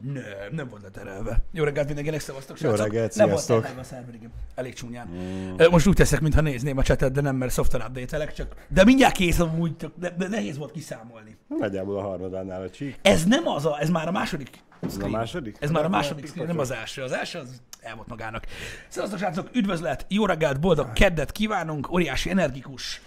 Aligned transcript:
Nem, 0.00 0.22
nem 0.50 0.68
volt 0.68 0.82
leterelve. 0.82 1.42
Jó 1.52 1.64
reggelt 1.64 1.86
mindenkinek, 1.86 2.20
szevasztok, 2.20 2.60
Jó 2.60 2.68
srácok. 2.68 2.86
reggelt, 2.92 3.14
Nem 3.14 3.28
volt 3.28 3.42
sziasztok. 3.42 3.56
leterelve 3.56 3.80
a 3.80 3.84
szerver, 3.84 4.14
igen. 4.14 4.32
Elég 4.54 4.74
csúnyán. 4.74 5.06
Mm. 5.08 5.54
Most 5.70 5.86
úgy 5.86 5.94
teszek, 5.94 6.20
mintha 6.20 6.40
nézném 6.40 6.78
a 6.78 6.82
chatet, 6.82 7.12
de 7.12 7.20
nem, 7.20 7.36
mert 7.36 7.52
software 7.52 7.84
update 7.86 8.26
csak... 8.32 8.54
De 8.68 8.84
mindjárt 8.84 9.14
kész 9.14 9.38
amúgy, 9.38 9.76
csak 9.76 9.92
de, 9.96 10.10
de 10.10 10.28
nehéz 10.28 10.56
volt 10.58 10.70
kiszámolni. 10.72 11.36
Nagyjából 11.48 11.98
a 11.98 12.02
harmadánál 12.02 12.62
a 12.62 12.70
csík. 12.70 12.98
Ez 13.02 13.24
nem 13.24 13.46
az 13.48 13.66
a, 13.66 13.80
ez 13.80 13.88
már 13.90 14.08
a 14.08 14.10
második 14.10 14.50
screen. 14.90 15.14
a 15.14 15.16
második? 15.16 15.56
Ez 15.60 15.70
már 15.70 15.84
a 15.84 15.88
második 15.88 16.26
screen, 16.26 16.46
nem 16.46 16.58
az 16.58 16.70
első. 16.70 17.02
Az 17.02 17.12
első 17.12 17.38
az 17.38 17.62
el 17.80 17.94
volt 17.94 18.08
magának. 18.08 18.44
Szevasztok, 18.88 19.18
srácok, 19.18 19.48
üdvözlet, 19.52 20.06
jó 20.08 20.26
reggelt, 20.26 20.60
boldog 20.60 20.92
keddet 20.92 21.32
kívánunk, 21.32 21.92
óriási 21.92 22.30
energikus. 22.30 23.00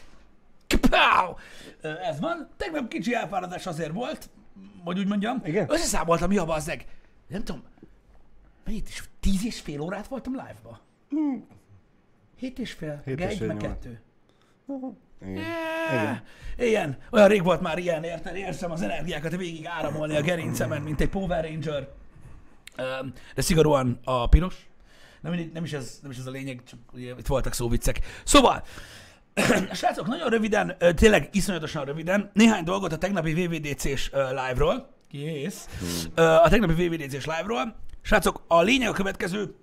Kapáw! 0.67 1.33
Ö, 1.81 1.89
Ez 2.09 2.19
van. 2.19 2.49
Tegnap 2.57 2.87
kicsi 2.87 3.13
elfáradás 3.13 3.65
azért 3.65 3.91
volt, 3.91 4.29
hogy 4.83 4.99
úgy 4.99 5.07
mondjam. 5.07 5.41
Igen? 5.43 5.65
Összeszámoltam, 5.69 6.29
mi 6.29 6.37
a 6.37 6.45
bazzeg. 6.45 6.85
Nem 7.27 7.43
tudom, 7.43 7.63
mennyit 8.65 8.87
is, 8.87 9.03
tíz 9.19 9.45
és 9.45 9.59
fél 9.59 9.81
órát 9.81 10.07
voltam 10.07 10.33
live-ba? 10.33 10.79
Hét 12.35 12.59
és 12.59 12.71
fél, 12.71 13.01
Hét 13.05 13.19
meg 13.19 13.25
és 13.27 13.31
egy, 13.33 13.37
fél 13.37 13.47
meg 13.47 13.61
nyolc. 13.61 13.73
kettő. 13.73 14.01
Igen. 15.21 15.43
Igen. 15.91 16.21
Igen. 16.57 16.97
Olyan 17.11 17.27
rég 17.27 17.43
volt 17.43 17.61
már 17.61 17.77
ilyen, 17.77 18.03
érted? 18.03 18.35
Érzem 18.35 18.71
az 18.71 18.81
energiákat 18.81 19.35
végig 19.35 19.65
áramolni 19.65 20.15
a 20.15 20.21
gerincemen, 20.21 20.81
mint 20.81 21.01
egy 21.01 21.09
Power 21.09 21.43
Ranger. 21.43 21.89
De 23.35 23.41
szigorúan 23.41 23.99
a 24.03 24.27
piros. 24.29 24.69
Nem, 25.21 25.49
nem, 25.53 25.63
is 25.63 25.73
ez, 25.73 25.99
nem 26.01 26.11
is 26.11 26.17
ez 26.17 26.25
a 26.25 26.31
lényeg, 26.31 26.63
csak 26.63 26.79
ugye 26.93 27.13
itt 27.17 27.27
voltak 27.27 27.53
szóviccek. 27.53 27.99
Szóval, 28.23 28.63
srácok, 29.73 30.07
nagyon 30.07 30.29
röviden, 30.29 30.75
tényleg 30.95 31.29
iszonyatosan 31.31 31.85
röviden, 31.85 32.29
néhány 32.33 32.63
dolgot 32.63 32.91
a 32.91 32.97
tegnapi 32.97 33.33
VVDC-s 33.33 34.09
live-ról. 34.11 34.89
Kész. 35.09 35.67
A 36.15 36.49
tegnapi 36.49 36.87
VVDC-s 36.87 37.25
live-ról. 37.25 37.75
Srácok, 38.01 38.43
a 38.47 38.61
lényeg 38.61 38.89
a 38.89 38.93
következő, 38.93 39.55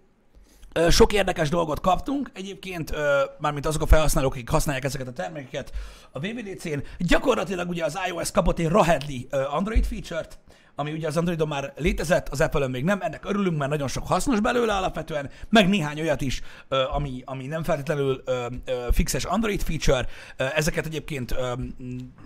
Sok 0.91 1.13
érdekes 1.13 1.49
dolgot 1.49 1.81
kaptunk, 1.81 2.31
egyébként 2.35 2.93
mármint 3.39 3.67
azok 3.67 3.83
a 3.83 3.87
felhasználók, 3.87 4.33
akik 4.33 4.49
használják 4.49 4.85
ezeket 4.85 5.07
a 5.07 5.13
termékeket 5.13 5.73
a 6.13 6.19
VVDC-n. 6.19 6.79
Gyakorlatilag 6.99 7.69
ugye 7.69 7.85
az 7.85 7.99
iOS 8.09 8.31
kapott 8.31 8.59
egy 8.59 8.69
Rahedli 8.69 9.27
Android 9.31 9.85
feature-t, 9.85 10.39
ami 10.79 10.93
ugye 10.93 11.07
az 11.07 11.17
Androidon 11.17 11.49
már 11.49 11.73
létezett, 11.77 12.29
az 12.29 12.41
Apple-ön 12.41 12.71
még 12.71 12.85
nem, 12.85 13.01
ennek 13.01 13.25
örülünk, 13.25 13.59
mert 13.59 13.71
nagyon 13.71 13.89
sok 13.89 14.07
hasznos 14.07 14.41
belőle 14.41 14.77
alapvetően, 14.77 15.31
meg 15.49 15.69
néhány 15.69 16.01
olyat 16.01 16.21
is, 16.21 16.43
ami, 16.93 17.23
ami 17.25 17.47
nem 17.47 17.63
feltétlenül 17.63 18.23
fixes 18.91 19.25
Android 19.25 19.63
feature. 19.63 20.07
Ezeket 20.37 20.87
egyébként 20.87 21.35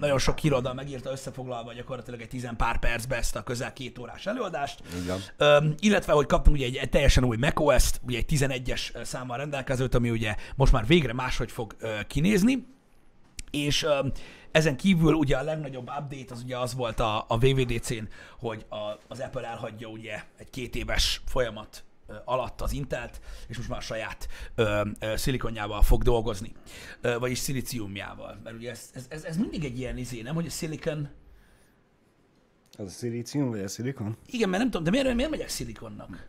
nagyon 0.00 0.18
sok 0.18 0.38
híroldal 0.38 0.74
megírta 0.74 1.10
összefoglalva 1.10 1.72
gyakorlatilag 1.72 2.20
egy 2.20 2.28
tizen 2.28 2.56
pár 2.56 2.78
percbe 2.78 3.16
ezt 3.16 3.36
a 3.36 3.42
közel 3.42 3.72
két 3.72 3.98
órás 3.98 4.26
előadást. 4.26 4.82
Igen. 5.02 5.74
Illetve, 5.80 6.12
hogy 6.12 6.26
kaptunk 6.26 6.56
ugye 6.56 6.66
egy, 6.66 6.76
egy 6.76 6.90
teljesen 6.90 7.24
új 7.24 7.36
macOS-t, 7.36 8.00
ugye 8.06 8.18
egy 8.18 8.26
11-es 8.28 8.94
ö, 8.94 9.04
számmal 9.04 9.36
rendelkezőt, 9.36 9.94
ami 9.94 10.10
ugye 10.10 10.34
most 10.56 10.72
már 10.72 10.86
végre 10.86 11.12
máshogy 11.12 11.50
fog 11.50 11.76
kinézni, 12.06 12.66
és 13.50 13.86
ezen 14.52 14.76
kívül 14.76 15.14
ugye 15.14 15.36
a 15.36 15.42
legnagyobb 15.42 15.88
update 15.98 16.34
az 16.34 16.42
ugye 16.42 16.58
az 16.58 16.74
volt 16.74 17.00
a, 17.00 17.24
a 17.28 17.38
VVDC-n, 17.38 18.04
hogy 18.38 18.66
a, 18.68 18.76
az 19.08 19.20
Apple 19.20 19.46
elhagyja 19.48 19.88
ugye 19.88 20.22
egy 20.36 20.50
két 20.50 20.76
éves 20.76 21.22
folyamat 21.26 21.84
alatt 22.24 22.60
az 22.60 22.72
Intelt, 22.72 23.20
és 23.48 23.56
most 23.56 23.68
már 23.68 23.78
a 23.78 23.82
saját 23.82 24.28
ö, 24.54 24.88
ö, 24.98 25.16
szilikonjával 25.16 25.82
fog 25.82 26.02
dolgozni, 26.02 26.52
ö, 27.00 27.18
vagyis 27.18 27.38
szilíciumjával. 27.38 28.40
Mert 28.44 28.56
ugye 28.56 28.70
ez, 28.70 28.90
ez, 28.94 29.06
ez, 29.08 29.24
ez 29.24 29.36
mindig 29.36 29.64
egy 29.64 29.78
ilyen 29.78 29.96
izé, 29.96 30.20
nem, 30.22 30.34
hogy 30.34 30.46
a 30.46 30.50
silicon, 30.50 31.08
Az 32.78 32.86
a 32.86 32.90
szilícium, 32.90 33.50
vagy 33.50 33.60
a 33.60 33.68
szilikon? 33.68 34.16
igen, 34.26 34.48
mert 34.48 34.62
nem 34.62 34.70
tudom, 34.70 34.84
de 34.84 34.90
miért, 34.90 35.14
miért 35.14 35.30
megyek 35.30 35.48
szilikonnak? 35.48 36.28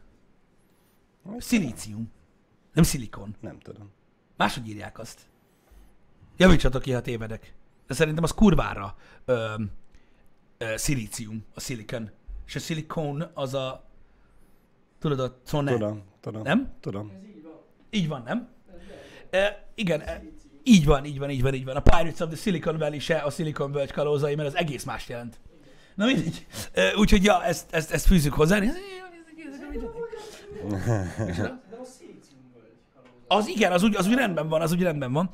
Szilícium. 1.37 2.11
Nem 2.73 2.83
szilikon. 2.83 3.35
Nem 3.39 3.59
tudom. 3.59 3.91
Máshogy 4.37 4.67
írják 4.67 4.99
azt. 4.99 5.21
Javítsatok 6.37 6.81
ki, 6.81 6.91
ha 6.91 7.01
tévedek. 7.01 7.53
De 7.91 7.97
szerintem 7.97 8.23
az 8.23 8.31
kurvára 8.31 8.95
ö, 9.25 9.53
ö, 10.57 10.73
szilícium, 10.77 11.45
a 11.55 11.59
szilikon. 11.59 12.09
És 12.47 12.55
a 12.55 12.59
szilikon 12.59 13.25
az 13.33 13.53
a... 13.53 13.83
Tudod, 14.99 15.19
a 15.19 15.37
cone. 15.45 15.71
Tudom, 15.71 16.03
tudom. 16.21 16.41
Nem? 16.41 16.73
Tudom. 16.79 17.11
Így 17.89 18.07
van, 18.07 18.23
nem? 18.25 18.49
E, 19.29 19.67
igen, 19.75 20.01
e, 20.01 20.23
így 20.63 20.85
van, 20.85 21.05
így 21.05 21.19
van, 21.19 21.29
így 21.29 21.41
van, 21.41 21.53
így 21.53 21.65
van. 21.65 21.75
A 21.75 21.79
Pirates 21.79 22.19
of 22.19 22.27
the 22.27 22.37
Silicon 22.37 22.77
Valley 22.77 22.99
se 22.99 23.17
a 23.17 23.29
Silicon 23.29 23.71
Völgy 23.71 23.91
kalózai, 23.91 24.35
mert 24.35 24.47
az 24.47 24.55
egész 24.55 24.83
más 24.83 25.09
jelent. 25.09 25.39
Na 25.95 26.05
mindegy. 26.05 26.45
E, 26.71 26.95
úgyhogy 26.95 27.23
ja, 27.23 27.43
ezt, 27.43 27.73
ezt, 27.73 27.91
ezt 27.91 28.05
fűzzük 28.05 28.33
hozzá. 28.33 28.59
Az 33.31 33.47
igen, 33.47 33.71
az 33.71 33.83
úgy, 33.83 33.95
az 33.95 34.07
úgy 34.07 34.13
rendben 34.13 34.47
van, 34.47 34.61
az 34.61 34.71
úgy 34.71 34.81
rendben 34.81 35.13
van. 35.13 35.29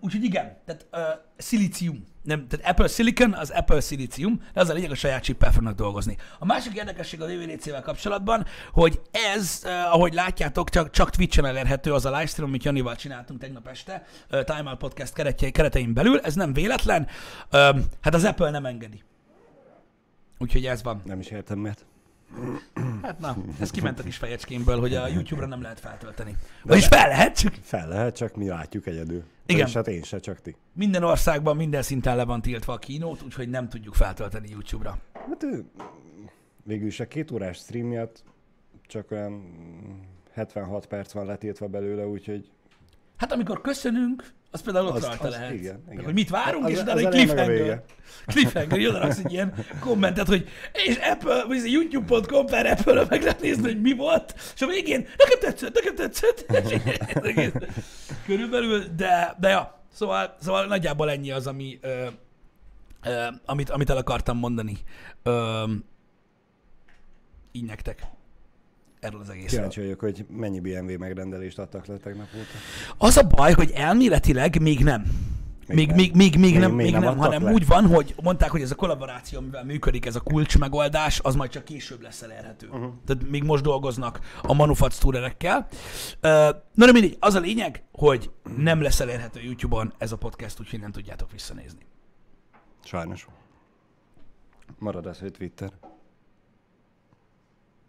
Úgyhogy 0.00 0.24
igen, 0.24 0.56
tehát 0.66 0.86
uh, 0.92 1.00
szilícium. 1.36 2.04
Nem, 2.22 2.48
tehát 2.48 2.66
Apple 2.66 2.88
Silicon, 2.88 3.34
az 3.34 3.50
Apple 3.50 3.80
szilícium, 3.80 4.42
de 4.52 4.60
az 4.60 4.68
a 4.68 4.72
lényeg, 4.72 4.90
a 4.90 4.94
saját 4.94 5.22
chippel 5.22 5.52
fognak 5.52 5.74
dolgozni. 5.74 6.16
A 6.38 6.44
másik 6.44 6.76
érdekesség 6.76 7.22
a 7.22 7.26
VVDC-vel 7.26 7.82
kapcsolatban, 7.82 8.46
hogy 8.72 9.00
ez, 9.34 9.62
uh, 9.64 9.70
ahogy 9.70 10.14
látjátok, 10.14 10.70
csak, 10.70 10.90
csak 10.90 11.10
Twitch-en 11.10 11.44
elérhető 11.44 11.92
az 11.92 12.04
a 12.04 12.10
livestream, 12.10 12.48
amit 12.48 12.64
Janival 12.64 12.96
csináltunk 12.96 13.40
tegnap 13.40 13.68
este, 13.68 14.06
uh, 14.30 14.44
Time 14.44 14.70
Out 14.70 14.78
Podcast 14.78 15.12
keretje, 15.12 15.50
keretein 15.50 15.94
belül, 15.94 16.20
ez 16.20 16.34
nem 16.34 16.52
véletlen, 16.52 17.06
um, 17.52 17.84
hát 18.00 18.14
az 18.14 18.24
Apple 18.24 18.50
nem 18.50 18.66
engedi. 18.66 19.02
Úgyhogy 20.38 20.66
ez 20.66 20.82
van. 20.82 21.02
Nem 21.04 21.20
is 21.20 21.28
értem 21.28 21.58
miért. 21.58 21.86
Hát 23.02 23.18
na, 23.18 23.36
ez 23.60 23.70
kiment 23.70 23.98
a 23.98 24.02
kis 24.02 24.16
fejecskémből, 24.16 24.80
hogy 24.80 24.94
a 24.94 25.06
YouTube-ra 25.06 25.46
nem 25.46 25.62
lehet 25.62 25.80
feltölteni. 25.80 26.36
Vagyis 26.62 26.86
fel 26.86 27.08
lehet, 27.08 27.38
csak 27.38 27.54
Fel 27.62 27.88
lehet, 27.88 28.16
csak 28.16 28.36
mi 28.36 28.48
látjuk 28.48 28.86
egyedül. 28.86 29.24
Igen. 29.46 29.66
És 29.66 29.72
hát 29.72 29.88
én 29.88 30.02
se, 30.02 30.18
csak 30.18 30.40
ti. 30.40 30.56
Minden 30.72 31.02
országban 31.02 31.56
minden 31.56 31.82
szinten 31.82 32.16
le 32.16 32.24
van 32.24 32.42
tiltva 32.42 32.72
a 32.72 32.78
kínót, 32.78 33.22
úgyhogy 33.22 33.48
nem 33.48 33.68
tudjuk 33.68 33.94
feltölteni 33.94 34.48
YouTube-ra. 34.50 34.98
Hát 35.12 35.46
végül 36.64 36.86
is 36.86 37.00
a 37.00 37.08
két 37.08 37.30
órás 37.30 37.56
stream 37.56 37.86
miatt 37.86 38.24
csak 38.86 39.10
olyan 39.10 39.42
76 40.32 40.86
perc 40.86 41.12
van 41.12 41.26
letiltva 41.26 41.66
belőle, 41.66 42.06
úgyhogy 42.06 42.50
Hát 43.16 43.32
amikor 43.32 43.60
köszönünk, 43.60 44.32
az 44.56 44.62
például 44.62 44.86
ott 44.86 44.96
Az- 44.96 45.04
rajta 45.04 45.24
az 45.26 45.30
lehet. 45.34 45.52
igen, 45.52 45.82
igen. 45.90 46.04
hogy 46.04 46.14
mit 46.14 46.30
várunk, 46.30 46.64
Az- 46.64 46.70
és 46.70 46.80
utána 46.80 46.98
egy 47.00 47.08
cliffhanger. 47.08 47.82
Cliffhanger, 48.26 48.78
jön 48.80 48.98
raksz 48.98 49.18
egy 49.18 49.32
ilyen 49.32 49.54
kommentet, 49.80 50.26
hogy 50.26 50.48
és 50.72 50.96
Apple, 50.96 51.44
vagy 51.44 51.72
youtube.com 51.72 52.46
per 52.46 52.66
apple 52.66 53.04
meg 53.08 53.22
lehet 53.22 53.40
nézni, 53.40 53.62
hogy 53.62 53.80
mi 53.80 53.92
volt, 53.94 54.34
és 54.54 54.62
a 54.62 54.66
végén, 54.66 55.06
nekem 55.16 55.38
tetszett, 55.40 55.74
nekem 55.74 55.94
tetszett. 55.94 56.46
Körülbelül, 58.26 58.84
de, 58.96 59.36
de 59.40 59.48
ja, 59.48 59.80
szóval, 59.92 60.36
szóval 60.40 60.66
nagyjából 60.66 61.10
ennyi 61.10 61.30
az, 61.30 61.46
ami, 61.46 61.78
ö, 61.82 62.06
ö, 63.04 63.26
amit, 63.44 63.70
amit 63.70 63.90
el 63.90 63.96
akartam 63.96 64.38
mondani. 64.38 64.76
Ö, 65.22 65.62
így 67.52 67.64
nektek. 67.64 68.02
Erről 69.06 69.20
az 69.20 69.28
egészről. 69.30 69.48
kíváncsi 69.48 69.80
vagyok, 69.80 70.00
hogy 70.00 70.26
mennyi 70.30 70.60
BMW 70.60 70.98
megrendelést 70.98 71.58
adtak 71.58 71.86
le 71.86 71.96
tegnap 71.96 72.26
óta. 72.36 72.46
Az 72.96 73.16
a 73.16 73.22
baj, 73.22 73.52
hogy 73.52 73.70
elméletileg 73.70 74.60
még 74.60 74.84
nem. 74.84 75.04
Még, 75.68 75.86
nem. 75.86 75.96
még, 75.96 76.14
még, 76.14 76.36
még, 76.36 76.52
Még- 76.52 76.58
nem, 76.58 76.72
még 76.72 76.84
még 76.84 76.92
nem 76.94 77.02
nem, 77.02 77.16
hanem 77.16 77.42
le? 77.42 77.52
úgy 77.52 77.66
van, 77.66 77.86
hogy 77.86 78.14
mondták, 78.22 78.50
hogy 78.50 78.60
ez 78.62 78.70
a 78.70 78.74
kollaboráció, 78.74 79.38
amivel 79.38 79.64
működik, 79.64 80.06
ez 80.06 80.16
a 80.16 80.20
kulcs 80.20 80.58
megoldás, 80.58 81.20
az 81.20 81.34
majd 81.34 81.50
csak 81.50 81.64
később 81.64 82.00
lesz 82.02 82.22
elérhető. 82.22 82.66
Uh-huh. 82.66 82.92
Tehát 83.06 83.28
még 83.28 83.42
most 83.42 83.62
dolgoznak 83.62 84.20
a 84.42 84.52
manufacturerekkel. 84.52 85.66
Ö, 86.20 86.48
Na 86.74 86.86
de 86.86 86.92
mindegy, 86.92 87.16
az 87.20 87.34
a 87.34 87.40
lényeg, 87.40 87.82
hogy 87.92 88.30
nem 88.56 88.82
lesz 88.82 89.00
elérhető 89.00 89.40
YouTube-on 89.40 89.92
ez 89.98 90.12
a 90.12 90.16
podcast, 90.16 90.60
úgyhogy 90.60 90.80
nem 90.80 90.92
tudjátok 90.92 91.32
visszanézni. 91.32 91.80
Sajnos. 92.84 93.26
Marad 94.78 95.06
az, 95.06 95.18
hogy 95.18 95.32
Twitter. 95.32 95.72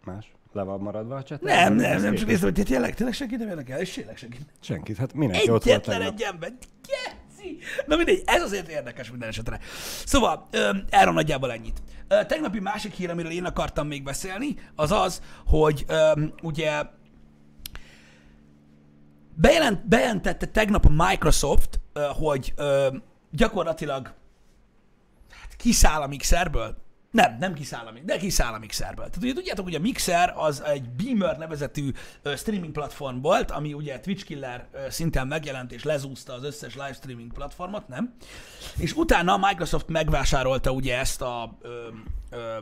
Más? 0.04 0.32
Le 0.52 0.62
van 0.62 0.80
maradva 0.80 1.16
a 1.16 1.22
chat? 1.22 1.40
Nem, 1.40 1.74
nem, 1.74 2.00
nem, 2.00 2.14
csak 2.14 2.26
néztem, 2.26 2.52
hogy 2.54 2.64
tényleg, 2.64 2.94
tényleg 2.94 3.14
senki 3.14 3.36
nem 3.36 3.48
érdekel, 3.48 3.80
és 3.80 3.92
tényleg 3.92 4.16
senki. 4.16 4.38
Senkit, 4.60 4.96
hát 4.96 5.12
mindenki 5.12 5.50
ott 5.50 5.64
volt 5.64 5.82
tegnap. 5.82 6.12
egy 6.12 6.22
ember. 6.22 6.52
Geci! 6.86 7.58
Na 7.86 7.96
mindegy, 7.96 8.22
ez 8.26 8.42
azért 8.42 8.68
érdekes 8.68 9.10
minden 9.10 9.28
esetre. 9.28 9.58
Szóval, 10.04 10.48
erről 10.90 11.12
nagyjából 11.12 11.52
ennyit. 11.52 11.82
Tegnapi 12.08 12.60
másik 12.60 12.92
hír, 12.92 13.10
amiről 13.10 13.30
én 13.30 13.44
akartam 13.44 13.86
még 13.86 14.02
beszélni, 14.02 14.56
az 14.74 14.92
az, 14.92 15.22
hogy 15.46 15.86
ugye 16.42 16.82
bejelent, 19.34 19.88
bejelentette 19.88 20.46
tegnap 20.46 20.84
a 20.84 21.08
Microsoft, 21.08 21.80
hogy 22.18 22.54
gyakorlatilag 23.30 24.14
hát 25.30 25.56
kiszáll 25.56 26.00
a 26.00 26.06
mixerből. 26.06 26.86
Nem, 27.10 27.36
nem 27.38 27.54
kiszáll 27.54 27.86
a, 27.86 27.92
de 28.04 28.16
kiszáll 28.16 28.52
a 28.52 28.58
mixerből. 28.58 29.04
Tehát 29.04 29.22
ugye 29.22 29.32
tudjátok, 29.32 29.64
hogy 29.64 29.74
a 29.74 29.80
Mixer 29.80 30.32
az 30.36 30.62
egy 30.62 30.88
Beamer 30.88 31.38
nevezetű 31.38 31.90
streaming 32.36 32.72
platform 32.72 33.20
volt, 33.20 33.50
ami 33.50 33.72
ugye 33.72 34.00
Twitch 34.00 34.24
Killer 34.24 34.68
ö, 34.72 34.90
szinten 34.90 35.26
megjelent 35.26 35.72
és 35.72 35.84
lezúzta 35.84 36.32
az 36.32 36.44
összes 36.44 36.74
live 36.74 36.92
streaming 36.92 37.32
platformot, 37.32 37.88
nem? 37.88 38.14
És 38.76 38.92
utána 38.92 39.32
a 39.32 39.46
Microsoft 39.46 39.88
megvásárolta 39.88 40.70
ugye 40.70 40.98
ezt 40.98 41.22
a 41.22 41.58
ö, 41.62 41.88
ö, 42.30 42.58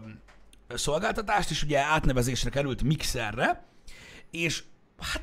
szolgáltatást, 0.69 1.51
és 1.51 1.63
ugye 1.63 1.79
átnevezésre 1.79 2.51
került 2.51 2.83
Mixerre, 2.83 3.65
és 4.31 4.63
hát 4.99 5.23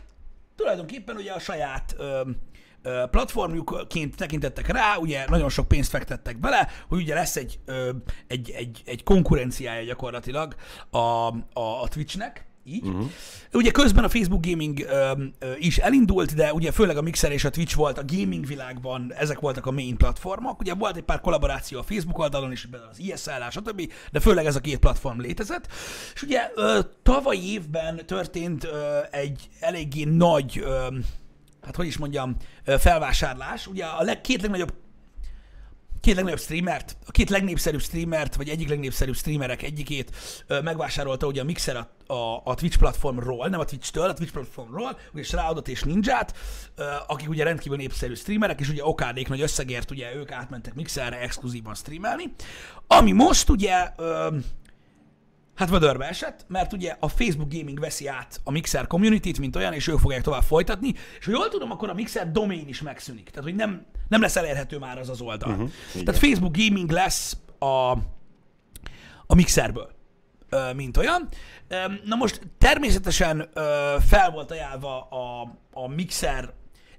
tulajdonképpen 0.56 1.16
ugye 1.16 1.32
a 1.32 1.40
saját 1.40 1.96
ö, 1.98 2.22
ö, 2.84 3.04
platformjukként 3.12 4.16
tekintettek 4.16 4.68
rá, 4.68 4.96
ugye 4.98 5.26
nagyon 5.30 5.50
sok 5.50 5.68
pénzt 5.68 5.90
fektettek 5.90 6.40
bele, 6.40 6.68
hogy 6.88 7.02
ugye 7.02 7.14
lesz 7.14 7.36
egy, 7.36 7.60
egy, 8.28 8.50
egy, 8.50 8.82
egy 8.86 9.04
konkurenciája 9.04 9.84
gyakorlatilag 9.84 10.56
a, 10.90 10.98
a, 10.98 11.82
a 11.82 11.88
Twitchnek, 11.88 12.46
így. 12.66 12.88
Uh-huh. 12.88 13.10
Ugye 13.54 13.72
közben 13.72 14.04
a 14.04 14.10
Facebook 14.10 14.46
Gaming 14.46 14.80
ö, 14.80 15.12
ö, 15.40 15.52
is 15.58 15.78
elindult, 15.78 16.36
de 16.36 16.54
ugye 16.54 16.72
főleg 16.72 16.98
a 16.98 17.02
Mixer 17.02 17.32
és 17.32 17.44
a 17.44 17.50
Twitch 17.50 17.76
volt 17.76 17.98
a 17.98 18.04
gaming 18.06 18.46
világban, 18.46 19.14
ezek 19.14 19.40
voltak 19.40 19.66
a 19.66 19.72
main 19.72 19.98
platformok. 19.98 20.60
Ugye 20.60 20.74
volt 20.74 20.96
egy 20.96 21.04
pár 21.04 21.22
kollaboráció 21.22 21.80
a 21.80 21.84
Facebook 21.84 22.18
oldalon 22.18 22.52
is, 22.52 22.68
az 22.92 23.00
ISL, 23.00 23.50
stb., 23.50 23.92
de 24.12 24.20
főleg 24.20 24.46
ez 24.46 24.56
a 24.56 24.60
két 24.60 24.80
platform 24.80 25.20
létezett. 25.20 25.68
És 26.14 26.24
ugye 26.24 26.52
ö, 26.56 26.80
tavaly 27.04 27.38
évben 27.38 28.06
történt 28.06 28.64
ö, 28.64 29.00
egy 29.12 29.50
eléggé 29.60 30.04
nagy, 30.04 30.60
ö, 30.64 30.88
hát 31.66 31.76
hogy 31.76 31.88
is 31.88 31.98
mondjam, 31.98 32.36
felvásárlás. 32.64 33.68
Ugye 33.68 33.86
a 33.86 34.04
leg, 34.04 34.22
két 34.22 34.42
legnagyobb 34.42 34.74
két 36.04 36.16
legnagyobb 36.16 36.40
streamert, 36.40 36.98
a 37.06 37.12
két 37.12 37.30
legnépszerűbb 37.30 37.82
streamert, 37.82 38.36
vagy 38.36 38.50
egyik 38.50 38.70
legnépszerűbb 38.70 39.16
streamerek 39.16 39.64
egyikét 39.64 40.12
ö, 40.48 40.62
megvásárolta 40.62 41.28
ugye 41.28 41.42
a 41.42 41.44
Mixer 41.44 41.76
a, 41.76 42.14
a, 42.14 42.42
a 42.44 42.56
Twitch 42.56 42.78
platformról, 42.78 43.48
nem 43.48 43.60
a 43.60 43.66
Twitch-től, 43.66 44.10
a 44.10 44.14
Twitch 44.14 44.34
platformról, 44.34 44.98
ugye 45.14 45.24
Shroudot 45.24 45.68
és 45.68 45.84
Ninját, 45.84 46.38
ö, 46.76 46.84
akik 47.08 47.30
ugye 47.30 47.44
rendkívül 47.44 47.78
népszerű 47.78 48.14
streamerek, 48.14 48.60
és 48.60 48.70
ugye 48.70 48.86
okádék 48.86 49.28
nagy 49.30 49.42
összegért 49.42 49.92
ugye 49.92 50.16
ők 50.16 50.32
átmentek 50.32 50.74
Mixerre 50.74 51.20
exkluzívan 51.20 51.76
streamelni. 51.76 52.34
Ami 52.88 53.12
most 53.12 53.50
ugye 53.50 53.90
ö, 53.98 54.38
Hát 55.56 55.70
vödörbe 55.70 56.06
esett, 56.06 56.46
mert 56.48 56.74
ugye 56.74 56.96
a 57.00 57.08
Facebook 57.08 57.54
Gaming 57.54 57.80
veszi 57.80 58.08
át 58.08 58.42
a 58.44 58.52
Mixer 58.52 58.88
community 58.88 59.40
mint 59.40 59.56
olyan, 59.56 59.74
és 59.74 59.88
ők 59.88 60.00
fogják 60.00 60.22
tovább 60.22 60.44
folytatni, 60.44 60.94
és 61.20 61.26
ha 61.26 61.32
jól 61.32 61.50
tudom, 61.50 61.72
akkor 61.72 61.90
a 61.90 61.94
Mixer 61.94 62.32
domain 62.32 62.68
is 62.68 62.82
megszűnik. 62.82 63.30
Tehát, 63.30 63.44
hogy 63.44 63.56
nem, 63.56 63.86
nem 64.08 64.22
lesz 64.22 64.36
elérhető 64.36 64.78
már 64.78 64.98
az 64.98 65.10
az 65.10 65.22
oldal. 65.22 65.52
Uh-huh, 65.52 65.70
Tehát 66.04 66.18
Facebook 66.18 66.58
Gaming 66.58 66.92
lesz 66.92 67.38
a, 67.60 67.92
a 69.28 69.36
Mixerből, 69.36 69.92
mint 70.76 70.98
olyan. 70.98 71.30
Na 72.04 72.16
most 72.16 72.42
természetesen 72.58 73.50
fel 74.00 74.32
volt 74.32 74.52
ajánlva 74.52 75.02
a, 75.02 75.54
a 75.74 75.88
Mixer 75.88 76.54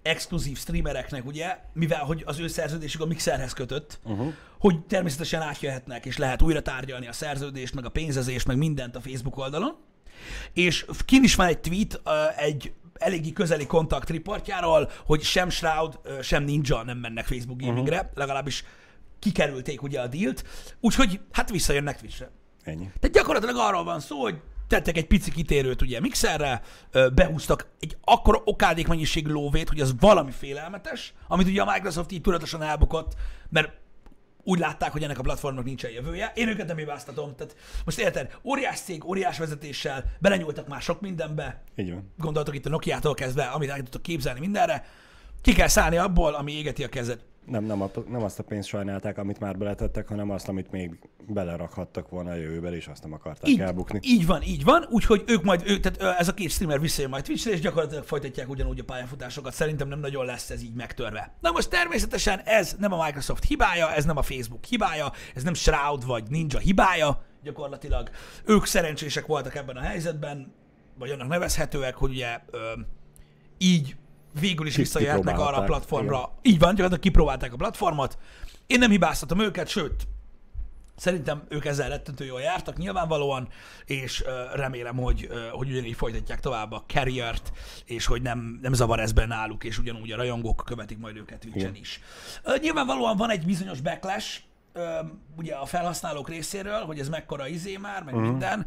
exkluzív 0.04 0.58
streamereknek, 0.58 1.26
ugye, 1.26 1.58
mivel 1.72 2.04
hogy 2.04 2.22
az 2.26 2.38
ő 2.38 2.46
szerződésük 2.46 3.00
a 3.00 3.06
Mixerhez 3.06 3.52
kötött, 3.52 3.98
uh-huh. 4.04 4.32
hogy 4.58 4.80
természetesen 4.86 5.42
átjöhetnek, 5.42 6.06
és 6.06 6.16
lehet 6.16 6.42
újra 6.42 6.62
tárgyalni 6.62 7.06
a 7.06 7.12
szerződést, 7.12 7.74
meg 7.74 7.84
a 7.84 7.88
pénzezést, 7.88 8.46
meg 8.46 8.56
mindent 8.56 8.96
a 8.96 9.00
Facebook 9.00 9.36
oldalon. 9.36 9.76
És 10.52 10.86
kin 11.04 11.22
is 11.22 11.34
van 11.34 11.46
egy 11.46 11.58
tweet 11.58 12.00
egy 12.36 12.72
eléggé 12.94 13.32
közeli 13.32 13.66
kontakt 13.66 14.10
riportjáról, 14.10 14.90
hogy 15.06 15.22
sem 15.22 15.50
Shroud, 15.50 15.98
sem 16.22 16.44
Ninja 16.44 16.82
nem 16.82 16.98
mennek 16.98 17.26
Facebook 17.26 17.60
gamingre, 17.60 17.96
uh-huh. 17.96 18.10
legalábbis 18.14 18.64
kikerülték 19.18 19.82
ugye 19.82 20.00
a 20.00 20.06
dílt, 20.06 20.44
úgyhogy 20.80 21.20
hát 21.32 21.50
visszajönnek 21.50 22.00
Twitchre. 22.00 22.30
Ennyi. 22.62 22.90
Tehát 23.00 23.16
gyakorlatilag 23.16 23.56
arról 23.56 23.84
van 23.84 24.00
szó, 24.00 24.20
hogy 24.20 24.40
tettek 24.68 24.96
egy 24.96 25.06
pici 25.06 25.30
kitérőt 25.30 25.82
ugye 25.82 26.00
mixerre, 26.00 26.62
behúztak 27.14 27.66
egy 27.80 27.96
akkora 28.04 28.40
okádék 28.44 28.86
mennyiség 28.86 29.26
lóvét, 29.26 29.68
hogy 29.68 29.80
az 29.80 29.94
valami 30.00 30.30
félelmetes, 30.30 31.14
amit 31.28 31.46
ugye 31.46 31.62
a 31.62 31.72
Microsoft 31.72 32.12
így 32.12 32.20
tudatosan 32.20 32.62
elbukott, 32.62 33.14
mert 33.48 33.72
úgy 34.46 34.58
látták, 34.58 34.92
hogy 34.92 35.02
ennek 35.02 35.18
a 35.18 35.22
platformnak 35.22 35.64
nincsen 35.64 35.90
jövője. 35.90 36.32
Én 36.34 36.48
őket 36.48 36.66
nem 36.66 36.76
hibáztatom. 36.76 37.34
Tehát 37.36 37.56
most 37.84 37.98
érted, 37.98 38.38
óriás 38.42 38.80
cég, 38.80 39.04
óriás 39.04 39.38
vezetéssel, 39.38 40.04
belenyúltak 40.18 40.68
már 40.68 40.82
sok 40.82 41.00
mindenbe. 41.00 41.62
Így 41.76 41.90
van. 41.90 42.12
Gondoltok 42.18 42.54
itt 42.54 42.66
a 42.66 42.68
Nokia-tól 42.68 43.14
kezdve, 43.14 43.44
amit 43.44 43.70
el 43.70 43.76
tudtok 43.76 44.02
képzelni 44.02 44.40
mindenre. 44.40 44.84
Ki 45.42 45.52
kell 45.52 45.68
szállni 45.68 45.96
abból, 45.96 46.34
ami 46.34 46.52
égeti 46.52 46.84
a 46.84 46.88
kezed. 46.88 47.20
Nem, 47.46 47.64
nem, 47.64 47.82
a, 47.82 47.90
nem 48.08 48.22
azt 48.22 48.38
a 48.38 48.42
pénzt 48.42 48.68
sajnálták, 48.68 49.18
amit 49.18 49.40
már 49.40 49.58
beletettek, 49.58 50.08
hanem 50.08 50.30
azt, 50.30 50.48
amit 50.48 50.70
még 50.70 50.98
belerakhattak 51.28 52.08
volna 52.08 52.30
a 52.30 52.34
jövőben, 52.34 52.74
és 52.74 52.86
azt 52.86 53.02
nem 53.02 53.12
akarták 53.12 53.48
így, 53.48 53.60
elbukni. 53.60 53.98
Így 54.02 54.26
van, 54.26 54.42
így 54.42 54.64
van, 54.64 54.86
úgyhogy 54.90 55.22
ők 55.26 55.42
majd, 55.42 55.62
ők, 55.66 55.80
tehát 55.80 56.18
ez 56.18 56.28
a 56.28 56.34
két 56.34 56.50
streamer 56.50 56.80
visszajön 56.80 57.10
majd 57.10 57.24
Twitchre, 57.24 57.52
és 57.52 57.60
gyakorlatilag 57.60 58.04
folytatják 58.04 58.48
ugyanúgy 58.48 58.78
a 58.78 58.84
pályafutásokat. 58.84 59.52
Szerintem 59.52 59.88
nem 59.88 59.98
nagyon 59.98 60.24
lesz 60.24 60.50
ez 60.50 60.62
így 60.62 60.74
megtörve. 60.74 61.34
Na 61.40 61.50
most 61.50 61.70
természetesen 61.70 62.40
ez 62.44 62.76
nem 62.78 62.92
a 62.92 63.04
Microsoft 63.04 63.44
hibája, 63.44 63.92
ez 63.92 64.04
nem 64.04 64.16
a 64.16 64.22
Facebook 64.22 64.64
hibája, 64.64 65.12
ez 65.34 65.42
nem 65.42 65.54
Shroud 65.54 66.06
vagy 66.06 66.24
Ninja 66.28 66.58
hibája, 66.58 67.24
gyakorlatilag 67.42 68.10
ők 68.44 68.66
szerencsések 68.66 69.26
voltak 69.26 69.54
ebben 69.54 69.76
a 69.76 69.80
helyzetben, 69.80 70.52
vagy 70.98 71.10
annak 71.10 71.28
nevezhetőek, 71.28 71.94
hogy 71.94 72.10
ugye 72.10 72.40
ö, 72.50 72.58
így 73.58 73.96
végül 74.40 74.66
is 74.66 74.76
visszajöhetnek 74.76 75.38
arra 75.38 75.56
a 75.56 75.64
platformra. 75.64 76.16
Igen. 76.16 76.30
Így 76.42 76.58
van, 76.58 76.68
gyakorlatilag 76.68 77.00
kipróbálták 77.00 77.52
a 77.52 77.56
platformot. 77.56 78.18
Én 78.66 78.78
nem 78.78 78.90
hibáztatom 78.90 79.40
őket, 79.40 79.68
sőt, 79.68 80.06
Szerintem 80.96 81.42
ők 81.48 81.64
ezzel 81.64 81.88
rettentő 81.88 82.24
jól 82.24 82.40
jártak 82.40 82.76
nyilvánvalóan, 82.76 83.48
és 83.84 84.20
uh, 84.20 84.56
remélem, 84.56 84.96
hogy, 84.96 85.28
uh, 85.30 85.48
hogy 85.50 85.70
ugyanígy 85.70 85.96
folytatják 85.96 86.40
tovább 86.40 86.72
a 86.72 86.84
carriert, 86.86 87.52
és 87.84 88.06
hogy 88.06 88.22
nem, 88.22 88.58
nem 88.62 88.72
zavar 88.72 89.00
ez 89.00 89.12
benne 89.12 89.34
náluk, 89.34 89.64
és 89.64 89.78
ugyanúgy 89.78 90.12
a 90.12 90.16
rajongók 90.16 90.62
követik 90.66 90.98
majd 90.98 91.16
őket 91.16 91.38
Twitch-en 91.38 91.74
is. 91.74 92.00
Uh, 92.44 92.58
nyilvánvalóan 92.58 93.16
van 93.16 93.30
egy 93.30 93.44
bizonyos 93.44 93.80
backlash, 93.80 94.40
ugye 95.36 95.54
a 95.54 95.66
felhasználók 95.66 96.28
részéről, 96.28 96.80
hogy 96.84 96.98
ez 96.98 97.08
mekkora 97.08 97.46
izé 97.48 97.76
már, 97.76 98.02
meg 98.02 98.14
uh-huh. 98.14 98.30
minden, 98.30 98.66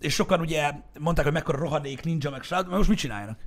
és 0.00 0.14
sokan 0.14 0.40
ugye 0.40 0.72
mondták, 0.98 1.24
hogy 1.24 1.34
mekkora 1.34 1.58
rohadék 1.58 2.04
ninja, 2.04 2.30
meg 2.30 2.42
srác, 2.42 2.66
most 2.68 2.88
mit 2.88 2.98
csináljanak? 2.98 3.38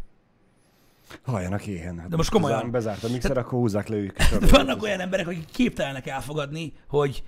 Halljanak 1.22 1.68
éhen. 1.68 2.06
De 2.10 2.16
most 2.16 2.30
komolyan. 2.30 2.72
Bezárt 2.72 3.04
a 3.04 3.10
mixer, 3.10 3.38
akkor 3.38 3.60
húzzák 3.60 3.88
le 3.88 3.96
őket. 3.96 4.38
De 4.40 4.48
vannak 4.48 4.84
olyan 4.84 5.00
emberek, 5.00 5.28
akik 5.28 5.46
képtelenek 5.52 6.08
elfogadni, 6.08 6.74
hogy 6.88 7.24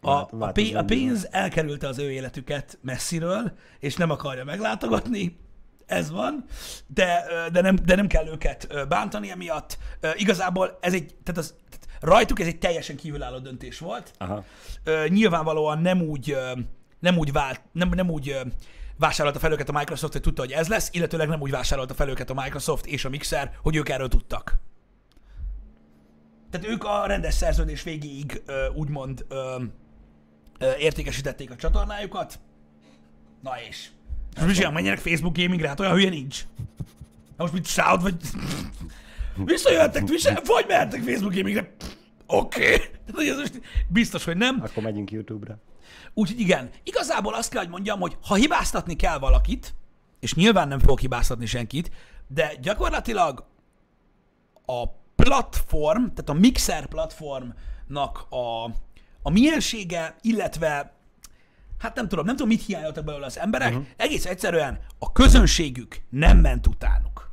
a, 0.00 0.10
a, 0.10 0.52
pénz, 0.52 0.74
a 0.74 0.84
pénz 0.84 1.28
elkerülte 1.30 1.88
az 1.88 1.98
ő 1.98 2.10
életüket 2.10 2.78
messziről, 2.82 3.52
és 3.78 3.96
nem 3.96 4.10
akarja 4.10 4.44
meglátogatni, 4.44 5.36
ez 5.86 6.10
van, 6.10 6.44
de, 6.86 7.24
de, 7.52 7.60
nem, 7.60 7.76
de 7.84 7.94
nem 7.94 8.06
kell 8.06 8.26
őket 8.26 8.88
bántani 8.88 9.30
emiatt. 9.30 9.78
Igazából 10.14 10.78
ez 10.80 10.94
egy, 10.94 11.14
tehát 11.22 11.40
az, 11.40 11.54
tehát 11.70 11.88
rajtuk 12.00 12.40
ez 12.40 12.46
egy 12.46 12.58
teljesen 12.58 12.96
kívülálló 12.96 13.38
döntés 13.38 13.78
volt. 13.78 14.12
Aha. 14.18 14.44
Nyilvánvalóan 15.08 15.78
nem 15.78 16.00
úgy, 16.00 16.36
nem 16.98 17.18
úgy 17.18 17.32
vált, 17.32 17.60
nem, 17.72 17.88
nem 17.88 18.10
úgy 18.10 18.36
vásárolta 18.98 19.38
fel 19.38 19.52
őket 19.52 19.68
a 19.68 19.72
Microsoft, 19.72 20.12
hogy 20.12 20.22
tudta, 20.22 20.42
hogy 20.42 20.52
ez 20.52 20.68
lesz, 20.68 20.88
illetőleg 20.92 21.28
nem 21.28 21.40
úgy 21.40 21.50
vásárolta 21.50 21.94
fel 21.94 22.08
őket 22.08 22.30
a 22.30 22.34
Microsoft 22.34 22.86
és 22.86 23.04
a 23.04 23.08
Mixer, 23.08 23.52
hogy 23.62 23.76
ők 23.76 23.88
erről 23.88 24.08
tudtak. 24.08 24.58
Tehát 26.50 26.66
ők 26.66 26.84
a 26.84 27.06
rendes 27.06 27.34
szerződés 27.34 27.82
végéig 27.82 28.42
úgymond 28.74 29.24
ö, 29.28 29.62
ö, 30.58 30.74
értékesítették 30.76 31.50
a 31.50 31.56
csatornájukat. 31.56 32.38
Na 33.42 33.50
és? 33.68 33.88
Most 34.40 34.60
mit 34.60 34.72
menjenek 34.72 34.98
Facebook 34.98 35.36
gamingre? 35.36 35.68
Hát 35.68 35.80
olyan 35.80 35.92
hülye 35.92 36.08
nincs. 36.08 36.46
Na 37.36 37.42
most 37.42 37.52
mit 37.52 37.66
Shout, 37.66 38.02
vagy... 38.02 38.14
Visszajöhettek 39.44 40.04
Twitch-re, 40.04 40.40
vagy 40.44 40.64
mehettek 40.68 41.02
Facebook 41.02 41.34
gamingre. 41.34 41.74
Oké. 42.26 42.74
Okay. 43.10 43.50
biztos, 43.88 44.24
hogy 44.24 44.36
nem. 44.36 44.60
Akkor 44.62 44.82
megyünk 44.82 45.10
YouTube-ra. 45.10 45.58
Úgyhogy 46.18 46.40
igen, 46.40 46.70
igazából 46.82 47.34
azt 47.34 47.50
kell, 47.50 47.62
hogy 47.62 47.70
mondjam, 47.70 48.00
hogy 48.00 48.16
ha 48.22 48.34
hibáztatni 48.34 48.96
kell 48.96 49.18
valakit, 49.18 49.74
és 50.20 50.34
nyilván 50.34 50.68
nem 50.68 50.78
fogok 50.78 51.00
hibáztatni 51.00 51.46
senkit, 51.46 51.90
de 52.28 52.54
gyakorlatilag 52.60 53.44
a 54.66 54.86
platform, 55.16 56.00
tehát 56.00 56.28
a 56.28 56.32
Mixer 56.32 56.86
platformnak 56.86 58.26
a, 58.28 58.64
a 59.22 59.30
miensége, 59.30 60.16
illetve 60.20 60.94
hát 61.78 61.94
nem 61.94 62.08
tudom, 62.08 62.24
nem 62.24 62.36
tudom, 62.36 62.50
mit 62.50 62.66
hiányoltak 62.66 63.04
belőle 63.04 63.26
az 63.26 63.38
emberek, 63.38 63.70
uh-huh. 63.70 63.86
egész 63.96 64.26
egyszerűen 64.26 64.78
a 64.98 65.12
közönségük 65.12 66.00
nem 66.10 66.38
ment 66.38 66.66
utánuk. 66.66 67.25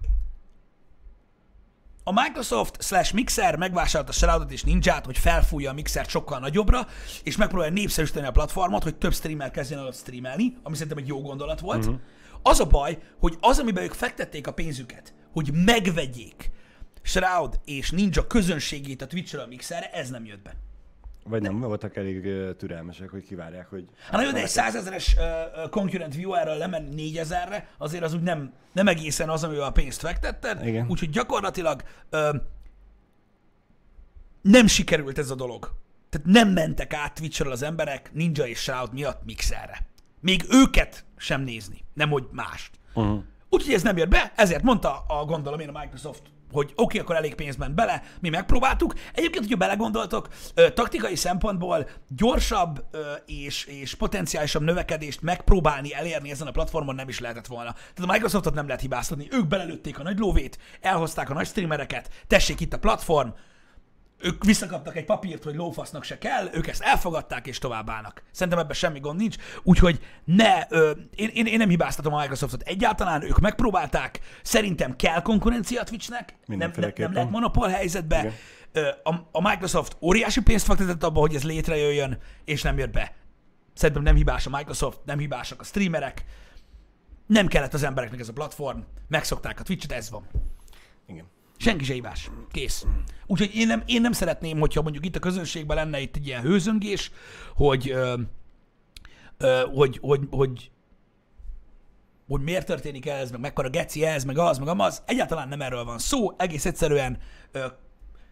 A 2.06 2.12
Microsoft 2.12 2.84
slash 2.84 3.14
Mixer 3.14 3.56
megvásárolta 3.56 4.12
a 4.12 4.16
Shroudot 4.16 4.52
és 4.52 4.64
Ninját, 4.64 5.06
hogy 5.06 5.18
felfújja 5.18 5.70
a 5.70 5.74
Mixert 5.74 6.10
sokkal 6.10 6.40
nagyobbra, 6.40 6.88
és 7.24 7.38
megpróbálja 7.38 7.74
népszerűsíteni 7.74 8.28
a 8.28 8.32
platformot, 8.32 8.84
hogy 8.84 8.96
több 8.96 9.14
streamer 9.14 9.52
kezdjen 9.52 9.80
el 9.80 9.92
streamelni, 9.92 10.58
ami 10.64 10.76
szerintem 10.76 10.98
egy 10.98 11.08
jó 11.08 11.22
gondolat 11.22 11.60
volt. 11.60 11.86
Uh-huh. 11.86 12.00
Az 12.42 12.60
a 12.60 12.66
baj, 12.66 12.98
hogy 13.20 13.38
az, 13.40 13.60
amiben 13.60 13.84
ők 13.84 13.94
fektették 13.94 14.48
a 14.48 14.54
pénzüket, 14.54 15.14
hogy 15.32 15.52
megvegyék 15.66 16.52
Shroud 17.02 17.60
és 17.66 17.92
Ninja 17.92 18.28
közönségét 18.28 19.02
a 19.02 19.08
Twitch-ről 19.08 19.42
a 19.42 19.48
Mixerre, 19.48 19.90
ez 19.90 20.10
nem 20.10 20.26
jött 20.26 20.42
be. 20.42 20.56
Vagy 21.24 21.42
nem, 21.42 21.58
nem 21.58 21.68
voltak 21.68 21.96
elég 21.96 22.26
uh, 22.26 22.56
türelmesek, 22.56 23.10
hogy 23.10 23.26
kivárják, 23.26 23.70
hogy... 23.70 23.86
Hát 24.04 24.12
nagyon, 24.12 24.34
de 24.34 24.42
egy 24.42 24.48
százezeres 24.48 25.16
uh, 25.16 25.70
concurrent 25.70 26.16
viewerről 26.16 26.58
lemenni 26.58 26.96
négyezerre, 26.96 27.68
azért 27.78 28.04
az 28.04 28.14
úgy 28.14 28.22
nem, 28.22 28.54
nem 28.72 28.88
egészen 28.88 29.30
az, 29.30 29.44
amivel 29.44 29.64
a 29.64 29.72
pénzt 29.72 30.00
fektetted. 30.00 30.66
Igen. 30.66 30.88
Úgyhogy 30.90 31.10
gyakorlatilag 31.10 31.84
uh, 32.12 32.36
nem 34.42 34.68
sikerült 34.68 35.18
ez 35.18 35.30
a 35.30 35.36
dolog. 35.36 35.72
Tehát 36.10 36.28
nem 36.28 36.50
mentek 36.50 36.94
át 36.94 37.14
Twitchről 37.14 37.52
az 37.52 37.62
emberek 37.62 38.14
Ninja 38.14 38.46
és 38.46 38.60
Shroud 38.60 38.94
miatt 38.94 39.26
Mixerre. 39.26 39.88
Még 40.20 40.46
őket 40.50 41.06
sem 41.18 41.42
nézni, 41.42 41.84
nem 41.94 42.10
hogy 42.10 42.28
mást. 42.32 42.72
Uh-huh. 42.94 43.24
Úgyhogy 43.50 43.74
ez 43.74 43.84
nem 43.84 43.98
jött 43.98 44.10
be, 44.10 44.34
ezért 44.36 44.64
mondta 44.64 45.06
a 45.08 45.26
gondolom 45.26 45.60
én 45.60 45.70
a 45.70 45.80
Microsoft, 45.80 46.22
hogy 46.54 46.66
oké, 46.66 46.82
okay, 46.82 47.00
akkor 47.00 47.16
elég 47.16 47.36
pénz 47.36 47.56
ment 47.56 47.76
bele, 47.76 48.04
mi 48.20 48.30
megpróbáltuk. 48.30 48.94
Egyébként, 49.14 49.44
hogyha 49.44 49.58
belegondoltok, 49.58 50.28
taktikai 50.74 51.16
szempontból 51.16 51.90
gyorsabb 52.08 52.86
és, 53.26 53.66
és 53.66 53.96
potenciálisabb 53.96 54.64
növekedést 54.64 55.22
megpróbálni 55.22 55.94
elérni 55.94 56.32
ezen 56.32 56.48
a 56.48 56.52
platformon 56.52 56.96
nem 56.96 57.08
is 57.08 57.20
lehetett 57.20 57.48
volna. 57.48 57.72
Tehát 57.72 58.10
a 58.10 58.12
Microsoftot 58.12 58.54
nem 58.54 58.66
lehet 58.66 58.82
hibáztatni. 58.82 59.28
Ők 59.32 59.48
belelőtték 59.48 60.00
a 60.00 60.04
nagy 60.04 60.20
lóvét, 60.20 60.58
elhozták 60.82 61.30
a 61.30 61.34
nagy 61.34 61.48
streamereket, 61.48 62.10
tessék 62.28 62.60
itt 62.60 62.74
a 62.74 62.80
platform, 62.80 63.30
ők 64.24 64.44
visszakaptak 64.44 64.96
egy 64.96 65.06
papírt, 65.06 65.44
hogy 65.44 65.56
lófasznak 65.56 66.04
se 66.04 66.18
kell, 66.18 66.50
ők 66.54 66.68
ezt 66.68 66.82
elfogadták 66.82 67.48
és 67.48 67.58
továbbállnak. 67.58 68.24
Szerintem 68.32 68.62
ebben 68.62 68.76
semmi 68.76 69.00
gond 69.00 69.20
nincs, 69.20 69.36
úgyhogy 69.64 70.00
ne, 70.24 70.64
ö, 70.70 70.92
én, 71.16 71.30
én, 71.34 71.46
én 71.46 71.58
nem 71.58 71.70
hibáztatom 71.70 72.14
a 72.14 72.20
Microsoftot 72.20 72.62
egyáltalán, 72.62 73.24
ők 73.24 73.40
megpróbálták, 73.40 74.20
szerintem 74.42 74.96
kell 74.96 75.22
konkurencia 75.22 75.82
a 75.82 75.84
Twitchnek, 75.84 76.36
nem, 76.46 76.58
nem, 76.76 76.94
lehet 76.96 77.30
monopól 77.30 77.68
helyzetbe. 77.68 78.20
Igen. 78.20 78.34
A, 79.04 79.14
a 79.32 79.50
Microsoft 79.50 79.98
óriási 80.02 80.42
pénzt 80.42 80.66
fektetett 80.66 81.04
abba, 81.04 81.20
hogy 81.20 81.36
ez 81.36 81.44
létrejöjjön, 81.44 82.18
és 82.46 82.62
nem 82.62 82.78
jött 82.78 82.92
be. 82.92 83.16
Szerintem 83.74 84.04
nem 84.04 84.16
hibás 84.16 84.46
a 84.46 84.50
Microsoft, 84.50 85.00
nem 85.06 85.20
hibásak 85.20 85.62
a 85.62 85.64
streamerek, 85.64 86.26
nem 87.28 87.48
kellett 87.48 87.74
az 87.74 87.84
embereknek 87.84 88.20
ez 88.20 88.30
a 88.30 88.34
platform, 88.34 88.80
megszokták 89.08 89.60
a 89.60 89.64
Twitch-et, 89.64 89.92
ez 89.92 90.10
van. 90.10 90.28
Igen. 91.08 91.26
Senki 91.64 91.84
se 91.84 91.94
hibás. 91.94 92.30
Kész. 92.52 92.86
Úgyhogy 93.26 93.56
én 93.56 93.68
nem, 93.68 93.84
én 93.86 94.02
nem 94.02 94.12
szeretném, 94.12 94.60
hogyha 94.60 94.82
mondjuk 94.82 95.06
itt 95.06 95.16
a 95.16 95.20
közönségben 95.20 95.78
lenne 95.78 96.00
itt 96.00 96.16
egy 96.16 96.28
ilyen 96.28 96.42
hőzöngés, 96.42 97.12
hogy, 97.56 97.90
ö, 97.90 98.20
ö, 99.38 99.64
hogy, 99.74 99.98
hogy, 100.02 100.22
hogy, 100.30 100.72
hogy 102.28 102.42
miért 102.42 102.66
történik 102.66 103.06
ez, 103.06 103.32
meg 103.32 103.40
mekkora 103.40 103.70
geci 103.70 104.06
ez, 104.06 104.24
meg 104.24 104.38
az, 104.38 104.58
meg 104.58 104.68
amaz. 104.68 105.04
Egyáltalán 105.06 105.48
nem 105.48 105.62
erről 105.62 105.84
van 105.84 106.00
szó, 106.00 106.34
egész 106.38 106.66
egyszerűen 106.66 107.18
ö, 107.52 107.66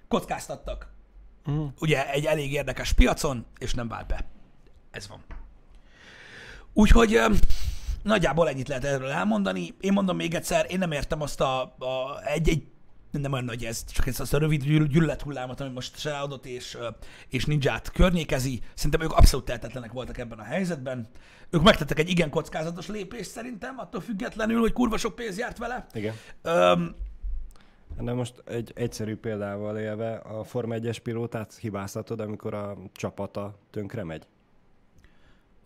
kockáztattak. 0.07 0.93
Uh-huh. 1.45 1.71
Ugye 1.79 2.11
egy 2.11 2.25
elég 2.25 2.51
érdekes 2.51 2.93
piacon, 2.93 3.45
és 3.57 3.73
nem 3.73 3.87
vált 3.87 4.07
be. 4.07 4.25
Ez 4.91 5.07
van. 5.07 5.23
Úgyhogy 6.73 7.13
ö, 7.13 7.25
nagyjából 8.03 8.49
ennyit 8.49 8.67
lehet 8.67 8.83
erről 8.83 9.09
elmondani. 9.09 9.75
Én 9.79 9.93
mondom 9.93 10.15
még 10.15 10.33
egyszer, 10.33 10.65
én 10.69 10.79
nem 10.79 10.91
értem 10.91 11.21
azt 11.21 11.41
a, 11.41 11.61
a 11.61 12.21
egy, 12.25 12.49
egy 12.49 12.63
nem 13.11 13.31
olyan 13.31 13.45
nagy 13.45 13.65
ez, 13.65 13.85
csak 13.85 14.07
ez 14.07 14.19
azt 14.19 14.33
a 14.33 14.37
rövid 14.37 14.63
gyűl- 14.63 14.87
gyűlölethullámot, 14.87 15.59
ami 15.59 15.69
most 15.69 15.97
Shroudot 15.97 16.45
és, 16.45 16.77
és 17.29 17.45
Ninját 17.45 17.91
környékezi. 17.91 18.61
Szerintem 18.73 19.01
ők 19.01 19.11
abszolút 19.11 19.45
tehetetlenek 19.45 19.91
voltak 19.91 20.17
ebben 20.17 20.39
a 20.39 20.43
helyzetben. 20.43 21.07
Ők 21.49 21.61
megtettek 21.61 21.99
egy 21.99 22.09
igen 22.09 22.29
kockázatos 22.29 22.87
lépést 22.87 23.29
szerintem, 23.29 23.77
attól 23.79 24.01
függetlenül, 24.01 24.59
hogy 24.59 24.73
kurva 24.73 24.97
sok 24.97 25.15
pénz 25.15 25.37
járt 25.37 25.57
vele. 25.57 25.85
Igen. 25.93 26.13
Öm, 26.41 26.95
De 27.99 28.13
most 28.13 28.43
egy 28.45 28.71
egyszerű 28.75 29.15
példával 29.15 29.77
élve, 29.77 30.15
a 30.15 30.43
Forma 30.43 30.75
1-es 30.77 30.97
pilótát 31.03 31.55
hibáztatod, 31.55 32.19
amikor 32.19 32.53
a 32.53 32.77
csapata 32.93 33.59
tönkre 33.71 34.03
megy? 34.03 34.25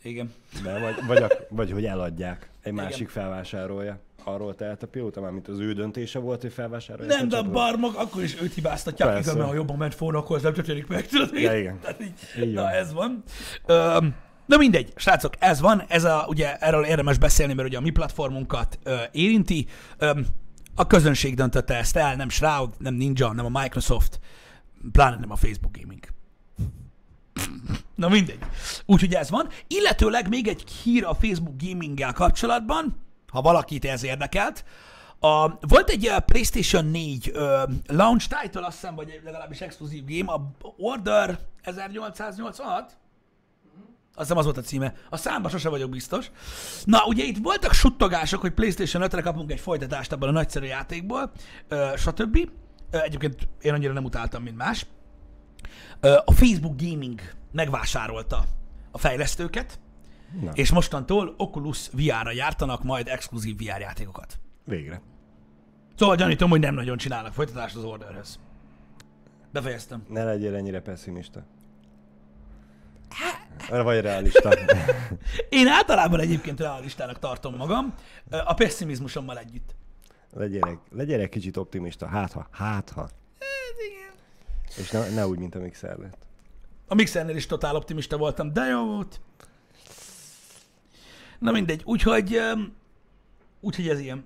igen. 0.05 0.33
De 0.63 0.79
vagy, 0.79 1.05
vagy, 1.07 1.17
a, 1.23 1.27
vagy 1.49 1.71
hogy 1.71 1.85
eladják, 1.85 2.49
egy 2.61 2.71
Igen. 2.71 2.83
másik 2.85 3.09
felvásárolja. 3.09 3.99
Arról 4.27 4.55
tehet 4.55 4.83
a 4.83 4.87
pilóta, 4.87 5.21
már 5.21 5.31
mint 5.31 5.47
az 5.47 5.59
ő 5.59 5.73
döntése 5.73 6.19
volt, 6.19 6.41
hogy 6.41 6.53
felvásárolja. 6.53 7.15
Nem, 7.15 7.27
de 7.27 7.37
a 7.37 7.43
barmok 7.43 7.97
akkor 7.97 8.23
is 8.23 8.41
őt 8.41 8.53
hibáztatják, 8.53 9.09
Persze. 9.09 9.23
mikor, 9.23 9.37
mert 9.37 9.49
ha 9.49 9.55
jobban 9.55 9.77
ment 9.77 9.95
volna, 9.95 10.17
akkor 10.17 10.37
ez 10.37 10.43
nem 10.43 10.53
történik 10.53 10.87
meg, 10.87 11.07
tudod? 11.07 11.33
Ja, 11.33 11.57
igen. 11.57 11.79
Tehát 11.79 12.01
így, 12.01 12.13
Így 12.43 12.53
na 12.53 12.61
van. 12.61 12.71
ez 12.71 12.93
van. 12.93 13.23
Öm, 13.65 14.15
Na 14.45 14.57
mindegy, 14.57 14.93
srácok, 14.95 15.33
ez 15.39 15.59
van, 15.61 15.83
ez 15.87 16.03
a, 16.03 16.25
ugye 16.27 16.55
erről 16.57 16.83
érdemes 16.85 17.17
beszélni, 17.17 17.53
mert 17.53 17.67
ugye 17.67 17.77
a 17.77 17.81
mi 17.81 17.89
platformunkat 17.89 18.79
ö, 18.83 18.95
érinti. 19.11 19.67
Öm, 19.97 20.25
a 20.75 20.87
közönség 20.87 21.35
döntötte 21.35 21.75
ezt 21.75 21.95
el, 21.95 22.15
nem 22.15 22.29
Shroud, 22.29 22.73
nem 22.77 22.93
Ninja, 22.93 23.31
nem 23.33 23.55
a 23.55 23.59
Microsoft, 23.61 24.19
pláne 24.91 25.17
nem 25.19 25.31
a 25.31 25.35
Facebook 25.35 25.77
Gaming. 25.81 26.03
Na 27.95 28.09
mindegy. 28.09 28.39
Úgyhogy 28.85 29.13
ez 29.13 29.29
van. 29.29 29.47
Illetőleg 29.67 30.29
még 30.29 30.47
egy 30.47 30.63
hír 30.83 31.05
a 31.05 31.13
Facebook 31.13 31.55
Gaming-gel 31.63 32.13
kapcsolatban, 32.13 33.04
ha 33.35 33.41
valakit 33.41 33.85
ez 33.85 34.03
érdekelt. 34.03 34.63
A, 35.19 35.47
volt 35.67 35.89
egy 35.89 36.07
uh, 36.07 36.17
PlayStation 36.19 36.85
4 36.85 37.31
uh, 37.35 37.41
launch 37.87 38.27
title, 38.41 38.65
azt 38.65 38.79
hiszem, 38.79 38.95
vagy 38.95 39.21
legalábbis 39.23 39.61
exkluzív 39.61 40.03
game, 40.05 40.31
a 40.31 40.51
Order 40.77 41.39
1886. 41.61 42.97
Azt 44.17 44.27
hiszem 44.27 44.37
az 44.37 44.43
volt 44.45 44.57
a 44.57 44.61
címe. 44.61 44.93
A 45.09 45.17
számba 45.17 45.49
sose 45.49 45.69
vagyok 45.69 45.89
biztos. 45.89 46.31
Na, 46.83 47.05
ugye 47.05 47.23
itt 47.23 47.37
voltak 47.43 47.73
suttogások, 47.73 48.41
hogy 48.41 48.51
PlayStation 48.53 49.03
5-re 49.05 49.21
kapunk 49.21 49.51
egy 49.51 49.59
folytatást 49.59 50.11
abban 50.11 50.29
a 50.29 50.31
nagyszerű 50.31 50.65
játékból, 50.65 51.31
ö, 51.67 51.89
stb. 51.97 52.37
Ö, 52.91 52.97
Egyébként 53.01 53.47
én 53.61 53.73
annyira 53.73 53.93
nem 53.93 54.03
utáltam, 54.03 54.43
mint 54.43 54.57
más. 54.57 54.85
Ö, 55.99 56.15
A 56.25 56.31
Facebook 56.31 56.81
Gaming 56.81 57.21
megvásárolta 57.51 58.43
a 58.91 58.97
fejlesztőket, 58.97 59.79
Na, 60.41 60.51
és 60.53 60.71
mostantól 60.71 61.33
Oculus 61.37 61.89
VR-ra 61.91 62.31
jártanak 62.31 62.83
majd 62.83 63.07
exkluzív 63.07 63.57
VR 63.57 63.79
játékokat. 63.79 64.39
végre. 64.63 65.01
Szóval 65.95 66.15
gyanítom, 66.15 66.49
hogy 66.49 66.59
nem 66.59 66.73
nagyon 66.73 66.97
csinálnak 66.97 67.33
folytatást 67.33 67.75
az 67.75 67.83
Orderhez. 67.83 68.39
Befejeztem. 69.51 70.05
Ne 70.09 70.23
legyél 70.23 70.55
ennyire 70.55 70.81
pessimista. 70.81 71.43
Vagy 73.69 74.01
realista. 74.01 74.49
Én 75.49 75.67
általában 75.67 76.19
egyébként 76.19 76.59
realistának 76.59 77.19
tartom 77.19 77.55
magam, 77.55 77.93
a 78.29 78.53
pessimizmusommal 78.53 79.37
együtt. 79.39 79.75
legyél, 80.31 80.63
egy, 80.65 80.77
legyél 80.91 81.19
egy 81.19 81.29
kicsit 81.29 81.57
optimista. 81.57 82.07
Hát 82.07 82.31
ha, 82.31 82.47
hát 82.51 82.89
ha. 82.89 83.09
És 84.77 84.91
ne, 84.91 85.09
ne 85.09 85.27
úgy, 85.27 85.39
mint 85.39 85.55
a 85.55 85.59
Mixer 85.59 85.97
lett. 85.97 86.17
A 86.87 86.95
Mixernél 86.95 87.35
is 87.35 87.45
totál 87.45 87.75
optimista 87.75 88.17
voltam, 88.17 88.53
de 88.53 88.65
jó 88.65 88.85
volt. 88.85 89.21
Na 91.39 91.51
mindegy, 91.51 91.81
úgyhogy, 91.85 92.39
úgyhogy 93.59 93.89
ez 93.89 93.99
ilyen. 93.99 94.25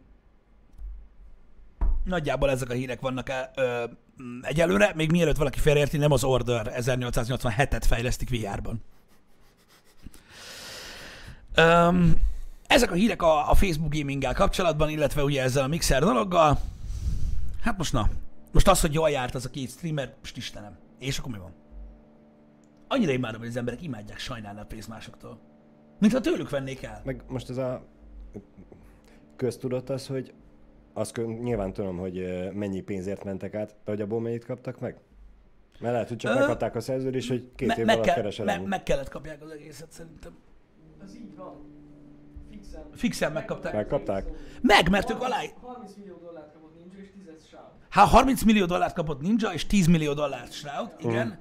Nagyjából 2.04 2.50
ezek 2.50 2.70
a 2.70 2.74
hírek 2.74 3.00
vannak 3.00 3.30
el, 3.30 3.51
ö, 3.56 3.84
egyelőre, 4.42 4.92
még 4.96 5.12
mielőtt 5.12 5.38
valaki 5.38 5.60
félreérti, 5.60 5.98
nem 5.98 6.12
az 6.12 6.24
Order 6.24 6.74
1887-et 6.78 7.84
fejlesztik 7.88 8.30
VR-ban. 8.30 8.84
Ezek 12.68 12.92
a 12.92 12.94
hírek 12.94 13.22
a, 13.22 13.50
a 13.50 13.56
Facebook 13.56 13.94
gaminggel 13.94 14.34
kapcsolatban, 14.34 14.89
illetve 14.89 15.24
ugye 15.24 15.42
ezzel 15.42 15.63
a 15.63 15.68
Mixer 15.68 16.01
dologgal. 16.01 16.60
Hát 17.62 17.78
most 17.78 17.94
na, 17.94 18.10
most 18.51 18.68
az, 18.68 18.82
hogy 18.82 18.94
jól 18.94 19.10
járt 19.10 19.36
az 19.36 19.46
a 19.46 19.50
két 19.50 19.70
streamer, 19.70 20.13
most 20.20 20.38
Istenem. 20.38 20.78
És 21.00 21.18
akkor 21.18 21.32
mi 21.32 21.38
van? 21.38 21.54
Annyira 22.88 23.12
imádom, 23.12 23.39
hogy 23.39 23.50
az 23.50 23.58
emberek 23.58 23.82
imádják 23.82 24.20
sajnálni 24.20 24.60
a 24.60 24.66
pénzt 24.66 24.88
másoktól. 24.88 25.39
Mintha 26.00 26.20
tőlük 26.20 26.50
vennék 26.50 26.84
el. 26.84 27.01
Meg 27.06 27.24
most 27.27 27.50
ez 27.50 27.58
a 27.58 27.82
köztudott 29.36 29.89
az, 29.89 30.08
hogy 30.08 30.34
azt 30.94 31.18
nyilván 31.41 31.74
tudom, 31.74 31.98
hogy 31.98 32.50
mennyi 32.53 32.82
pénzért 32.82 33.24
mentek 33.24 33.53
át, 33.53 33.68
de 33.70 33.91
hogy 33.91 34.01
abból 34.01 34.22
mennyit 34.22 34.46
kaptak 34.46 34.79
meg? 34.79 34.98
Mert 35.79 35.94
lehet, 35.94 36.08
hogy 36.08 36.18
csak 36.18 36.36
Ö, 36.36 36.39
megkapták 36.39 36.75
a 36.75 36.79
szerződést, 36.79 37.29
hogy 37.29 37.50
két 37.56 37.68
Me- 37.68 37.77
év 37.77 37.86
meg, 37.86 37.96
alatt 37.96 38.06
kell, 38.08 38.15
keresel 38.15 38.46
me- 38.46 38.65
meg 38.65 38.84
kellett 38.84 39.10
kapják 39.10 39.41
az 39.41 39.50
egészet 39.50 39.91
szerintem. 39.91 40.38
Ez 41.03 41.15
így 41.15 41.36
van. 41.36 41.56
Fixen. 42.51 42.82
Fixen 42.94 43.32
megkapták. 43.32 43.74
Megkapták? 43.74 44.25
Meg, 44.62 44.89
mert 44.89 45.10
ők 45.12 45.22
alá... 45.22 45.38
30 45.62 45.94
millió 45.98 46.18
dollárt 46.24 46.53
kapott 46.53 46.75
Ninja 46.75 47.00
és 47.01 47.10
10 47.12 47.48
sáv. 47.51 47.62
Hát 47.89 48.08
30 48.08 48.44
millió 48.44 48.65
dollárt 48.65 48.94
kapott 48.96 49.22
Ninja, 49.22 49.50
és 49.50 49.65
10 49.65 49.88
millió 49.88 50.13
dollárt 50.13 50.51
Shroud. 50.51 50.89
Igen. 51.00 51.39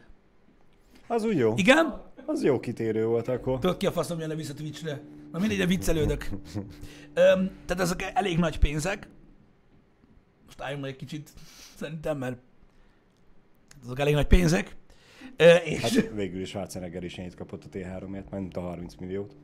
Az 1.07 1.25
úgy 1.25 1.37
jó. 1.37 1.53
Igen. 1.57 2.01
Az 2.31 2.45
jó 2.45 2.61
kitérő 2.61 3.07
volt 3.07 3.29
akkor. 3.29 3.59
Tudod 3.59 3.77
ki 3.77 3.87
a 3.87 3.93
faszom 3.93 4.19
jönne 4.19 4.35
vissza 4.35 4.55
Twitchre? 4.55 5.01
Na 5.33 5.39
mindegy, 5.39 5.59
de 5.59 5.67
viccelődök. 5.67 6.29
Öm, 7.15 7.51
tehát 7.67 7.81
ezek 7.83 8.11
elég 8.15 8.39
nagy 8.39 8.59
pénzek. 8.59 9.09
Most 10.45 10.61
álljunk 10.61 10.83
meg 10.83 10.91
egy 10.91 10.97
kicsit, 10.97 11.31
szerintem, 11.77 12.19
mert 12.19 12.39
azok 13.83 13.99
elég 13.99 14.15
nagy 14.15 14.27
pénzek. 14.27 14.77
Ö, 15.37 15.55
és... 15.55 15.81
Hát 15.81 16.11
végül 16.15 16.41
is 16.41 16.49
Schwarzenegger 16.49 17.05
is 17.05 17.19
ennyit 17.19 17.35
kapott 17.35 17.65
a 17.65 17.69
T3-ért, 17.69 18.31
mint 18.31 18.57
a 18.57 18.61
30 18.61 18.95
milliót. 18.95 19.37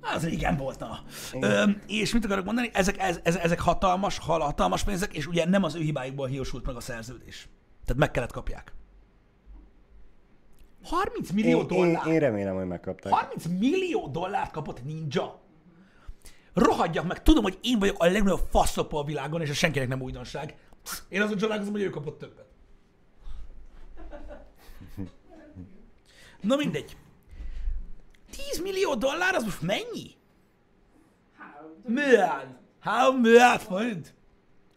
Az 0.00 0.24
igen 0.24 0.56
volt, 0.56 0.78
na. 0.78 1.04
Öm, 1.40 1.82
és 1.86 2.12
mit 2.12 2.24
akarok 2.24 2.44
mondani? 2.44 2.70
Ezek, 2.72 2.98
ez, 2.98 3.20
ez, 3.22 3.36
ezek 3.36 3.60
hatalmas, 3.60 4.18
hatalmas 4.18 4.84
pénzek, 4.84 5.16
és 5.16 5.26
ugye 5.26 5.48
nem 5.48 5.62
az 5.62 5.74
ő 5.74 5.80
hibájukból 5.80 6.26
hiúsult 6.26 6.66
meg 6.66 6.76
a 6.76 6.80
szerződés. 6.80 7.48
Tehát 7.84 8.00
meg 8.00 8.10
kellett 8.10 8.32
kapják. 8.32 8.72
30 10.84 11.30
millió 11.30 11.58
Én, 11.58 11.62
én, 11.62 11.66
dollár. 11.66 12.06
én 12.06 12.18
remélem, 12.18 12.54
hogy 12.54 12.66
megkapták. 12.66 13.12
30 13.12 13.44
millió 13.46 14.08
dollárt 14.08 14.52
kapott 14.52 14.84
Ninja. 14.84 15.40
Rohadjak 16.54 17.06
meg, 17.06 17.22
tudom, 17.22 17.42
hogy 17.42 17.58
én 17.62 17.78
vagyok 17.78 18.02
a 18.02 18.04
legnagyobb 18.06 18.46
faszopó 18.50 18.98
a 18.98 19.04
világon, 19.04 19.40
és 19.40 19.48
ez 19.48 19.56
senkinek 19.56 19.88
nem 19.88 20.02
újdonság. 20.02 20.54
Én 21.08 21.22
azon 21.22 21.36
csodálkozom, 21.36 21.72
hogy 21.72 21.82
ő 21.82 21.90
kapott 21.90 22.18
többet. 22.18 22.46
Na 26.40 26.56
mindegy. 26.56 26.96
10 28.30 28.62
millió 28.62 28.94
dollár, 28.94 29.34
az 29.34 29.44
most 29.44 29.62
mennyi? 29.62 30.10
Milliárd! 31.86 32.48
Három 32.80 33.16
milliárd 33.16 33.60
forint? 33.60 34.14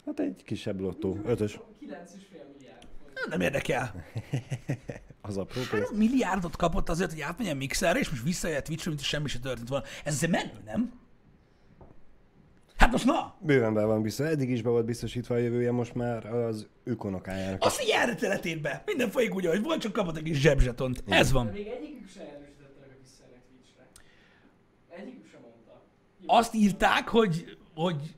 Hát 0.06 0.20
egy 0.20 0.44
kisebb 0.46 0.80
lottó, 0.80 1.20
ötös, 1.26 1.54
9,5 1.54 1.62
milliárd 2.54 2.88
Nem 3.30 3.42
érdekel. 3.42 3.94
az 5.28 5.38
apró 5.38 5.62
pénz. 5.62 5.84
Három 5.84 5.98
milliárdot 5.98 6.56
kapott 6.56 6.90
azért, 6.90 7.12
hogy 7.12 7.22
átmenjen 7.22 7.58
mixerre, 7.58 8.00
és 8.00 8.10
most 8.10 8.24
visszajött 8.24 8.64
Twitchre, 8.64 8.90
mint 8.90 9.02
semmi 9.02 9.28
se 9.28 9.40
történt 9.40 9.70
volna. 9.70 9.86
Ez 10.04 10.14
azért 10.14 10.32
menő, 10.32 10.52
nem? 10.66 10.92
Hát 12.78 12.92
most 12.92 13.06
na! 13.06 13.36
Bőven 13.40 13.74
be 13.74 13.84
van 13.84 14.02
biztos, 14.02 14.28
eddig 14.28 14.50
is 14.50 14.62
be 14.62 14.70
volt 14.70 14.86
biztosítva 14.86 15.36
a 15.36 15.38
jövője, 15.38 15.72
most 15.72 15.94
már 15.94 16.26
az 16.26 16.68
ökonokájának. 16.84 17.64
Azt 17.64 17.82
így 17.82 17.90
erre 17.90 18.16
teletét 18.16 18.82
Minden 18.86 19.10
folyik 19.10 19.36
úgy, 19.36 19.46
ahogy 19.46 19.64
volt, 19.64 19.82
csak 19.82 19.94
kapott 19.94 20.18
egy 20.18 20.24
kis 20.24 20.38
zsebzsetont. 20.38 21.04
Ez 21.08 21.28
De 21.28 21.34
van. 21.34 21.46
még 21.46 21.68
egyikük 21.68 22.10
se 22.10 22.22
erősítette 22.22 22.80
meg 22.80 22.90
a 22.90 23.00
visszajelent 23.02 23.44
Twitchre. 23.50 23.84
Egyikük 24.90 25.30
sem 25.32 25.40
mondta. 25.42 25.82
Jó. 26.22 26.36
Azt 26.36 26.54
írták, 26.54 27.08
hogy, 27.08 27.58
hogy, 27.76 28.16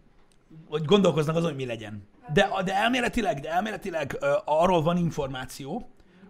hogy 0.70 0.86
gondolkoznak 0.86 1.36
azon, 1.36 1.48
hogy 1.50 1.60
mi 1.60 1.66
legyen. 1.66 2.08
De, 2.34 2.50
de 2.66 2.76
elméletileg, 2.76 3.40
de 3.40 3.50
elméletileg 3.52 4.18
uh, 4.22 4.30
arról 4.46 4.82
van 4.82 4.98
információ, 4.98 5.90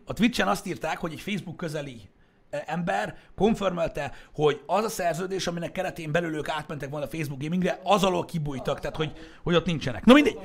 a 0.09 0.13
Twitchen 0.13 0.47
azt 0.47 0.65
írták, 0.65 0.97
hogy 0.97 1.11
egy 1.11 1.21
Facebook 1.21 1.57
közeli 1.57 2.09
ö, 2.49 2.57
ember 2.65 3.17
konfirmelte, 3.35 4.13
hogy 4.33 4.61
az 4.65 4.83
a 4.83 4.89
szerződés, 4.89 5.47
aminek 5.47 5.71
keretén 5.71 6.11
belül 6.11 6.35
ők 6.35 6.49
átmentek 6.49 6.89
volna 6.89 7.05
a 7.05 7.09
Facebook 7.09 7.41
gamingre, 7.41 7.79
az 7.83 8.03
alól 8.03 8.25
kibújtak, 8.25 8.79
tehát 8.79 8.95
hogy, 8.95 9.11
hogy 9.43 9.55
ott 9.55 9.65
nincsenek. 9.65 10.05
Na 10.05 10.13
mindegy, 10.13 10.37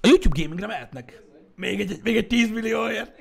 a 0.00 0.06
YouTube 0.06 0.42
gamingre 0.42 0.66
mehetnek. 0.66 1.22
Még 1.54 1.80
egy, 1.80 2.00
még 2.02 2.16
egy 2.16 2.26
10 2.26 2.50
millióért. 2.50 3.12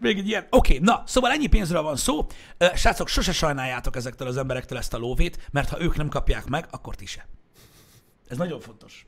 Még 0.00 0.18
egy 0.18 0.28
ilyen. 0.28 0.46
Oké, 0.50 0.72
okay, 0.74 0.84
na, 0.84 1.02
szóval 1.06 1.30
ennyi 1.30 1.46
pénzről 1.46 1.82
van 1.82 1.96
szó. 1.96 2.26
Ö, 2.58 2.66
Srácok, 2.74 3.08
sose 3.08 3.32
sajnáljátok 3.32 3.96
ezektől 3.96 4.28
az 4.28 4.36
emberektől 4.36 4.78
ezt 4.78 4.94
a 4.94 4.98
lóvét, 4.98 5.48
mert 5.50 5.68
ha 5.68 5.80
ők 5.80 5.96
nem 5.96 6.08
kapják 6.08 6.46
meg, 6.46 6.66
akkor 6.70 6.94
ti 6.94 7.06
se. 7.06 7.26
Ez 8.28 8.36
nagyon 8.36 8.60
fontos. 8.60 9.04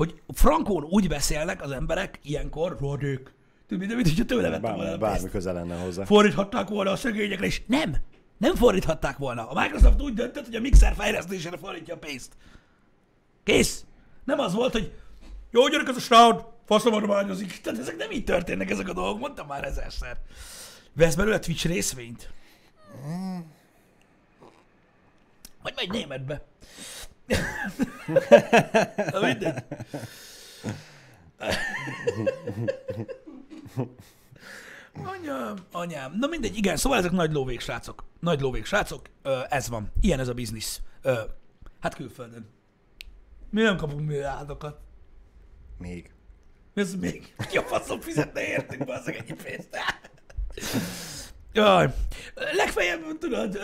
Hogy 0.00 0.22
frankón 0.28 0.84
úgy 0.84 1.08
beszélnek 1.08 1.62
az 1.62 1.70
emberek 1.70 2.18
ilyenkor, 2.22 2.76
rodék. 2.80 3.34
Tudod, 3.66 3.86
mint, 3.86 3.94
mint 3.94 4.08
hogyha 4.08 4.24
tőle 4.24 4.48
vettem 4.48 4.62
volna 4.62 4.78
Bármi, 4.78 4.94
a 4.94 4.98
bármi 4.98 5.16
pénzt. 5.18 5.32
köze 5.32 5.52
lenne 5.52 5.80
hozzá. 5.80 6.04
Fordíthatták 6.04 6.68
volna 6.68 6.90
a 6.90 6.96
szegényekre, 6.96 7.46
és 7.46 7.62
nem. 7.66 7.96
Nem 8.38 8.54
fordíthatták 8.54 9.16
volna. 9.18 9.48
A 9.48 9.60
Microsoft 9.60 10.02
úgy 10.02 10.14
döntött, 10.14 10.44
hogy 10.44 10.54
a 10.54 10.60
mixer 10.60 10.94
fejlesztésére 10.94 11.56
fordítja 11.56 11.94
a 11.94 11.98
pénzt. 11.98 12.32
Kész. 13.44 13.84
Nem 14.24 14.38
az 14.38 14.54
volt, 14.54 14.72
hogy 14.72 14.92
jó, 15.50 15.68
gyerek, 15.68 15.88
ez 15.88 15.96
a 15.96 16.00
Shroud, 16.00 16.44
faszom 16.66 16.94
adományozik. 16.94 17.60
Tehát 17.60 17.78
ezek 17.80 17.96
nem 17.96 18.10
így 18.10 18.24
történnek 18.24 18.70
ezek 18.70 18.88
a 18.88 18.92
dolgok, 18.92 19.20
mondtam 19.20 19.46
már 19.46 19.64
ezerszer. 19.64 20.16
Vesz 20.92 21.14
belőle 21.14 21.38
Twitch 21.38 21.66
részvényt? 21.66 22.30
Vagy 25.62 25.72
megy 25.76 25.90
németbe. 25.90 26.42
Na 29.12 29.20
mindegy. 29.20 29.62
Anyám, 35.04 35.56
anyám. 35.72 36.12
Na 36.18 36.26
mindegy, 36.26 36.56
igen, 36.56 36.76
szóval 36.76 36.98
ezek 36.98 37.10
nagy 37.10 37.32
lóvék, 37.32 37.60
srácok. 37.60 38.04
Nagy 38.20 38.40
lóvék, 38.40 38.64
srácok. 38.64 39.08
Ö, 39.22 39.40
ez 39.48 39.68
van. 39.68 39.92
Ilyen 40.00 40.20
ez 40.20 40.28
a 40.28 40.34
biznisz. 40.34 40.80
Ö, 41.02 41.20
hát 41.80 41.94
külföldön. 41.94 42.48
Mi 43.50 43.62
nem 43.62 43.76
kapunk 43.76 44.06
milliárdokat. 44.06 44.80
Még. 45.78 46.10
Ez 46.74 46.94
még. 46.94 47.34
Ki 47.48 47.56
a 47.56 47.62
faszom 47.62 48.00
fizetne 48.00 48.46
értünk, 48.46 48.84
bazzeg 48.84 49.16
ennyi 49.16 49.32
pénzt. 49.42 49.76
Jaj. 51.52 51.94
Legfeljebb, 52.52 53.18
tudod, 53.18 53.58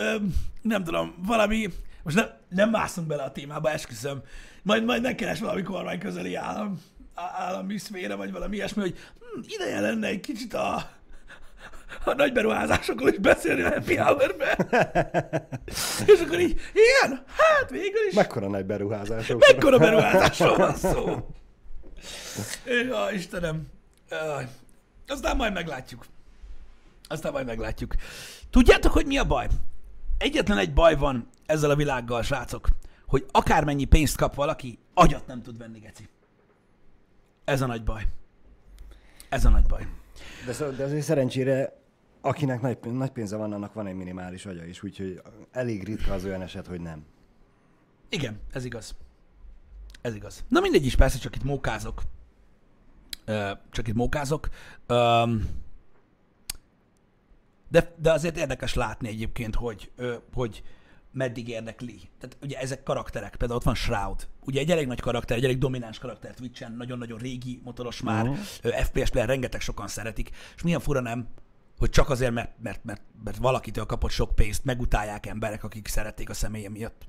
nem 0.61 0.83
tudom, 0.83 1.15
valami, 1.25 1.69
most 2.07 2.19
nem, 2.19 2.29
nem 2.49 2.69
mászunk 2.69 3.07
bele 3.07 3.23
a 3.23 3.31
témába, 3.31 3.71
esküszöm. 3.71 4.21
Majd, 4.63 4.83
majd 4.83 5.01
megkeres 5.01 5.39
valami 5.39 5.61
kormány 5.61 5.99
közeli 5.99 6.35
állam, 6.35 6.81
állami 7.15 7.77
szféra, 7.77 8.17
vagy 8.17 8.31
valami 8.31 8.55
ilyesmi, 8.55 8.81
hogy 8.81 8.97
hm, 9.19 9.39
ideje 9.47 9.79
lenne 9.79 10.07
egy 10.07 10.19
kicsit 10.19 10.53
a, 10.53 10.89
a 12.03 12.13
nagy 12.13 12.33
beruházásokról 12.33 13.09
is 13.09 13.17
beszélni 13.17 13.61
a 13.61 13.69
happy 13.69 13.95
hour-be. 13.95 14.57
És 16.13 16.19
akkor 16.19 16.39
így, 16.39 16.59
igen, 16.73 17.23
hát 17.27 17.69
végül 17.69 18.07
is. 18.07 18.13
Mekkora 18.13 18.47
nagy 18.47 18.65
beruházások. 18.65 19.39
Mekkora 19.39 19.77
beruházásról 19.77 20.57
van 20.57 20.75
szó? 20.75 21.27
Ja, 22.65 23.07
Istenem. 23.13 23.67
Aztán 25.07 25.35
majd 25.35 25.53
meglátjuk. 25.53 26.05
Aztán 27.07 27.31
majd 27.31 27.45
meglátjuk. 27.45 27.95
Tudjátok, 28.49 28.91
hogy 28.91 29.05
mi 29.05 29.17
a 29.17 29.23
baj? 29.23 29.47
Egyetlen 30.17 30.57
egy 30.57 30.73
baj 30.73 30.95
van 30.95 31.29
ezzel 31.45 31.69
a 31.69 31.75
világgal, 31.75 32.21
srácok, 32.21 32.69
hogy 33.07 33.25
akármennyi 33.31 33.85
pénzt 33.85 34.17
kap 34.17 34.35
valaki, 34.35 34.79
agyat 34.93 35.27
nem 35.27 35.41
tud 35.41 35.57
venni, 35.57 35.79
geci. 35.79 36.09
Ez 37.45 37.61
a 37.61 37.65
nagy 37.65 37.83
baj. 37.83 38.07
Ez 39.29 39.45
a 39.45 39.49
nagy 39.49 39.65
baj. 39.65 39.87
De, 40.45 40.71
de 40.71 40.83
azért 40.83 41.05
szerencsére, 41.05 41.81
akinek 42.21 42.61
nagy, 42.61 42.77
nagy 42.91 43.09
pénze 43.09 43.35
van, 43.35 43.53
annak 43.53 43.73
van 43.73 43.87
egy 43.87 43.95
minimális 43.95 44.45
agya 44.45 44.65
is, 44.65 44.83
úgyhogy 44.83 45.21
elég 45.51 45.83
ritka 45.83 46.13
az 46.13 46.25
olyan 46.25 46.41
eset, 46.41 46.67
hogy 46.67 46.81
nem. 46.81 47.05
Igen, 48.09 48.39
ez 48.51 48.65
igaz. 48.65 48.95
Ez 50.01 50.15
igaz. 50.15 50.43
Na 50.47 50.59
mindegy 50.59 50.85
is, 50.85 50.95
persze, 50.95 51.17
csak 51.17 51.35
itt 51.35 51.43
mókázok. 51.43 52.01
Csak 53.69 53.87
itt 53.87 53.93
mókázok. 53.95 54.49
Öm, 54.85 55.47
de, 57.67 57.93
de 57.97 58.11
azért 58.11 58.37
érdekes 58.37 58.73
látni 58.73 59.07
egyébként, 59.07 59.55
hogy, 59.55 59.91
hogy 60.33 60.63
meddig 61.11 61.47
érdekli. 61.47 61.99
Tehát 62.19 62.37
ugye 62.41 62.59
ezek 62.59 62.83
karakterek, 62.83 63.35
például 63.35 63.59
ott 63.59 63.65
van 63.65 63.75
Shroud. 63.75 64.27
Ugye 64.45 64.59
egy 64.59 64.71
elég 64.71 64.87
nagy 64.87 64.99
karakter, 64.99 65.37
egy 65.37 65.43
elég 65.43 65.57
domináns 65.57 65.99
karakter 65.99 66.33
Twitch-en, 66.33 66.71
nagyon-nagyon 66.71 67.17
régi 67.17 67.61
motoros 67.63 68.01
már, 68.01 68.27
uh-huh. 68.27 68.83
FPS 68.83 69.09
player, 69.09 69.27
rengeteg 69.27 69.61
sokan 69.61 69.87
szeretik, 69.87 70.29
és 70.55 70.61
milyen 70.61 70.79
fura 70.79 70.99
nem, 70.99 71.27
hogy 71.77 71.89
csak 71.89 72.09
azért, 72.09 72.33
mert, 72.33 72.51
mert, 72.61 72.83
mert, 72.83 73.01
mert 73.23 73.37
valakitől 73.37 73.85
kapott 73.85 74.11
sok 74.11 74.35
pénzt, 74.35 74.63
megutálják 74.63 75.25
emberek, 75.25 75.63
akik 75.63 75.87
szerették 75.87 76.29
a 76.29 76.33
személye 76.33 76.69
miatt. 76.69 77.07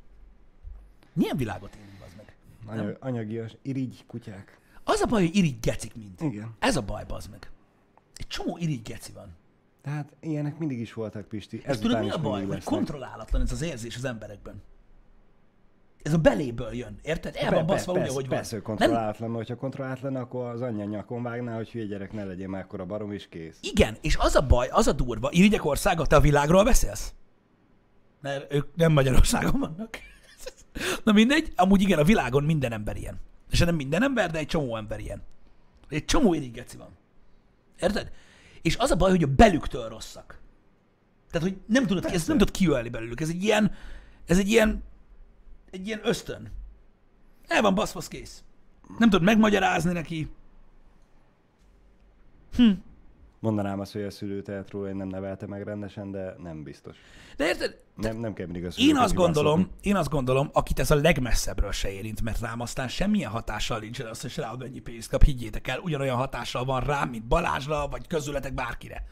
Milyen 1.12 1.37
világot 1.37 1.75
élünk, 1.75 2.03
az 2.07 2.12
meg? 2.16 2.37
Anyag, 2.66 2.97
anyagias, 3.01 3.57
irigy 3.62 4.05
kutyák. 4.07 4.59
Az 4.85 5.01
a 5.01 5.07
baj, 5.07 5.27
hogy 5.27 5.37
irigy 5.37 5.61
gecik 5.61 5.94
mind. 5.94 6.21
Igen. 6.21 6.57
Ez 6.59 6.77
a 6.77 6.83
baj, 6.83 7.05
bazd 7.05 7.31
meg. 7.31 7.51
Egy 8.16 8.27
csomó 8.27 8.59
irigy 8.59 8.83
geci 8.83 9.12
van. 9.12 9.37
Tehát 9.83 10.12
ilyenek 10.21 10.59
mindig 10.59 10.79
is 10.81 10.93
voltak, 10.93 11.29
Pisti. 11.29 11.57
És 11.57 11.64
Ez 11.64 11.79
tudod, 11.79 12.01
mi 12.01 12.11
a 12.11 12.19
baj? 12.19 12.45
Hogy 12.45 12.64
kontrollálatlan 12.64 13.43
ez 13.43 13.53
az 13.53 13.62
érzés 13.62 13.97
az 13.97 14.05
emberekben. 14.05 14.62
Ez 16.03 16.12
a 16.12 16.19
beléből 16.19 16.75
jön, 16.75 16.99
érted? 17.03 17.37
El 17.37 17.51
van 17.51 17.67
baszva 17.67 17.93
úgy, 17.93 17.99
ahogy 17.99 18.29
van. 18.29 18.37
Persze, 18.37 18.61
kontrollálatlan, 18.61 19.31
hogyha 19.31 19.57
kontrollálatlan, 19.57 20.17
akkor 20.17 20.45
az 20.47 20.61
anyja 20.61 20.85
nyakon 20.85 21.23
vágná, 21.23 21.57
hogy 21.57 21.71
hülye 21.71 21.85
gyerek 21.85 22.12
ne 22.12 22.25
legyen 22.25 22.51
már 22.51 22.62
akkor 22.62 22.81
a 22.81 22.85
barom 22.85 23.12
is 23.12 23.29
kész. 23.29 23.59
igen, 23.61 23.97
és 24.01 24.17
az 24.17 24.35
a 24.35 24.47
baj, 24.47 24.69
az 24.71 24.87
a 24.87 24.93
durva, 24.93 25.29
irigyek 25.33 25.64
országa, 25.64 26.07
te 26.07 26.17
a 26.17 26.21
világról 26.21 26.64
beszélsz? 26.64 27.14
Mert 28.21 28.53
ők 28.53 28.75
nem 28.75 28.93
Magyarországon 28.93 29.61
vannak. 29.61 29.99
Na 31.05 31.12
mindegy, 31.12 31.53
amúgy 31.57 31.81
igen, 31.81 31.99
a 31.99 32.05
világon 32.05 32.45
minden 32.45 32.73
ember 32.73 32.97
ilyen. 32.97 33.21
És 33.51 33.59
nem 33.59 33.75
minden 33.75 34.03
ember, 34.03 34.31
de 34.31 34.38
egy 34.38 34.47
csomó 34.47 34.77
ember 34.77 35.01
ilyen. 35.01 35.23
Egy 35.88 36.05
csomó 36.05 36.35
irigy 36.35 36.53
geci 36.53 36.77
van. 36.77 36.97
Érted? 37.81 38.11
És 38.62 38.77
az 38.77 38.90
a 38.90 38.97
baj, 38.97 39.11
hogy 39.11 39.23
a 39.23 39.35
belüktől 39.37 39.88
rosszak. 39.88 40.40
Tehát, 41.31 41.49
hogy 41.49 41.59
nem 41.66 41.87
tudod, 41.87 42.05
ezt 42.05 42.29
nem 42.29 42.38
tudod 42.38 42.55
kiölni 42.55 42.88
belőlük. 42.88 43.21
Ez 43.21 43.29
egy 43.29 43.42
ilyen, 43.42 43.73
ez 44.27 44.38
egy 44.38 44.49
ilyen, 44.49 44.83
egy 45.71 45.87
ilyen 45.87 46.01
ösztön. 46.03 46.53
El 47.47 47.62
van 47.62 47.75
baszvasz 47.75 48.09
kész. 48.09 48.42
Nem 48.99 49.11
tudod 49.11 49.27
megmagyarázni 49.27 49.92
neki. 49.92 50.31
Mondanám 53.40 53.81
azt, 53.81 53.92
hogy 53.92 54.03
a 54.03 54.11
szülő 54.11 54.42
tehet 54.42 54.70
róla, 54.70 54.87
hogy 54.87 54.96
nem 54.96 55.09
nevelte 55.09 55.46
meg 55.46 55.62
rendesen, 55.62 56.11
de 56.11 56.35
nem 56.42 56.62
biztos. 56.62 56.96
De 57.37 57.46
érted? 57.46 57.79
Nem, 57.94 58.16
nem 58.16 58.33
kell 58.33 58.46
mindig 58.46 58.64
a 58.64 58.70
Én 58.77 58.96
azt 58.96 59.14
gondolom, 59.14 59.70
én 59.81 59.96
azt 59.96 60.09
gondolom, 60.09 60.51
akit 60.53 60.79
ez 60.79 60.90
a 60.90 60.94
legmesszebbről 60.94 61.72
se 61.72 61.90
érint, 61.90 62.22
mert 62.22 62.40
rám 62.40 62.61
aztán 62.61 62.88
semmilyen 62.88 63.31
hatással 63.31 63.79
nincsen 63.79 64.07
az, 64.07 64.20
hogy 64.20 64.33
rá 64.37 64.53
mennyi 64.59 64.79
pénzt 64.79 65.11
kap, 65.11 65.22
higgyétek 65.22 65.68
el, 65.68 65.79
ugyanolyan 65.79 66.16
hatással 66.16 66.64
van 66.64 66.81
rám, 66.81 67.09
mint 67.09 67.24
Balázsra, 67.24 67.88
vagy 67.88 68.07
közületek 68.07 68.55
bárkire. 68.55 69.05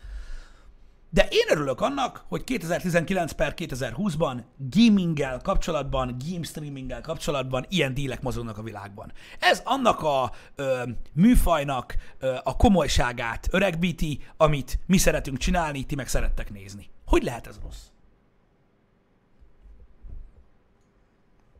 De 1.16 1.26
én 1.31 1.46
örülök 1.50 1.81
annak, 1.81 2.24
hogy 2.29 2.44
2019 2.44 3.33
per 3.33 3.55
2020-ban 3.57 4.42
gaminggel 4.57 5.40
kapcsolatban, 5.42 6.16
game 6.31 6.42
streaminggel 6.42 7.00
kapcsolatban 7.00 7.64
ilyen 7.68 7.94
dílek 7.94 8.22
mozognak 8.22 8.59
a 8.59 8.62
világban. 8.62 9.12
Ez 9.40 9.62
annak 9.64 10.02
a 10.02 10.33
ö, 10.55 10.83
műfajnak 11.12 11.96
ö, 12.18 12.37
a 12.42 12.57
komolyságát 12.57 13.48
öregbíti, 13.50 14.20
amit 14.37 14.79
mi 14.87 14.96
szeretünk 14.96 15.38
csinálni, 15.38 15.85
ti 15.85 15.94
meg 15.94 16.09
szerettek 16.09 16.50
nézni. 16.50 16.90
Hogy 17.07 17.22
lehet 17.22 17.46
ez 17.46 17.59
rossz? 17.62 17.87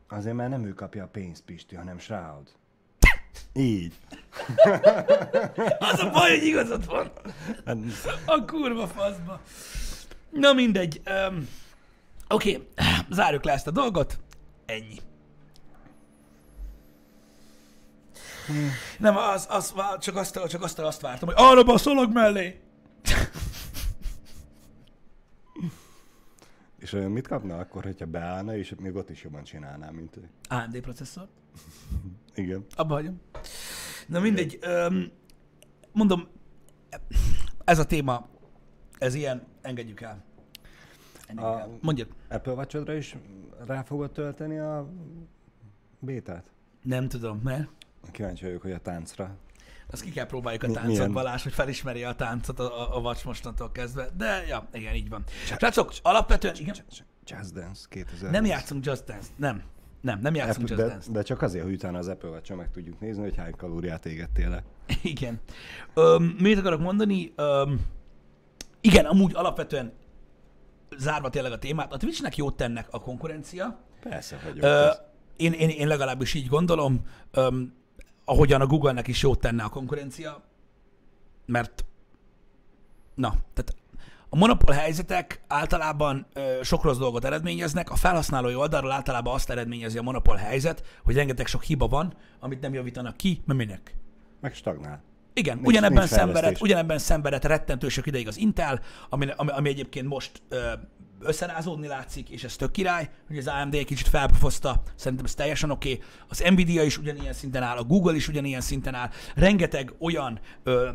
Azért, 0.07 0.35
mert 0.35 0.49
nem 0.49 0.65
ő 0.65 0.73
kapja 0.73 1.03
a 1.03 1.07
pénzt, 1.07 1.43
Pisti, 1.43 1.75
hanem 1.75 1.99
Shroud. 1.99 2.49
Így. 3.53 3.93
Az 5.79 5.99
a 5.99 6.09
baj, 6.09 6.29
hogy 6.29 6.47
igazad 6.47 6.85
van. 6.85 7.11
Hát, 7.65 7.77
A 8.25 8.45
kurva 8.45 8.87
faszba. 8.87 9.41
Na 10.29 10.53
mindegy. 10.53 11.01
Um, 11.05 11.47
Oké, 12.29 12.51
okay. 12.51 12.67
zárjuk 13.09 13.43
le 13.43 13.51
ezt 13.51 13.67
a 13.67 13.71
dolgot. 13.71 14.19
Ennyi. 14.65 14.95
Nem, 18.97 19.17
az, 19.17 19.47
az, 19.49 19.73
csak, 19.99 20.15
azt, 20.15 20.39
csak 20.47 20.63
azt, 20.63 20.79
azt 20.79 21.01
vártam, 21.01 21.27
hogy 21.27 21.37
arra 21.37 21.61
a 21.61 21.77
szalag 21.77 22.13
mellé. 22.13 22.59
És 26.87 26.97
mit 27.09 27.27
kapna 27.27 27.57
akkor, 27.57 27.83
hogyha 27.83 28.05
beállna, 28.05 28.55
és 28.55 28.75
még 28.79 28.95
ott 28.95 29.09
is 29.09 29.23
jobban 29.23 29.43
csinálná, 29.43 29.89
mint 29.89 30.17
ő? 30.17 30.29
AMD 30.49 30.79
processzor. 30.79 31.27
Igen. 32.35 32.65
Abba 32.75 32.93
hagyom. 32.93 33.21
Na 34.07 34.19
mindegy, 34.19 34.57
öm, 34.61 35.11
mondom, 35.91 36.27
ez 37.63 37.79
a 37.79 37.85
téma, 37.85 38.27
ez 38.97 39.13
ilyen, 39.13 39.43
engedjük 39.61 40.01
el. 40.01 40.23
Engedjük 41.27 41.53
A- 41.55 41.59
el. 41.59 41.77
Mondjad. 41.81 42.07
Apple 42.29 42.53
watch 42.53 42.97
is 42.97 43.17
rá 43.65 43.83
fogod 43.83 44.11
tölteni 44.11 44.57
a 44.57 44.89
bétát? 45.99 46.51
Nem 46.81 47.07
tudom, 47.07 47.39
mert 47.43 47.69
Kíváncsi 48.11 48.45
vagyok, 48.45 48.61
hogy 48.61 48.71
a 48.71 48.79
táncra. 48.79 49.37
Azt 49.91 50.03
ki 50.03 50.09
kell 50.11 50.25
próbáljuk 50.25 50.63
a 50.63 50.65
táncot, 50.65 50.85
milyen? 50.85 51.11
Balázs, 51.11 51.43
hogy 51.43 51.53
felismeri 51.53 52.03
a 52.03 52.13
táncot 52.13 52.59
a, 52.59 52.81
a, 52.81 52.97
a 52.97 53.01
vacs 53.01 53.25
mostantól 53.25 53.71
kezdve. 53.71 54.09
De, 54.17 54.45
ja, 54.47 54.67
igen, 54.73 54.93
így 54.93 55.09
van. 55.09 55.23
Srácok, 55.45 55.93
alapvetően, 56.01 56.55
igen, 56.59 56.75
Just 57.25 57.53
Dance 57.53 57.85
2000. 57.89 58.31
nem 58.31 58.45
játszunk 58.45 58.85
Just 58.85 59.03
Dance. 59.03 59.27
Nem. 59.35 59.63
Nem, 60.01 60.19
nem 60.19 60.35
játszunk 60.35 60.69
Just 60.69 60.81
de, 60.81 60.87
Dance. 60.87 61.11
de 61.11 61.21
csak 61.21 61.41
azért, 61.41 61.63
hogy 61.63 61.73
utána 61.73 61.97
az 61.97 62.07
Apple 62.07 62.29
watch 62.29 62.55
meg 62.55 62.71
tudjuk 62.71 62.99
nézni, 62.99 63.21
hogy 63.21 63.35
hány 63.35 63.55
kalóriát 63.55 64.05
égettél 64.05 64.49
le. 64.49 64.63
Igen. 65.01 65.39
Öm, 65.93 66.23
mit 66.23 66.57
akarok 66.57 66.79
mondani? 66.79 67.33
Öm, 67.35 67.85
igen, 68.81 69.05
amúgy 69.05 69.31
alapvetően 69.35 69.93
zárva 70.97 71.29
tényleg 71.29 71.51
a 71.51 71.59
témát, 71.59 71.93
a 71.93 71.97
Twitchnek 71.97 72.37
jót 72.37 72.55
tennek 72.55 72.87
a 72.91 72.99
konkurencia. 72.99 73.79
Persze, 74.01 74.39
hogy. 74.43 74.57
Ö, 74.61 74.89
én, 75.35 75.51
én, 75.51 75.69
én 75.69 75.87
legalábbis 75.87 76.33
így 76.33 76.47
gondolom, 76.47 77.01
öm, 77.31 77.73
ahogyan 78.29 78.61
a 78.61 78.65
Google-nek 78.65 79.07
is 79.07 79.21
jót 79.21 79.39
tenne 79.39 79.63
a 79.63 79.69
konkurencia, 79.69 80.43
mert 81.45 81.85
na, 83.15 83.27
tehát 83.29 83.75
a 84.29 84.35
monopól 84.35 84.75
helyzetek 84.75 85.41
általában 85.47 86.25
ö, 86.33 86.59
sok 86.63 86.83
rossz 86.83 86.97
dolgot 86.97 87.25
eredményeznek, 87.25 87.91
a 87.91 87.95
felhasználói 87.95 88.55
oldalról 88.55 88.91
általában 88.91 89.33
azt 89.33 89.49
eredményezi 89.49 89.97
a 89.97 90.01
monopól 90.01 90.35
helyzet, 90.35 90.83
hogy 91.03 91.15
rengeteg 91.15 91.47
sok 91.47 91.63
hiba 91.63 91.87
van, 91.87 92.13
amit 92.39 92.61
nem 92.61 92.73
javítanak 92.73 93.17
ki, 93.17 93.41
mert 93.45 93.59
minek? 93.59 93.95
Meg 94.41 94.53
stagnál. 94.53 95.03
Igen, 95.33 95.55
Nincs- 95.55 95.67
ugyanebben 95.67 95.97
nincs 95.97 96.09
szenvedett, 96.09 96.61
ugyanebben 96.61 96.97
szenvedett 96.97 97.43
rettentő 97.43 97.89
sok 97.89 98.07
ideig 98.07 98.27
az 98.27 98.37
Intel, 98.37 98.81
ami, 99.09 99.27
ami, 99.35 99.51
ami 99.51 99.69
egyébként 99.69 100.07
most 100.07 100.41
ö, 100.49 100.71
összerázódni 101.27 101.87
látszik, 101.87 102.29
és 102.29 102.43
ez 102.43 102.55
tök 102.55 102.71
király, 102.71 103.09
hogy 103.27 103.37
az 103.37 103.47
AMD 103.47 103.73
egy 103.73 103.85
kicsit 103.85 104.07
felpofozta, 104.07 104.83
szerintem 104.95 105.25
ez 105.25 105.33
teljesen 105.33 105.69
oké. 105.69 105.93
Okay. 105.93 106.05
Az 106.27 106.43
Nvidia 106.49 106.83
is 106.83 106.97
ugyanilyen 106.97 107.33
szinten 107.33 107.63
áll, 107.63 107.77
a 107.77 107.83
Google 107.83 108.15
is 108.15 108.27
ugyanilyen 108.27 108.61
szinten 108.61 108.93
áll, 108.93 109.09
rengeteg 109.35 109.93
olyan 109.99 110.39
ö, 110.63 110.89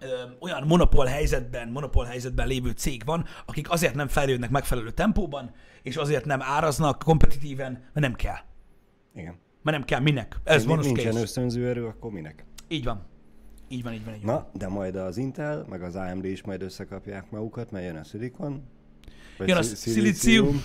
ö, 0.00 0.06
olyan 0.40 0.64
monopól 0.66 1.06
helyzetben, 1.06 1.68
monopól 1.68 2.04
helyzetben 2.04 2.46
lévő 2.46 2.70
cég 2.70 3.02
van, 3.04 3.24
akik 3.46 3.70
azért 3.70 3.94
nem 3.94 4.08
fejlődnek 4.08 4.50
megfelelő 4.50 4.90
tempóban, 4.90 5.54
és 5.82 5.96
azért 5.96 6.24
nem 6.24 6.42
áraznak 6.42 6.98
kompetitíven, 6.98 7.72
mert 7.72 7.92
nem 8.06 8.14
kell. 8.14 8.38
Igen. 9.14 9.34
Mert 9.62 9.76
nem 9.76 9.86
kell, 9.86 10.00
minek? 10.00 10.36
Ez 10.44 10.64
van 10.64 10.78
Nincsen 10.78 11.16
ösztönző 11.16 11.68
erő, 11.68 11.86
akkor 11.86 12.10
minek? 12.10 12.44
Így 12.68 12.84
van. 12.84 13.10
Így 13.68 13.82
van, 13.82 13.92
így 13.92 14.04
van, 14.04 14.14
így 14.14 14.24
van. 14.24 14.34
Na, 14.34 14.50
de 14.52 14.68
majd 14.68 14.96
az 14.96 15.16
Intel, 15.16 15.64
meg 15.68 15.82
az 15.82 15.96
AMD 15.96 16.24
is 16.24 16.42
majd 16.42 16.62
összekapják 16.62 17.30
magukat, 17.30 17.70
mert 17.70 17.84
jön 17.84 17.96
a 17.96 18.04
Silicon. 18.04 18.62
Vagy 19.38 19.48
Jön 19.48 19.56
a 19.56 19.62
szi- 19.62 19.90
szilícium. 19.90 20.62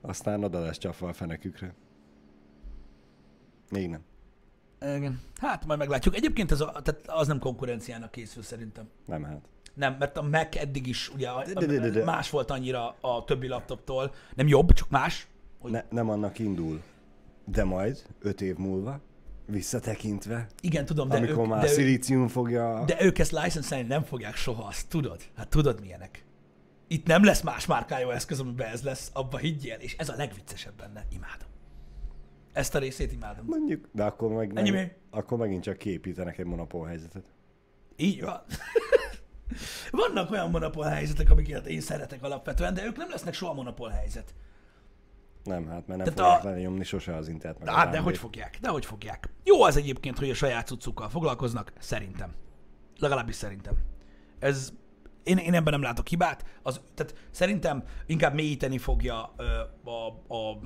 Aztán 0.00 0.44
oda 0.44 0.60
lesz 0.60 0.78
csapva 0.78 1.08
a 1.08 1.12
fenekükre. 1.12 1.74
Még 3.70 3.88
nem. 3.88 4.00
Igen. 4.96 5.20
Hát 5.40 5.66
majd 5.66 5.78
meglátjuk. 5.78 6.14
Egyébként 6.16 6.50
ez 6.50 6.60
a, 6.60 6.70
tehát 6.82 7.02
az 7.06 7.26
nem 7.26 7.38
konkurenciának 7.38 8.10
készül 8.10 8.42
szerintem. 8.42 8.88
Nem 9.06 9.22
hát. 9.24 9.40
Nem, 9.74 9.96
mert 9.98 10.16
a 10.16 10.22
Mac 10.22 10.56
eddig 10.56 10.86
is 10.86 11.08
ugye 11.14 11.28
a, 11.28 11.44
De- 11.44 11.66
de- 11.66 11.78
de- 11.78 11.90
de- 11.90 12.04
más 12.04 12.30
volt 12.30 12.50
annyira 12.50 12.96
a 13.00 13.24
többi 13.24 13.46
laptoptól. 13.46 14.14
Nem 14.34 14.48
jobb, 14.48 14.72
csak 14.72 14.88
más. 14.90 15.26
Hogy- 15.58 15.70
Ne, 15.70 15.84
nem 15.90 16.08
annak 16.10 16.38
indul. 16.38 16.82
De 17.44 17.64
majd, 17.64 18.02
öt 18.20 18.40
év 18.40 18.56
múlva, 18.56 19.00
visszatekintve, 19.46 20.46
Igen, 20.60 20.84
tudom, 20.84 21.08
de 21.08 21.16
amikor 21.16 21.42
ők, 21.44 21.48
már 21.48 21.60
de, 21.62 21.68
ők, 21.68 21.74
szilícium 21.74 22.28
fogja... 22.28 22.82
de 22.86 23.02
ők 23.04 23.18
ezt 23.18 23.32
license 23.32 23.82
nem 23.82 24.02
fogják 24.02 24.34
soha, 24.36 24.62
azt 24.66 24.88
tudod? 24.88 25.20
Hát 25.36 25.48
tudod 25.48 25.80
milyenek. 25.80 26.23
Itt 26.86 27.06
nem 27.06 27.24
lesz 27.24 27.40
más 27.42 27.66
márkájú 27.66 28.10
eszköz, 28.10 28.40
amiben 28.40 28.68
ez 28.68 28.82
lesz, 28.82 29.10
abba 29.12 29.36
higgyél, 29.36 29.76
és 29.78 29.96
ez 29.96 30.08
a 30.08 30.14
legviccesebb 30.16 30.74
benne. 30.76 31.04
Imádom. 31.10 31.48
Ezt 32.52 32.74
a 32.74 32.78
részét 32.78 33.12
imádom. 33.12 33.44
Mondjuk, 33.48 33.88
de 33.92 34.04
akkor, 34.04 34.32
meg 34.32 34.58
Ennyi 34.58 34.70
mi? 34.70 34.92
akkor 35.10 35.38
megint 35.38 35.62
csak 35.62 35.76
képítenek 35.76 36.38
egy 36.38 36.46
monopól 36.46 36.86
helyzetet. 36.86 37.24
Így 37.96 38.22
van. 38.22 38.42
Vannak 39.90 40.30
olyan 40.30 40.50
monopól 40.50 40.84
helyzetek, 40.84 41.30
amiket 41.30 41.66
én 41.66 41.80
szeretek 41.80 42.22
alapvetően, 42.22 42.74
de 42.74 42.84
ők 42.84 42.96
nem 42.96 43.10
lesznek 43.10 43.34
soha 43.34 43.52
monopól 43.54 43.88
helyzet. 43.88 44.34
Nem, 45.44 45.66
hát 45.68 45.86
mert 45.86 46.04
nem 46.04 46.14
Tehát 46.14 46.18
fogják 46.40 46.44
a- 46.44 46.56
lenyomni 46.56 46.84
sose 46.84 47.16
az 47.16 47.28
Intelt 47.28 47.58
meg 47.58 47.68
hát, 47.74 47.90
de 47.90 47.98
hogy 47.98 48.18
fogják? 48.18 48.58
De 48.60 48.68
hogy 48.68 48.84
fogják? 48.86 49.28
Jó 49.44 49.62
az 49.62 49.76
egyébként, 49.76 50.18
hogy 50.18 50.30
a 50.30 50.34
saját 50.34 50.66
cuccukkal 50.66 51.08
foglalkoznak, 51.08 51.72
szerintem. 51.78 52.32
Legalábbis 52.98 53.34
szerintem. 53.34 53.74
Ez, 54.38 54.72
én, 55.24 55.36
én 55.38 55.54
ebben 55.54 55.72
nem 55.72 55.82
látok 55.82 56.06
hibát. 56.06 56.58
Az, 56.62 56.80
tehát 56.94 57.14
szerintem 57.30 57.84
inkább 58.06 58.34
mélyíteni 58.34 58.78
fogja 58.78 59.34
ö, 59.36 59.44
a, 59.90 60.34
a, 60.34 60.58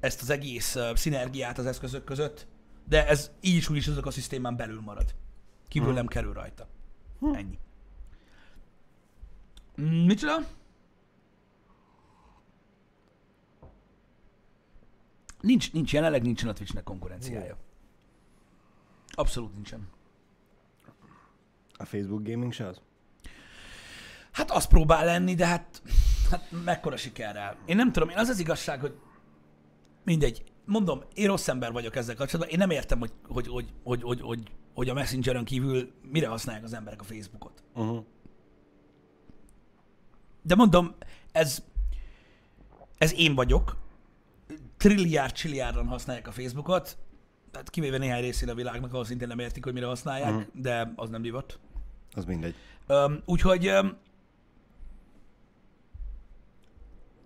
ezt 0.00 0.22
az 0.22 0.30
egész 0.30 0.74
ö, 0.74 0.92
szinergiát 0.94 1.58
az 1.58 1.66
eszközök 1.66 2.04
között, 2.04 2.46
de 2.88 3.06
ez 3.08 3.30
így 3.40 3.56
is 3.56 3.68
úgy 3.68 3.76
is 3.76 3.88
azok 3.88 4.06
a 4.06 4.10
szisztémán 4.10 4.56
belül 4.56 4.80
marad. 4.80 5.14
Kívül 5.68 5.88
Hm. 5.88 5.94
nem 5.94 6.06
kerül 6.06 6.32
rajta. 6.32 6.68
Ennyi. 7.32 7.58
Mm, 9.80 10.04
Micsoda? 10.04 10.36
Nincs, 15.40 15.72
nincs, 15.72 15.92
jelenleg 15.92 16.22
nincsen 16.22 16.48
a 16.48 16.52
Twitchnek 16.52 16.84
konkurenciája. 16.84 17.56
Abszolút 19.10 19.54
nincsen. 19.54 19.88
A 21.72 21.84
Facebook 21.84 22.22
Gaming 22.22 22.52
se 22.52 22.66
az? 22.66 22.80
Hát 24.32 24.50
az 24.50 24.64
próbál 24.66 25.04
lenni, 25.04 25.34
de 25.34 25.46
hát, 25.46 25.82
hát 26.30 26.48
mekkora 26.64 26.96
sikerrel. 26.96 27.56
Én 27.66 27.76
nem 27.76 27.92
tudom, 27.92 28.08
én 28.08 28.16
az 28.16 28.28
az 28.28 28.38
igazság, 28.38 28.80
hogy 28.80 28.94
mindegy. 30.04 30.44
Mondom, 30.64 31.02
én 31.14 31.26
rossz 31.26 31.48
ember 31.48 31.72
vagyok 31.72 31.96
ezzel 31.96 32.14
kapcsolatban. 32.14 32.52
Én 32.54 32.58
nem 32.60 32.70
értem, 32.70 32.98
hogy, 32.98 33.12
hogy, 33.28 33.46
hogy, 33.48 33.66
hogy, 33.82 34.02
hogy, 34.02 34.20
hogy, 34.20 34.42
hogy 34.74 34.88
a 34.88 34.94
Messengeren 34.94 35.44
kívül 35.44 35.92
mire 36.02 36.28
használják 36.28 36.64
az 36.64 36.72
emberek 36.74 37.00
a 37.00 37.04
Facebookot. 37.04 37.62
Uh-huh. 37.74 38.04
De 40.42 40.54
mondom, 40.54 40.94
ez, 41.32 41.62
ez 42.98 43.12
én 43.14 43.34
vagyok. 43.34 43.76
Trilliárd, 44.76 45.32
csilliárdan 45.32 45.86
használják 45.86 46.28
a 46.28 46.32
Facebookot. 46.32 46.96
Hát 47.52 47.70
kivéve 47.70 47.98
néhány 47.98 48.20
részén 48.20 48.48
a 48.48 48.54
világnak, 48.54 48.92
ahol 48.92 49.04
szintén 49.04 49.28
nem 49.28 49.38
értik, 49.38 49.64
hogy 49.64 49.72
mire 49.72 49.86
használják, 49.86 50.32
Mhm. 50.32 50.42
de 50.62 50.92
az 50.96 51.08
nem 51.08 51.22
divat. 51.22 51.58
Az 52.12 52.24
mindegy. 52.24 52.54
Öm, 52.86 53.22
úgyhogy 53.24 53.66
öm, 53.66 53.96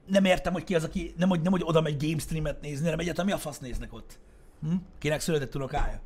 nem 0.07 0.25
értem, 0.25 0.53
hogy 0.53 0.65
ki 0.65 0.75
az, 0.75 0.85
aki 0.85 1.15
nem, 1.17 1.29
hogy, 1.29 1.41
nem, 1.41 1.53
hogy 1.53 1.63
oda 1.65 1.81
megy 1.81 2.07
game 2.07 2.19
streamet 2.19 2.61
nézni, 2.61 2.85
hanem 2.85 2.99
egyáltalán 2.99 3.27
mi 3.27 3.33
a 3.33 3.39
fasz 3.39 3.59
néznek 3.59 3.93
ott? 3.93 4.19
Hm? 4.61 4.75
Kinek 4.99 5.21
született 5.21 5.55
unokája? 5.55 6.01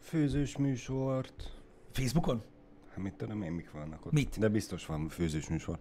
Főzős 0.00 0.56
műsort... 0.56 1.52
Facebookon? 1.92 2.42
Hát 2.88 2.98
mit 2.98 3.14
tudom 3.14 3.42
én, 3.42 3.52
mik 3.52 3.70
vannak 3.70 4.06
ott. 4.06 4.12
Mit? 4.12 4.38
De 4.38 4.48
biztos 4.48 4.86
van 4.86 5.08
főzős 5.08 5.48
műsor. 5.48 5.78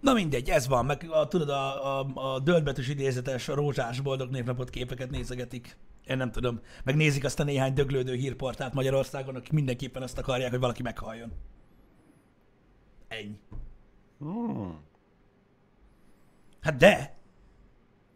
Na 0.00 0.12
mindegy, 0.12 0.50
ez 0.50 0.68
van, 0.68 0.84
meg 0.84 1.06
a, 1.10 1.28
tudod, 1.28 1.48
a, 1.48 1.98
a, 1.98 2.10
a 2.14 2.38
döntbetűs 2.38 2.88
idézetes, 2.88 3.48
a 3.48 3.54
rózsás 3.54 4.00
boldog 4.00 4.30
névnapot 4.30 4.70
képeket 4.70 5.10
nézegetik. 5.10 5.76
Én 6.06 6.16
nem 6.16 6.30
tudom. 6.30 6.60
Meg 6.84 6.96
nézik 6.96 7.24
azt 7.24 7.40
a 7.40 7.44
néhány 7.44 7.72
döglődő 7.72 8.14
hírportált 8.14 8.74
Magyarországon, 8.74 9.34
akik 9.34 9.52
mindenképpen 9.52 10.02
azt 10.02 10.18
akarják, 10.18 10.50
hogy 10.50 10.60
valaki 10.60 10.82
meghalljon. 10.82 11.32
Ennyi. 13.08 13.38
Hmm. 14.18 14.80
Hát 16.68 16.76
de! 16.76 17.16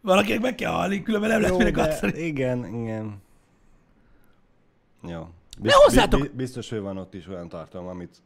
Valakinek 0.01 0.41
meg 0.41 0.55
kell 0.55 0.71
halni, 0.71 1.03
különben 1.03 1.29
nem 1.29 1.41
lesz 1.41 1.71
de 1.73 1.81
adni. 1.81 2.19
igen, 2.19 2.65
igen. 2.65 3.21
Jó. 5.03 5.27
De 5.59 5.71
hozzátok- 5.73 6.21
bi- 6.21 6.35
biztos, 6.35 6.69
hogy 6.69 6.79
van 6.79 6.97
ott 6.97 7.13
is 7.13 7.27
olyan 7.27 7.49
tartalom, 7.49 7.87
amit 7.87 8.21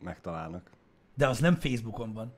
megtalálnak. 0.00 0.70
De 1.14 1.28
az 1.28 1.38
nem 1.38 1.54
Facebookon 1.54 2.12
van. 2.12 2.32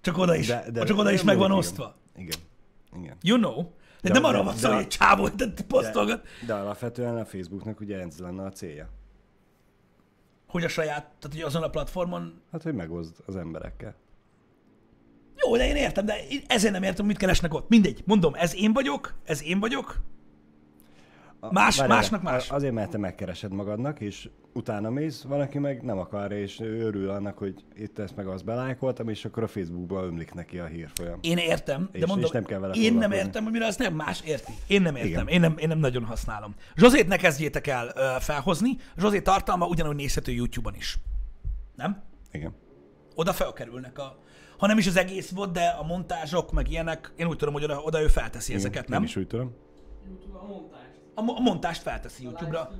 Csak 0.00 0.18
oda 0.18 0.34
is, 0.34 0.46
de, 0.46 0.70
de, 0.70 0.84
csak 0.84 0.98
oda 0.98 1.10
is 1.10 1.22
meg 1.22 1.38
van 1.38 1.52
osztva. 1.52 1.96
Igen. 2.16 2.38
Igen. 2.96 3.16
You 3.22 3.38
know. 3.38 3.62
De, 3.62 3.70
De- 4.08 4.12
nem 4.12 4.24
arra 4.24 4.38
de- 4.38 4.44
van 4.44 4.54
szó, 4.54 4.68
de- 4.68 4.74
hogy 4.74 4.82
egy 4.82 4.88
csávó 4.88 5.26
itt 5.26 5.62
posztolgat. 5.62 6.26
De 6.46 6.54
alapvetően 6.54 7.16
a 7.16 7.24
Facebooknak 7.24 7.80
ugye 7.80 7.98
ez 7.98 8.18
lenne 8.18 8.42
a 8.42 8.50
célja. 8.50 8.88
Hogy 10.50 10.64
a 10.64 10.68
saját, 10.68 11.02
tehát 11.02 11.30
hogy 11.32 11.40
azon 11.40 11.62
a 11.62 11.70
platformon 11.70 12.42
Hát, 12.52 12.62
hogy 12.62 12.74
megoszd 12.74 13.16
az 13.26 13.36
emberekkel. 13.36 13.94
Jó, 15.36 15.56
de 15.56 15.66
én 15.66 15.76
értem, 15.76 16.04
de 16.04 16.26
én 16.28 16.42
ezért 16.46 16.72
nem 16.72 16.82
értem, 16.82 17.06
mit 17.06 17.16
keresnek 17.16 17.54
ott. 17.54 17.68
Mindegy, 17.68 18.02
mondom, 18.06 18.34
ez 18.34 18.54
én 18.54 18.72
vagyok, 18.72 19.14
ez 19.24 19.42
én 19.42 19.60
vagyok. 19.60 20.00
Más- 21.40 21.76
várjál, 21.78 21.96
másnak 21.96 22.22
más. 22.22 22.50
Azért, 22.50 22.72
mert 22.74 22.90
te 22.90 22.98
megkeresed 22.98 23.52
magadnak, 23.52 24.00
és 24.00 24.28
utána 24.54 24.90
mész, 24.90 25.22
van, 25.22 25.40
aki 25.40 25.58
meg 25.58 25.82
nem 25.82 25.98
akar, 25.98 26.32
és 26.32 26.60
örül 26.60 27.10
annak, 27.10 27.38
hogy 27.38 27.64
itt 27.74 27.98
ezt 27.98 28.16
meg 28.16 28.26
azt 28.26 28.44
belájkoltam, 28.44 29.08
és 29.08 29.24
akkor 29.24 29.42
a 29.42 29.46
Facebookba 29.46 30.02
ömlik 30.04 30.34
neki 30.34 30.58
a 30.58 30.64
hírfolyam. 30.64 31.18
Én 31.22 31.36
értem, 31.38 31.88
de 31.92 31.98
És- 31.98 32.06
mondom, 32.06 32.24
és 32.24 32.30
nem 32.30 32.44
kell 32.44 32.58
vele 32.58 32.74
én 32.74 32.94
nem 32.94 33.12
értem, 33.12 33.42
hogy 33.42 33.52
mire 33.52 33.66
az 33.66 33.76
nem 33.76 33.94
más 33.94 34.20
érti. 34.20 34.52
Én 34.66 34.82
nem 34.82 34.96
értem, 34.96 35.10
Igen. 35.10 35.26
én 35.28 35.40
nem, 35.40 35.54
én 35.58 35.68
nem 35.68 35.78
nagyon 35.78 36.04
használom. 36.04 36.54
Zsozét 36.76 37.06
ne 37.08 37.16
kezdjétek 37.16 37.66
el 37.66 37.92
ö, 37.96 38.00
felhozni, 38.18 38.76
Zsozé 38.98 39.20
tartalma 39.20 39.66
ugyanúgy 39.66 39.96
nézhető 39.96 40.32
YouTube-on 40.32 40.74
is. 40.74 40.98
Nem? 41.76 42.02
Igen. 42.32 42.54
Oda 43.14 43.32
felkerülnek 43.32 43.98
a... 43.98 44.18
Ha 44.58 44.66
nem 44.66 44.78
is 44.78 44.86
az 44.86 44.96
egész 44.96 45.30
volt, 45.30 45.52
de 45.52 45.64
a 45.80 45.82
montázsok, 45.82 46.52
meg 46.52 46.70
ilyenek, 46.70 47.12
én 47.16 47.26
úgy 47.26 47.36
tudom, 47.36 47.54
hogy 47.54 47.64
oda, 47.64 47.78
oda 47.80 48.02
ő 48.02 48.06
felteszi 48.06 48.50
Igen. 48.52 48.60
ezeket, 48.64 48.82
Én 48.82 48.88
nem? 48.90 49.02
is 49.02 49.16
úgy 49.16 49.26
tudom. 49.26 49.54
YouTube 50.08 50.38
a 50.38 50.46
montást. 50.46 50.89
A, 51.14 51.20
a 51.20 51.40
montást 51.40 51.82
felteszi 51.82 52.24
A 52.26 52.28
YouTube-ra. 52.28 52.70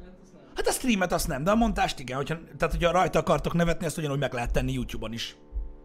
Hát 0.56 0.66
a 0.66 0.72
streamet 0.72 1.12
azt 1.12 1.26
nem, 1.28 1.44
de 1.44 1.50
a 1.50 1.54
montást 1.54 1.98
igen. 1.98 2.16
Hogyha, 2.16 2.38
tehát, 2.58 2.74
hogyha 2.74 2.90
rajta 2.90 3.18
akartok 3.18 3.52
nevetni, 3.54 3.86
ezt 3.86 3.98
ugyanúgy 3.98 4.18
meg 4.18 4.32
lehet 4.32 4.52
tenni 4.52 4.72
YouTube-on 4.72 5.12
is. 5.12 5.36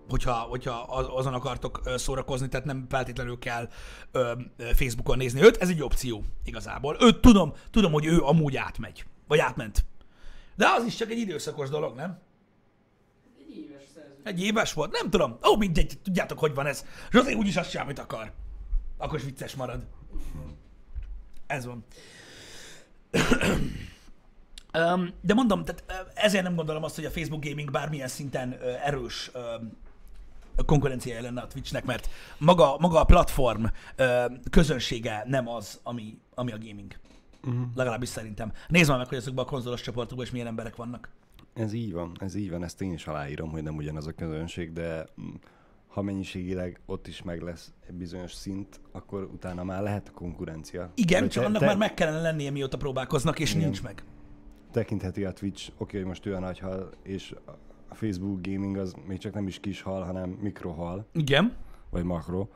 Hogyha, 0.10 0.34
hogyha 0.34 0.72
az- 0.82 1.08
azon 1.10 1.34
akartok 1.34 1.82
szórakozni, 1.96 2.48
tehát 2.48 2.66
nem 2.66 2.86
feltétlenül 2.90 3.40
kell 3.40 3.70
ö, 4.12 4.32
Facebookon 4.74 5.18
nézni 5.18 5.42
őt. 5.42 5.58
Ez 5.58 5.70
egy 5.70 5.82
opció 5.82 6.24
igazából. 6.44 6.98
Őt 7.00 7.22
tudom, 7.22 7.54
tudom, 7.72 7.92
hogy 7.92 8.06
ő 8.06 8.20
amúgy 8.22 8.56
átmegy. 8.56 9.06
Vagy 9.28 9.40
átment. 9.40 9.86
De 10.56 10.68
az 10.78 10.86
is 10.86 10.96
csak 10.96 11.10
egy 11.10 11.18
időszakos 11.18 11.70
dolog, 11.70 11.96
nem? 11.96 12.20
Egy 13.40 13.56
éves 13.58 13.84
szerződés. 13.96 14.24
Egy 14.24 14.42
éves 14.42 14.74
volt? 14.74 14.92
Nem 14.92 15.10
tudom. 15.10 15.38
Ó, 15.50 15.56
mindegy, 15.58 16.00
tudjátok, 16.04 16.40
hogy 16.40 16.54
van 16.54 16.66
ez. 16.66 16.86
Zsozé 17.12 17.34
úgyis 17.34 17.56
azt 17.56 17.70
sem, 17.70 17.82
amit 17.84 18.00
akar. 18.00 18.32
Akkor 18.98 19.18
is 19.20 19.24
vicces 19.26 19.56
marad. 19.56 19.88
Ez 21.48 21.66
van. 21.66 21.86
De 25.22 25.34
mondom, 25.34 25.64
tehát 25.64 26.10
ezért 26.14 26.44
nem 26.44 26.56
gondolom 26.56 26.84
azt, 26.84 26.96
hogy 26.96 27.06
a 27.06 27.12
Facebook 27.12 27.46
Gaming 27.46 27.72
bármilyen 27.72 28.08
szinten 28.08 28.58
erős 28.84 29.32
konkurenciája 30.66 31.22
lenne 31.22 31.42
a 31.42 31.48
Twitchnek, 31.48 31.86
mert 31.86 32.10
maga, 32.38 32.78
maga 32.80 33.00
a 33.00 33.04
platform 33.04 33.66
közönsége 34.50 35.24
nem 35.28 35.48
az, 35.48 35.80
ami, 35.84 36.18
ami 36.36 36.52
a 36.52 36.58
gaming. 36.58 36.96
Uh-huh. 37.44 37.66
Legalábbis 37.76 38.10
szerintem. 38.10 38.52
Nézd 38.68 38.90
már 38.90 38.98
meg, 38.98 39.08
hogy 39.08 39.18
ezekben 39.18 39.46
a 39.46 39.48
konzolos 39.48 39.82
csoportokban 39.82 40.26
is 40.26 40.32
milyen 40.32 40.48
emberek 40.48 40.76
vannak. 40.76 41.10
Ez 41.54 41.74
így 41.74 41.94
van, 41.94 42.12
ez 42.20 42.36
így 42.36 42.50
van, 42.50 42.64
ezt 42.64 42.82
én 42.82 42.94
is 42.94 43.08
aláírom, 43.08 43.50
hogy 43.50 43.64
nem 43.64 43.76
ugyanaz 43.76 44.08
a 44.08 44.12
közönség, 44.12 44.74
de 44.74 45.06
mm, 45.22 45.34
ha 45.96 46.02
mennyiségileg 46.02 46.80
ott 46.86 47.08
is 47.08 47.22
meg 47.24 47.42
lesz 47.42 47.74
egy 47.88 47.96
bizonyos 47.96 48.34
szint, 48.34 48.80
akkor 48.92 49.30
utána 49.34 49.64
már 49.64 49.82
lehet 49.82 50.12
konkurencia. 50.14 50.92
Igen, 50.96 51.22
Vagy 51.22 51.30
csak 51.30 51.42
te- 51.44 51.48
annak 51.50 51.60
te- 51.62 51.66
már 51.68 51.78
meg 51.78 51.94
kellene 51.94 52.22
lennie, 52.22 52.52
mióta 52.52 52.78
próbálkoznak, 52.78 53.40
és 53.40 53.52
Igen. 53.54 53.64
nincs 53.64 53.84
meg. 53.84 54.04
Tekintheti 54.72 55.26
a 55.26 55.32
Twitch, 55.32 55.72
oké, 55.78 55.98
hogy 55.98 56.06
most 56.06 56.26
a 56.26 56.40
nagy 56.40 56.60
hal, 56.60 56.90
és 57.04 57.36
a 57.90 57.96
Facebook 57.96 58.42
gaming 58.48 58.78
az 58.78 58.96
még 59.08 59.18
csak 59.18 59.34
nem 59.34 59.48
is 59.48 59.60
kis 59.60 59.82
hal, 59.82 60.04
hanem 60.04 60.30
mikrohal, 60.30 61.06
Igen. 61.14 61.54
vagy 61.90 62.04
makro, 62.04 62.48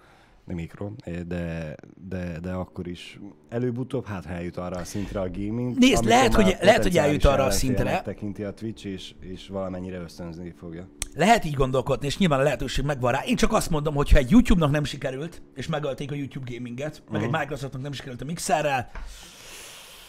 de 0.46 0.54
mikro, 0.54 0.92
de, 1.28 1.76
de, 2.08 2.40
de 2.40 2.52
akkor 2.52 2.88
is 2.88 3.20
előbb-utóbb 3.50 4.06
hát 4.06 4.26
ha 4.26 4.32
eljut 4.34 4.58
arra 4.58 4.78
a 4.78 4.84
szintre 4.84 5.20
a 5.20 5.30
gaming. 5.30 5.78
Nézd, 5.78 6.04
lehet, 6.06 6.34
hogy- 6.34 6.58
lehet, 6.62 6.84
hogy 6.84 6.98
eljut 6.98 7.26
arra 7.26 7.44
a 7.44 7.52
szintre. 7.52 8.02
tekinti 8.02 8.44
a 8.44 8.54
Twitch, 8.54 8.86
és, 8.86 9.14
és 9.20 9.48
valamennyire 9.48 9.98
ösztönzni 10.00 10.52
fogja. 10.52 10.88
Lehet 11.16 11.46
így 11.46 11.54
gondolkodni, 11.54 12.06
és 12.06 12.18
nyilván 12.18 12.40
a 12.40 12.44
lehetőség 12.44 12.86
megvan 12.86 13.12
rá. 13.12 13.24
Én 13.26 13.36
csak 13.36 13.54
azt 13.54 13.70
mondom, 13.70 13.96
hogy 13.96 14.10
ha 14.10 14.18
egy 14.18 14.30
YouTube-nak 14.30 14.72
nem 14.72 14.84
sikerült, 14.84 15.42
és 15.56 15.68
megölték 15.68 16.12
a 16.12 16.16
YouTube 16.16 16.52
gaminget, 16.54 17.04
meg 17.12 17.24
egy 17.24 17.32
Microsoftnak 17.32 17.82
nem 17.82 17.92
sikerült 17.92 18.22
a 18.22 18.26
Mixerrel, 18.26 18.90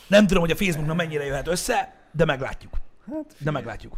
nem 0.07 0.27
tudom, 0.27 0.43
hogy 0.43 0.51
a 0.51 0.57
Facebooknak 0.57 0.97
mennyire 0.97 1.25
jöhet 1.25 1.49
össze, 1.49 1.95
de 2.13 2.25
meglátjuk. 2.25 2.73
Hát 3.11 3.35
De 3.39 3.51
meglátjuk. 3.51 3.97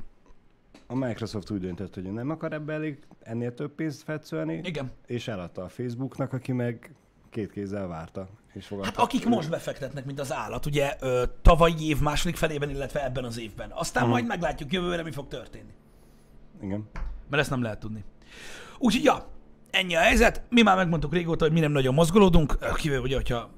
A 0.86 0.94
Microsoft 0.94 1.50
úgy 1.50 1.60
döntött, 1.60 1.94
hogy 1.94 2.12
nem 2.12 2.30
akar 2.30 2.52
ebbe 2.52 2.72
elég 2.72 2.98
ennél 3.22 3.54
több 3.54 3.74
pénzt 3.74 4.02
fetszölni, 4.02 4.60
Igen. 4.64 4.90
és 5.06 5.28
eladta 5.28 5.62
a 5.62 5.68
Facebooknak, 5.68 6.32
aki 6.32 6.52
meg 6.52 6.94
két 7.30 7.52
kézzel 7.52 7.86
várta. 7.86 8.28
És 8.52 8.66
fogadta. 8.66 8.90
Hát 8.90 9.00
akik 9.00 9.26
most 9.26 9.50
befektetnek, 9.50 10.04
mint 10.04 10.20
az 10.20 10.32
állat, 10.32 10.66
ugye 10.66 10.96
ö, 11.00 11.22
tavalyi 11.42 11.88
év 11.88 12.00
második 12.00 12.36
felében, 12.36 12.70
illetve 12.70 13.04
ebben 13.04 13.24
az 13.24 13.38
évben. 13.38 13.70
Aztán 13.70 14.08
majd 14.08 14.26
meglátjuk 14.26 14.72
jövőre, 14.72 15.02
mi 15.02 15.10
fog 15.10 15.28
történni. 15.28 15.72
Igen. 16.62 16.88
Mert 17.28 17.42
ezt 17.42 17.50
nem 17.50 17.62
lehet 17.62 17.78
tudni. 17.78 18.04
Úgyhogy, 18.78 19.04
ja, 19.04 19.26
ennyi 19.70 19.94
a 19.94 20.00
helyzet. 20.00 20.42
Mi 20.48 20.62
már 20.62 20.76
megmondtuk 20.76 21.12
régóta, 21.12 21.44
hogy 21.44 21.52
mi 21.54 21.60
nem 21.60 21.72
nagyon 21.72 21.94
mozgolódunk, 21.94 22.58
kivéve 22.76 23.00
ugye, 23.00 23.14
hogyha 23.14 23.50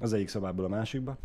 Az 0.00 0.12
egyik 0.12 0.28
szobából 0.28 0.64
a 0.64 0.68
másikba. 0.68 1.18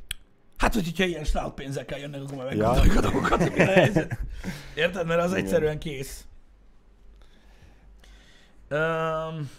Hát, 0.58 0.74
hogy 0.74 0.84
hogyha 0.84 1.04
ilyen 1.04 1.24
snout 1.24 1.54
pénzekkel 1.54 2.00
jönnek, 2.00 2.22
akkor 2.22 2.38
már 2.38 2.54
Ja. 2.54 2.58
meggondoljuk 2.58 2.96
a 2.98 3.02
dolgokat, 3.02 3.42
hogy 3.42 3.52
mi 3.52 3.60
a 3.62 3.66
helyzet. 3.66 4.18
Érted? 4.76 5.08
Mert 5.08 5.22
az 5.22 5.34
egyszerűen 5.34 5.80
kész. 5.80 6.26
Um, 8.72 9.50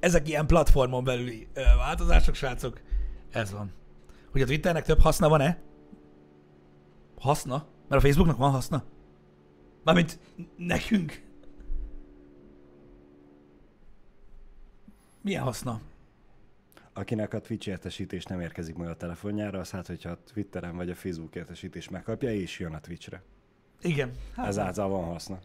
ezek 0.00 0.28
ilyen 0.28 0.46
platformon 0.46 1.04
belüli 1.04 1.48
változások, 1.76 2.34
srácok. 2.34 2.80
Ez 3.30 3.52
van. 3.52 3.72
Hogy 4.32 4.42
a 4.42 4.46
Twitternek 4.46 4.84
több 4.84 5.00
haszna 5.00 5.28
van-e? 5.28 5.58
Haszna? 7.22 7.66
Mert 7.88 8.02
a 8.02 8.06
Facebooknak 8.06 8.36
van 8.36 8.50
haszna? 8.50 8.84
Mármint 9.84 10.18
nekünk. 10.56 11.22
Milyen 15.20 15.42
haszna? 15.42 15.80
Akinek 16.92 17.34
a 17.34 17.40
Twitch 17.40 17.68
értesítés 17.68 18.24
nem 18.24 18.40
érkezik 18.40 18.76
meg 18.76 18.88
a 18.88 18.96
telefonjára, 18.96 19.58
az 19.58 19.70
hát, 19.70 19.86
hogyha 19.86 20.10
a 20.10 20.18
Twitteren 20.32 20.76
vagy 20.76 20.90
a 20.90 20.94
Facebook 20.94 21.34
értesítés 21.34 21.88
megkapja, 21.88 22.32
és 22.32 22.58
jön 22.58 22.74
a 22.74 22.80
Twitchre. 22.80 23.22
Igen. 23.82 24.12
Hát, 24.36 24.46
Ezáltal 24.46 24.88
van 24.88 25.04
haszna. 25.04 25.38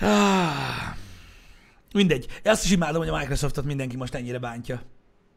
Ah, 0.00 0.96
mindegy. 1.92 2.26
Azt 2.44 2.64
is 2.64 2.70
imádom, 2.70 3.02
hogy 3.02 3.10
a 3.10 3.18
Microsoftot 3.18 3.64
mindenki 3.64 3.96
most 3.96 4.14
ennyire 4.14 4.38
bántja. 4.38 4.82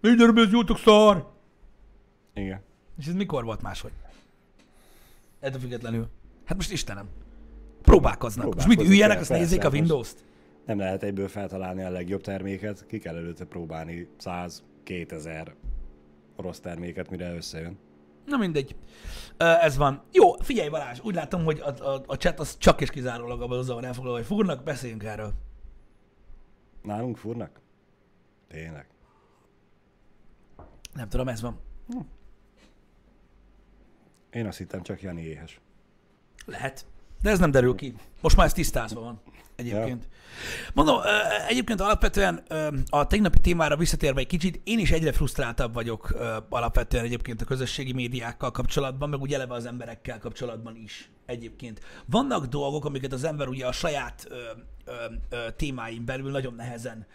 Mindenre 0.01 0.41
ez 0.41 0.79
szar! 0.83 1.33
Igen. 2.33 2.61
És 2.97 3.07
ez 3.07 3.13
mikor 3.13 3.43
volt 3.43 3.61
máshogy? 3.61 3.91
Ettől 5.43 5.59
függetlenül. 5.59 6.07
Hát 6.45 6.57
most 6.57 6.71
Istenem. 6.71 7.07
Próbálkoznak. 7.81 8.45
Most 8.45 8.57
mit 8.57 8.65
Próbálkozni 8.65 8.93
üljenek, 8.93 9.13
kell, 9.13 9.21
azt 9.21 9.29
nézzék 9.29 9.59
a 9.59 9.61
persze, 9.61 9.77
Windows-t? 9.77 10.23
Nem 10.65 10.77
lehet 10.77 11.03
egyből 11.03 11.27
feltalálni 11.27 11.83
a 11.83 11.89
legjobb 11.89 12.21
terméket, 12.21 12.85
ki 12.85 12.97
kell 12.97 13.15
előtte 13.15 13.45
próbálni 13.45 14.07
100-2000 14.19 15.51
rossz 16.37 16.59
terméket, 16.59 17.09
mire 17.09 17.35
összejön. 17.35 17.77
Na 18.25 18.37
mindegy. 18.37 18.75
Ez 19.37 19.77
van. 19.77 20.03
Jó, 20.11 20.33
figyelj 20.33 20.69
Balázs, 20.69 20.99
úgy 20.99 21.15
látom, 21.15 21.43
hogy 21.43 21.59
a, 21.59 21.85
a, 21.85 22.03
a 22.05 22.15
chat 22.15 22.39
az 22.39 22.57
csak 22.57 22.81
és 22.81 22.89
kizárólag 22.89 23.41
abban 23.41 23.57
azzal 23.57 23.75
van 23.75 23.85
elfoglalva, 23.85 24.17
hogy 24.17 24.27
fúrnak, 24.27 24.63
beszéljünk 24.63 25.03
erről. 25.03 25.33
Nálunk 26.81 27.17
furnak? 27.17 27.61
Tényleg. 28.47 28.87
Nem 30.93 31.09
tudom, 31.09 31.27
ez 31.27 31.41
van. 31.41 31.59
Én 34.33 34.47
azt 34.47 34.57
hittem 34.57 34.83
csak 34.83 35.01
Jani 35.01 35.21
éhes. 35.21 35.59
Lehet. 36.45 36.85
De 37.21 37.29
ez 37.29 37.39
nem 37.39 37.51
derül 37.51 37.75
ki. 37.75 37.93
Most 38.21 38.35
már 38.35 38.45
ez 38.45 38.53
tisztázva 38.53 39.01
van. 39.01 39.21
Egyébként. 39.55 40.07
Mondom, 40.73 40.99
ö, 40.99 41.07
egyébként 41.47 41.81
alapvetően 41.81 42.43
a 42.89 43.07
tegnapi 43.07 43.39
témára 43.39 43.77
visszatérve 43.77 44.19
egy 44.19 44.27
kicsit, 44.27 44.61
én 44.63 44.79
is 44.79 44.91
egyre 44.91 45.11
frusztráltabb 45.11 45.73
vagyok 45.73 46.17
alapvetően 46.49 47.03
egyébként 47.03 47.41
a 47.41 47.45
közösségi 47.45 47.93
médiákkal 47.93 48.51
kapcsolatban, 48.51 49.09
meg 49.09 49.19
úgy 49.21 49.33
eleve 49.33 49.53
az 49.53 49.65
emberekkel 49.65 50.19
kapcsolatban 50.19 50.75
is 50.75 51.09
egyébként. 51.25 51.79
Vannak 52.05 52.45
dolgok, 52.45 52.85
amiket 52.85 53.13
az 53.13 53.23
ember 53.23 53.47
ugye 53.47 53.65
a 53.65 53.71
saját 53.71 54.27
témáin 55.55 56.05
belül 56.05 56.31
nagyon 56.31 56.53
nehezen 56.53 57.05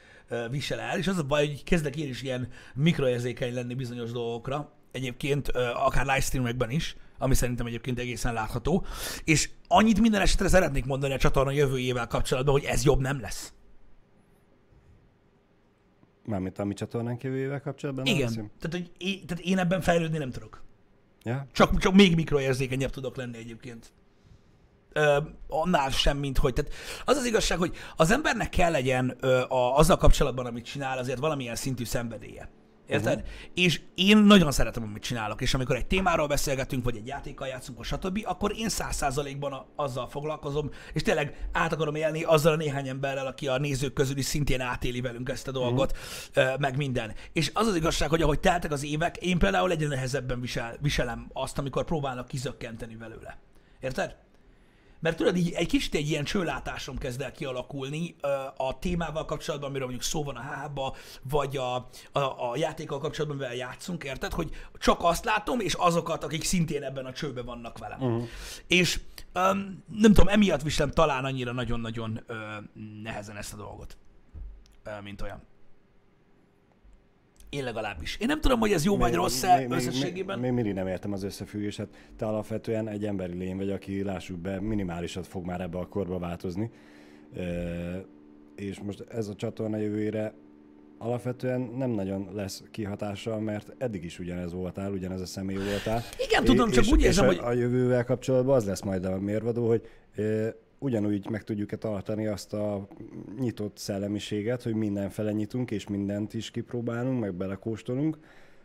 visel 0.51 0.81
el, 0.81 0.99
és 0.99 1.07
az 1.07 1.19
a 1.19 1.25
baj, 1.25 1.47
hogy 1.47 1.65
kezdek 1.65 1.97
én 1.97 2.09
is 2.09 2.23
ilyen 2.23 2.49
mikroérzékeny 2.75 3.55
lenni 3.55 3.75
bizonyos 3.75 4.13
dolgokra, 4.13 4.73
egyébként 4.93 5.49
akár 5.75 6.07
livestreamekben 6.07 6.71
is, 6.71 6.97
ami 7.19 7.35
szerintem 7.35 7.67
egyébként 7.67 7.99
egészen 7.99 8.33
látható, 8.33 8.87
és 9.25 9.51
annyit 9.69 10.01
minden 10.01 10.21
esetre 10.21 10.49
szeretnék 10.49 10.85
mondani 10.85 11.13
a 11.15 11.19
csatorna 11.19 11.51
jövőjével 11.51 12.07
kapcsolatban, 12.07 12.55
hogy 12.55 12.65
ez 12.65 12.85
jobb 12.85 13.01
nem 13.01 13.21
lesz. 13.21 13.53
Mármint 16.25 16.59
a 16.59 16.65
mi 16.65 16.75
csatornánk 16.75 17.23
jövőjével 17.23 17.61
kapcsolatban? 17.61 18.07
Igen. 18.07 18.33
Tehát, 18.33 18.71
hogy 18.71 18.91
én, 18.99 19.27
tehát 19.27 19.45
én 19.45 19.59
ebben 19.59 19.81
fejlődni 19.81 20.19
nem 20.19 20.31
tudok. 20.31 20.63
Ja? 21.23 21.47
Csak, 21.53 21.79
csak 21.79 21.95
még 21.95 22.15
mikroérzékenyebb 22.15 22.91
tudok 22.91 23.17
lenni 23.17 23.37
egyébként. 23.37 23.93
Ö, 24.93 25.19
annál 25.49 25.91
sem, 25.91 26.19
mint 26.19 26.39
hogy. 26.39 26.53
Tehát 26.53 26.73
az 27.05 27.17
az 27.17 27.25
igazság, 27.25 27.59
hogy 27.59 27.77
az 27.97 28.11
embernek 28.11 28.49
kell 28.49 28.71
legyen 28.71 29.17
ö, 29.21 29.41
a, 29.41 29.77
azzal 29.77 29.97
kapcsolatban, 29.97 30.47
amit 30.47 30.65
csinál, 30.65 30.99
azért 30.99 31.19
valamilyen 31.19 31.55
szintű 31.55 31.85
szenvedélye. 31.85 32.49
Érted? 32.89 33.19
Uh-huh. 33.19 33.31
És 33.55 33.81
én 33.95 34.19
nagyon 34.19 34.53
szeretem, 34.53 34.83
amit 34.83 35.03
csinálok, 35.03 35.41
és 35.41 35.55
amikor 35.55 35.77
egy 35.77 35.87
témáról 35.87 36.27
beszélgetünk, 36.27 36.85
vagy 36.85 36.97
egy 36.97 37.07
játékkal 37.07 37.49
játszunk, 37.49 37.79
vagy 37.79 37.87
stb., 37.87 38.21
akkor 38.25 38.53
én 38.57 38.69
száz 38.69 38.97
százalékban 38.97 39.67
azzal 39.77 40.09
foglalkozom, 40.09 40.71
és 40.93 41.03
tényleg 41.03 41.49
át 41.53 41.73
akarom 41.73 41.95
élni 41.95 42.23
azzal 42.23 42.53
a 42.53 42.57
néhány 42.57 42.89
emberrel, 42.89 43.27
aki 43.27 43.49
a 43.49 43.59
nézők 43.59 43.93
közül 43.93 44.17
is 44.17 44.25
szintén 44.25 44.61
átéli 44.61 45.01
velünk 45.01 45.29
ezt 45.29 45.49
a 45.49 45.53
dolgot, 45.53 45.97
uh-huh. 46.37 46.59
meg 46.59 46.77
minden. 46.77 47.15
És 47.33 47.51
az 47.55 47.67
az 47.67 47.77
igazság, 47.77 48.09
hogy 48.09 48.23
ahogy 48.23 48.41
teltek 48.41 48.73
az 48.73 48.85
évek, 48.85 49.17
én 49.17 49.39
például 49.39 49.71
egyre 49.71 49.89
nehezebben 49.89 50.41
visel, 50.41 50.77
viselem 50.81 51.31
azt, 51.33 51.59
amikor 51.59 51.85
próbálnak 51.85 52.29
kizökkenteni 52.29 52.95
belőle. 52.95 53.39
Érted? 53.81 54.17
Mert 55.01 55.17
tudod, 55.17 55.37
így 55.37 55.53
egy 55.53 55.67
kicsit 55.67 55.95
egy 55.95 56.09
ilyen 56.09 56.25
csőlátásom 56.25 56.99
kezd 56.99 57.21
el 57.21 57.33
kialakulni 57.33 58.17
a 58.57 58.79
témával 58.79 59.25
kapcsolatban, 59.25 59.69
amiről 59.69 59.87
mondjuk 59.87 60.09
szó 60.09 60.25
van 60.25 60.37
a 60.37 60.41
hába, 60.41 60.97
vagy 61.23 61.57
a, 61.57 61.75
a, 62.13 62.51
a 62.51 62.57
játékkal 62.57 62.99
kapcsolatban, 62.99 63.39
mivel 63.39 63.55
játszunk, 63.55 64.05
érted? 64.05 64.33
Hogy 64.33 64.51
csak 64.79 64.99
azt 65.03 65.25
látom, 65.25 65.61
és 65.61 65.75
azokat, 65.75 66.25
akik 66.25 66.45
szintén 66.45 66.83
ebben 66.83 67.07
a 67.07 67.13
csőben 67.13 67.45
vannak 67.45 67.79
velem. 67.79 68.03
Uh-huh. 68.03 68.29
És 68.67 69.01
öm, 69.33 69.85
nem 69.87 70.13
tudom, 70.13 70.29
emiatt 70.29 70.63
viselem 70.63 70.91
talán 70.91 71.25
annyira 71.25 71.53
nagyon-nagyon 71.53 72.21
ö, 72.27 72.57
nehezen 73.03 73.37
ezt 73.37 73.53
a 73.53 73.57
dolgot, 73.57 73.97
ö, 74.85 74.91
mint 75.03 75.23
olyan. 75.23 75.43
Én 77.51 77.65
legalábbis. 77.65 78.17
Én 78.21 78.27
nem 78.27 78.41
tudom, 78.41 78.61
hogy 78.61 78.73
ez 78.73 78.85
jó 78.85 78.97
vagy 78.97 79.15
rossz-e 79.15 79.67
összességében. 79.69 80.39
Még 80.39 80.53
mindig 80.53 80.73
nem 80.73 80.87
értem 80.87 81.13
az 81.13 81.23
összefüggéset. 81.23 81.89
Te 82.17 82.27
alapvetően 82.27 82.89
egy 82.89 83.05
emberi 83.05 83.37
lény 83.37 83.57
vagy, 83.57 83.71
aki 83.71 84.03
lássuk 84.03 84.39
be, 84.39 84.61
minimálisat 84.61 85.27
fog 85.27 85.45
már 85.45 85.61
ebbe 85.61 85.79
a 85.79 85.87
korba 85.87 86.19
változni. 86.19 86.71
E, 87.37 87.43
és 88.57 88.81
most 88.81 89.05
ez 89.09 89.29
a 89.29 89.35
csatorna 89.35 89.77
jövőjére 89.77 90.35
alapvetően 90.99 91.61
nem 91.61 91.91
nagyon 91.91 92.29
lesz 92.35 92.63
kihatással, 92.71 93.41
mert 93.41 93.75
eddig 93.79 94.05
is 94.05 94.19
ugyanez 94.19 94.53
voltál, 94.53 94.93
ugyanez 94.93 95.21
a 95.21 95.27
személy 95.27 95.57
voltál. 95.57 96.03
Igen, 96.29 96.45
tudom, 96.45 96.71
csak 96.71 96.85
és, 96.85 96.93
úgy 96.93 97.01
és 97.01 97.07
érzem, 97.07 97.25
a, 97.25 97.29
hogy... 97.29 97.39
a 97.43 97.53
jövővel 97.53 98.05
kapcsolatban 98.05 98.57
az 98.57 98.65
lesz 98.65 98.83
majd 98.83 99.05
a 99.05 99.19
mérvadó, 99.19 99.69
hogy 99.69 99.83
ugyanúgy 100.79 101.29
meg 101.31 101.45
tudjuk-e 101.45 101.77
tartani 101.77 102.27
azt 102.27 102.53
a 102.53 102.89
nyitott 103.39 103.77
szellemiséget, 103.79 104.63
hogy 104.63 104.75
mindenfele 104.75 105.33
nyitunk, 105.33 105.71
és 105.71 105.89
mindent 105.89 106.35
is 106.35 106.51
kipróbálunk, 106.51 107.21
meg 107.21 107.35
belekóstolunk, 107.35 108.19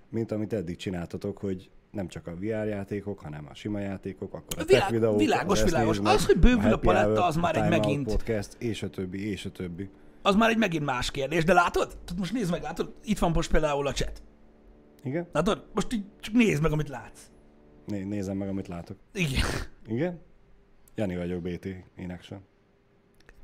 mint 0.09 0.31
amit 0.31 0.53
eddig 0.53 0.75
csináltatok, 0.75 1.37
hogy 1.37 1.69
nem 1.91 2.07
csak 2.07 2.27
a 2.27 2.35
VR 2.35 2.67
játékok, 2.67 3.19
hanem 3.19 3.47
a 3.49 3.53
sima 3.53 3.79
játékok, 3.79 4.33
akkor 4.33 4.59
a 4.61 4.63
Világ- 4.65 4.91
videók, 4.91 5.19
világos, 5.19 5.57
ezt 5.61 5.69
világos. 5.69 6.01
meg, 6.01 6.13
Az, 6.13 6.25
hogy 6.25 6.37
bővül 6.39 6.59
a 6.65 6.69
happy 6.69 6.85
paletta, 6.85 7.07
hour, 7.09 7.19
az 7.27 7.35
már 7.35 7.57
a 7.57 7.63
egy 7.63 7.69
megint- 7.69 8.07
podcast, 8.07 8.55
és 8.59 8.83
a 8.83 8.89
többi, 8.89 9.29
és 9.29 9.45
a 9.45 9.51
többi. 9.51 9.89
Az 10.21 10.35
már 10.35 10.49
egy 10.49 10.57
megint 10.57 10.85
más 10.85 11.11
kérdés, 11.11 11.43
de 11.43 11.53
látod? 11.53 11.87
Tehát 11.87 12.15
most 12.17 12.33
nézd 12.33 12.51
meg, 12.51 12.61
látod? 12.61 12.93
Itt 13.03 13.19
van 13.19 13.31
most 13.31 13.51
például 13.51 13.87
a 13.87 13.91
chat. 13.91 14.21
Igen? 15.03 15.27
Látod? 15.31 15.65
Most 15.73 15.93
így 15.93 16.03
csak 16.19 16.33
nézd 16.33 16.61
meg, 16.61 16.71
amit 16.71 16.89
látsz. 16.89 17.21
Né- 17.85 18.07
nézem 18.07 18.37
meg, 18.37 18.47
amit 18.49 18.67
látok. 18.67 18.97
Igen. 19.13 19.43
Igen? 19.87 20.19
Jani 20.95 21.15
vagyok, 21.15 21.41
BT, 21.41 21.65
in 21.95 22.11
action. 22.11 22.41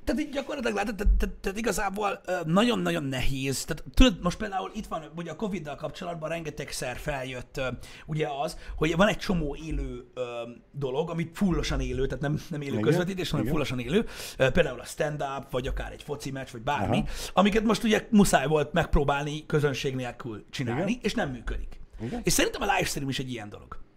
Tehát 0.09 0.23
így 0.23 0.29
gyakorlatilag 0.33 0.75
látod, 0.75 0.95
tehát, 0.95 1.13
tehát, 1.13 1.35
tehát 1.35 1.57
igazából 1.57 2.21
nagyon-nagyon 2.45 3.03
nehéz. 3.03 3.65
Tehát 3.65 3.83
tudod, 3.93 4.21
most 4.21 4.37
például 4.37 4.71
itt 4.73 4.85
van, 4.85 5.03
ugye 5.15 5.31
a 5.31 5.35
Covid-dal 5.35 5.75
kapcsolatban 5.75 6.29
rengetegszer 6.29 6.97
feljött 6.97 7.61
ugye 8.05 8.27
az, 8.41 8.57
hogy 8.75 8.95
van 8.95 9.07
egy 9.07 9.17
csomó 9.17 9.55
élő 9.55 10.05
dolog, 10.71 11.09
amit 11.09 11.37
fullosan 11.37 11.79
élő, 11.79 12.05
tehát 12.05 12.21
nem, 12.21 12.41
nem 12.49 12.61
élő 12.61 12.71
Igen, 12.71 12.83
közvetítés, 12.83 13.29
hanem 13.29 13.41
igen. 13.45 13.55
fullosan 13.55 13.79
élő. 13.79 14.05
Például 14.37 14.79
a 14.79 14.85
stand-up, 14.85 15.51
vagy 15.51 15.67
akár 15.67 15.91
egy 15.91 16.03
foci 16.03 16.31
meccs, 16.31 16.49
vagy 16.51 16.61
bármi, 16.61 16.97
Aha. 16.97 17.07
amiket 17.33 17.63
most 17.63 17.83
ugye 17.83 18.07
muszáj 18.09 18.47
volt 18.47 18.73
megpróbálni 18.73 19.45
közönség 19.45 19.95
nélkül 19.95 20.45
csinálni, 20.49 20.91
Igen. 20.91 21.03
és 21.03 21.13
nem 21.13 21.29
működik. 21.29 21.79
Igen. 22.01 22.21
És 22.23 22.33
szerintem 22.33 22.61
a 22.61 22.65
livestream 22.65 23.09
is 23.09 23.19
egy 23.19 23.31
ilyen 23.31 23.49
dolog. 23.49 23.87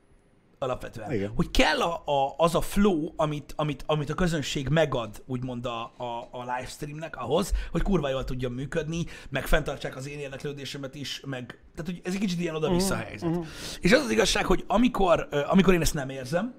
Alapvetően. 0.63 1.13
Igen. 1.13 1.33
Hogy 1.37 1.51
kell 1.51 1.81
a, 1.81 2.03
a, 2.05 2.35
az 2.37 2.55
a 2.55 2.61
flow, 2.61 3.13
amit, 3.17 3.53
amit, 3.57 3.83
amit 3.87 4.11
a 4.11 4.15
közönség 4.15 4.69
megad, 4.69 5.23
úgymond 5.27 5.67
a, 5.67 5.81
a, 5.97 6.29
a 6.31 6.41
livestreamnek 6.57 7.17
ahhoz, 7.17 7.53
hogy 7.71 7.83
kurva 7.83 8.09
jól 8.09 8.25
tudjon 8.25 8.53
működni, 8.53 9.05
meg 9.31 9.47
fenntartsák 9.47 9.97
az 9.97 10.09
én 10.09 10.19
érdeklődésemet 10.19 10.95
is, 10.95 11.23
meg, 11.27 11.63
tehát 11.75 11.91
hogy 11.91 12.01
ez 12.05 12.15
egy 12.15 12.21
kicsit 12.21 12.41
ilyen 12.41 12.55
oda-vissza 12.55 12.95
Mhm, 12.95 13.05
helyzet. 13.05 13.39
És 13.81 13.93
az 13.93 14.01
az 14.05 14.11
igazság, 14.11 14.47
hogy 14.47 14.65
amikor, 14.67 15.29
amikor 15.49 15.75
én 15.75 15.81
ezt 15.81 15.95
nem 15.95 16.09
érzem, 16.09 16.55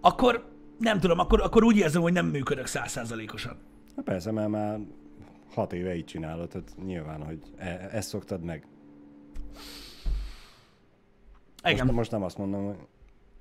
akkor 0.00 0.48
nem 0.78 1.00
tudom, 1.00 1.18
akkor, 1.18 1.40
akkor 1.40 1.64
úgy 1.64 1.76
érzem, 1.76 2.02
hogy 2.02 2.12
nem 2.12 2.26
működök 2.26 2.66
százszázalékosan. 2.66 3.56
Na 3.96 4.02
persze, 4.02 4.30
mert 4.32 4.48
már 4.48 4.78
hat 5.54 5.72
éve 5.72 5.94
így 5.96 6.04
csinálod, 6.04 6.48
tehát 6.48 6.74
nyilván, 6.84 7.22
hogy 7.24 7.38
e- 7.56 7.88
ezt 7.92 8.08
szoktad 8.08 8.42
meg. 8.42 8.66
Igen. 11.70 11.86
Most, 11.86 11.96
most 11.96 12.10
nem 12.10 12.22
azt 12.22 12.38
mondom, 12.38 12.64
hogy 12.66 12.76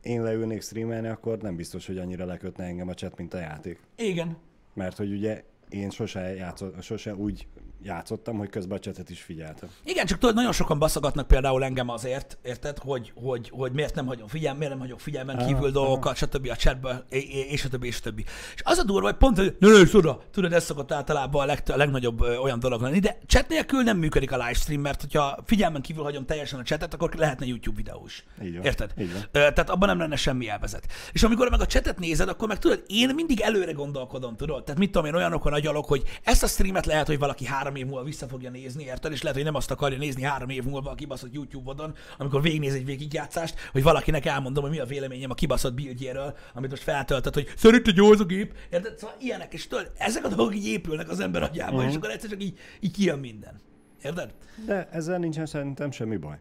én 0.02 0.24
leülnék 0.24 0.62
streamelni, 0.62 1.08
akkor 1.08 1.38
nem 1.38 1.56
biztos, 1.56 1.88
hogy 1.88 1.98
annyira 1.98 2.26
lekötne 2.26 2.63
engem 2.63 2.88
a 2.88 2.94
chat, 2.94 3.18
mint 3.18 3.34
a 3.34 3.40
játék. 3.40 3.80
Igen. 3.96 4.38
Mert 4.74 4.98
hogy 4.98 5.12
ugye 5.12 5.44
én 5.70 5.90
sose, 5.90 6.34
játszott, 6.36 6.82
sose 6.82 7.16
úgy 7.16 7.48
játszottam, 7.84 8.38
hogy 8.38 8.50
közben 8.50 8.78
a 8.78 8.80
chatet 8.80 9.10
is 9.10 9.22
figyeltem. 9.22 9.70
Igen, 9.84 10.06
csak 10.06 10.18
tudod, 10.20 10.36
nagyon 10.36 10.52
sokan 10.52 10.80
baszogatnak 10.80 11.28
például 11.28 11.63
engem 11.63 11.90
azért, 11.90 12.38
érted, 12.44 12.78
hogy, 12.78 13.12
hogy, 13.16 13.50
hogy 13.50 13.72
miért 13.72 13.96
nem 13.96 14.06
hagyom 14.06 14.28
figyelm, 14.28 14.58
miért 14.58 14.72
nem 14.72 14.82
hagyom 14.82 14.98
figyelmen 14.98 15.46
kívül 15.48 15.72
dolgokat, 15.72 16.16
stb. 16.16 16.50
a 16.52 16.56
chatbe, 16.56 17.06
és 17.50 17.68
többi, 17.70 17.88
és 17.88 18.00
többi. 18.00 18.26
És 18.56 18.62
az 18.63 18.78
a 18.78 18.84
durva, 18.84 19.08
hogy 19.08 19.18
pont, 19.18 19.38
hogy 19.38 19.56
nézd 19.60 19.96
oda, 19.96 20.22
tudod, 20.32 20.54
ez 20.54 20.63
szokott 20.63 20.92
általában 20.92 21.42
a, 21.42 21.46
leg, 21.46 21.63
a 21.68 21.76
legnagyobb 21.76 22.22
ö, 22.22 22.36
olyan 22.36 22.60
dolog 22.60 22.82
lenni, 22.82 23.00
de 23.00 23.18
chat 23.26 23.48
nélkül 23.48 23.84
nem 23.84 23.98
működik 23.98 24.32
a 24.32 24.38
livestream, 24.38 24.82
mert 24.82 25.02
hogyha 25.02 25.40
figyelmen 25.46 25.82
kívül 25.82 26.04
hagyom 26.04 26.26
teljesen 26.26 26.60
a 26.60 26.63
chatet, 26.63 26.94
akkor 26.94 27.13
lehetne 27.13 27.46
YouTube 27.46 27.76
videó 27.76 28.04
is. 28.06 28.26
Így 28.44 28.56
van, 28.56 28.66
Érted? 28.66 28.94
így 29.00 29.13
van. 29.13 29.22
Ö, 29.22 29.30
Tehát 29.32 29.70
abban 29.70 29.88
nem 29.88 30.00
lenne 30.00 30.16
semmi 30.16 30.50
elvezet. 30.50 30.86
És 31.12 31.24
amikor 31.24 31.50
meg 31.50 31.62
a 31.62 31.66
chatet 31.66 32.00
nézed, 32.00 32.30
akkor 32.30 32.48
meg 32.48 32.60
tudod, 32.60 32.84
én 32.88 33.16
mindig 33.16 33.42
előre 33.42 33.72
gondolkodom, 33.72 34.36
tudod? 34.36 34.63
Tehát 34.63 34.80
mit 34.80 34.92
tudom 34.92 35.08
én, 35.08 35.13
olyanokon 35.13 35.54
agyalok, 35.54 35.86
hogy 35.86 36.04
ezt 36.24 36.44
a 36.44 36.48
streamet 36.48 36.86
lehet, 36.86 37.08
hogy 37.08 37.20
valaki 37.20 37.46
három 37.46 37.66
év 37.75 37.86
múlva 37.86 38.03
vissza 38.03 38.27
fogja 38.27 38.49
nézni, 38.49 38.84
érted? 38.84 39.12
És 39.12 39.21
lehet, 39.21 39.36
hogy 39.38 39.45
nem 39.45 39.56
azt 39.56 39.71
akarja 39.71 39.97
nézni 39.97 40.21
három 40.21 40.49
év 40.49 40.63
múlva 40.63 40.89
a 40.91 40.95
kibaszott 40.95 41.34
YouTube-odon, 41.34 41.95
amikor 42.17 42.41
végignéz 42.41 42.73
egy 42.73 42.86
végigjátszást, 42.86 43.56
hogy 43.71 43.84
valakinek 43.84 44.25
elmondom, 44.25 44.63
hogy 44.63 44.71
mi 44.71 44.80
a 44.80 44.86
véleményem 44.86 45.30
a 45.30 45.34
kibaszott 45.34 45.73
buildjéről, 45.73 46.36
amit 46.53 46.69
most 46.69 46.84
feltöltött, 46.84 47.34
hogy 47.34 47.53
szerint 47.58 47.88
egy 47.88 47.95
jó 47.95 48.12
az 48.12 48.19
a 48.19 48.25
gép, 48.25 48.53
érted? 48.71 48.97
Szóval 48.97 49.15
ilyenek, 49.19 49.53
és 49.53 49.67
tudod, 49.67 49.91
ezek 49.97 50.25
a 50.25 50.27
dolgok 50.27 50.56
így 50.56 50.67
épülnek 50.67 51.10
az 51.10 51.19
ember 51.19 51.43
agyába, 51.43 51.77
Mhm. 51.77 51.88
és 51.89 51.95
akkor 51.95 52.10
egyszer 52.10 52.30
csak 52.30 52.43
így, 52.43 52.58
így 52.80 52.91
kijön 52.91 53.19
minden. 53.19 53.60
Érted? 54.03 54.34
De 54.65 54.89
ezzel 54.91 55.17
nincsen 55.19 55.45
szerintem 55.45 55.91
semmi 55.91 56.17
baj. 56.17 56.39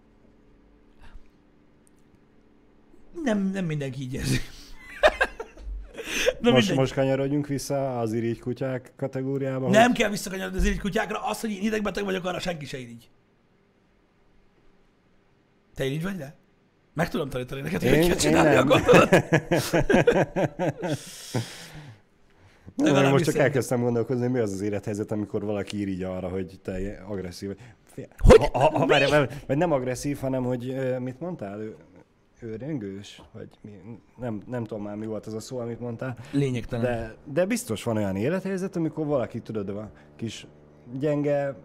Nem, 3.24 3.50
nem 3.50 3.64
mindenki 3.64 4.00
így 4.00 4.14
érzi. 4.14 4.40
Na 6.40 6.50
most, 6.50 6.60
mindegy. 6.60 6.76
most 6.76 6.92
kanyarodjunk 6.94 7.46
vissza 7.46 7.98
az 8.00 8.12
irigy 8.12 8.38
kutyák 8.38 8.92
kategóriába. 8.96 9.68
Nem 9.68 9.92
kell 9.92 10.10
visszakanyarodni 10.10 10.58
az 10.58 10.64
irigy 10.64 10.80
kutyákra, 10.80 11.18
az, 11.24 11.40
hogy 11.40 11.50
én 11.50 11.62
idegbeteg 11.62 12.04
vagyok, 12.04 12.24
arra 12.24 12.38
senki 12.38 12.64
se 12.64 12.78
irigy. 12.78 13.10
Te 15.74 15.84
irigy 15.84 16.02
vagy, 16.02 16.16
de? 16.16 16.34
Meg 16.94 17.08
tudom 17.08 17.28
tanítani 17.28 17.60
neked, 17.60 17.80
hogy 17.82 17.90
Én- 17.90 17.96
hogy 17.96 18.06
kell 18.06 18.14
én 18.14 18.20
csinálni 18.20 18.54
a 18.54 18.64
nem. 18.64 18.66
gondolat. 18.66 19.10
Nem, 22.76 22.92
most 22.94 23.02
csak 23.02 23.10
szerintem. 23.24 23.40
elkezdtem 23.40 23.80
gondolkozni, 23.80 24.22
hogy 24.22 24.32
mi 24.32 24.38
az 24.38 24.52
az 24.52 24.60
élethelyzet, 24.60 25.10
amikor 25.12 25.44
valaki 25.44 25.80
irigy 25.80 26.02
arra, 26.02 26.28
hogy 26.28 26.58
te 26.62 27.02
agresszív 27.08 27.48
vagy. 27.48 27.58
Hogy? 28.18 28.36
Ha, 28.52 28.58
ha, 28.58 28.78
ha, 28.78 28.86
várj, 28.86 29.04
vagy 29.46 29.56
nem 29.56 29.72
agresszív, 29.72 30.18
hanem 30.18 30.44
hogy 30.44 30.76
mit 30.98 31.20
mondtál? 31.20 31.60
Ő, 32.40 32.46
ő 32.46 32.56
rengős? 32.56 33.22
Vagy 33.32 33.48
mi, 33.60 33.70
nem, 34.16 34.42
nem 34.46 34.64
tudom 34.64 34.82
már 34.82 34.96
mi 34.96 35.06
volt 35.06 35.26
az 35.26 35.34
a 35.34 35.40
szó, 35.40 35.58
amit 35.58 35.80
mondtál. 35.80 36.16
Lényegtelen. 36.30 36.84
De... 36.84 37.14
De, 37.32 37.46
biztos 37.46 37.82
van 37.82 37.96
olyan 37.96 38.16
élethelyzet, 38.16 38.76
amikor 38.76 39.06
valaki, 39.06 39.40
tudod, 39.40 39.72
van 39.72 39.90
kis 40.16 40.46
gyenge 40.98 41.56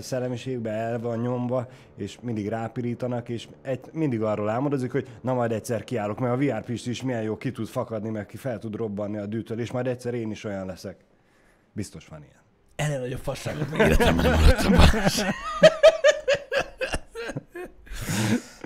szellemiségbe 0.00 0.70
el 0.70 0.98
van 0.98 1.18
nyomva, 1.18 1.68
és 1.96 2.18
mindig 2.20 2.48
rápirítanak, 2.48 3.28
és 3.28 3.48
egy, 3.62 3.80
mindig 3.92 4.22
arról 4.22 4.48
álmodozik, 4.48 4.92
hogy 4.92 5.08
na 5.20 5.34
majd 5.34 5.52
egyszer 5.52 5.84
kiállok, 5.84 6.18
mert 6.18 6.34
a 6.34 6.36
VR 6.36 6.64
Pisti 6.64 6.90
is 6.90 7.02
milyen 7.02 7.22
jó 7.22 7.36
ki 7.36 7.52
tud 7.52 7.66
fakadni, 7.66 8.10
meg 8.10 8.26
ki 8.26 8.36
fel 8.36 8.58
tud 8.58 8.74
robbanni 8.74 9.18
a 9.18 9.26
dűtől, 9.26 9.60
és 9.60 9.70
majd 9.70 9.86
egyszer 9.86 10.14
én 10.14 10.30
is 10.30 10.44
olyan 10.44 10.66
leszek. 10.66 10.96
Biztos 11.72 12.06
van 12.06 12.22
ilyen. 12.22 12.40
Ennél 12.76 13.00
nagyobb 13.00 13.20
fasságot 13.20 13.70
még 13.70 13.80
életemben 13.80 14.30
nem. 14.30 14.40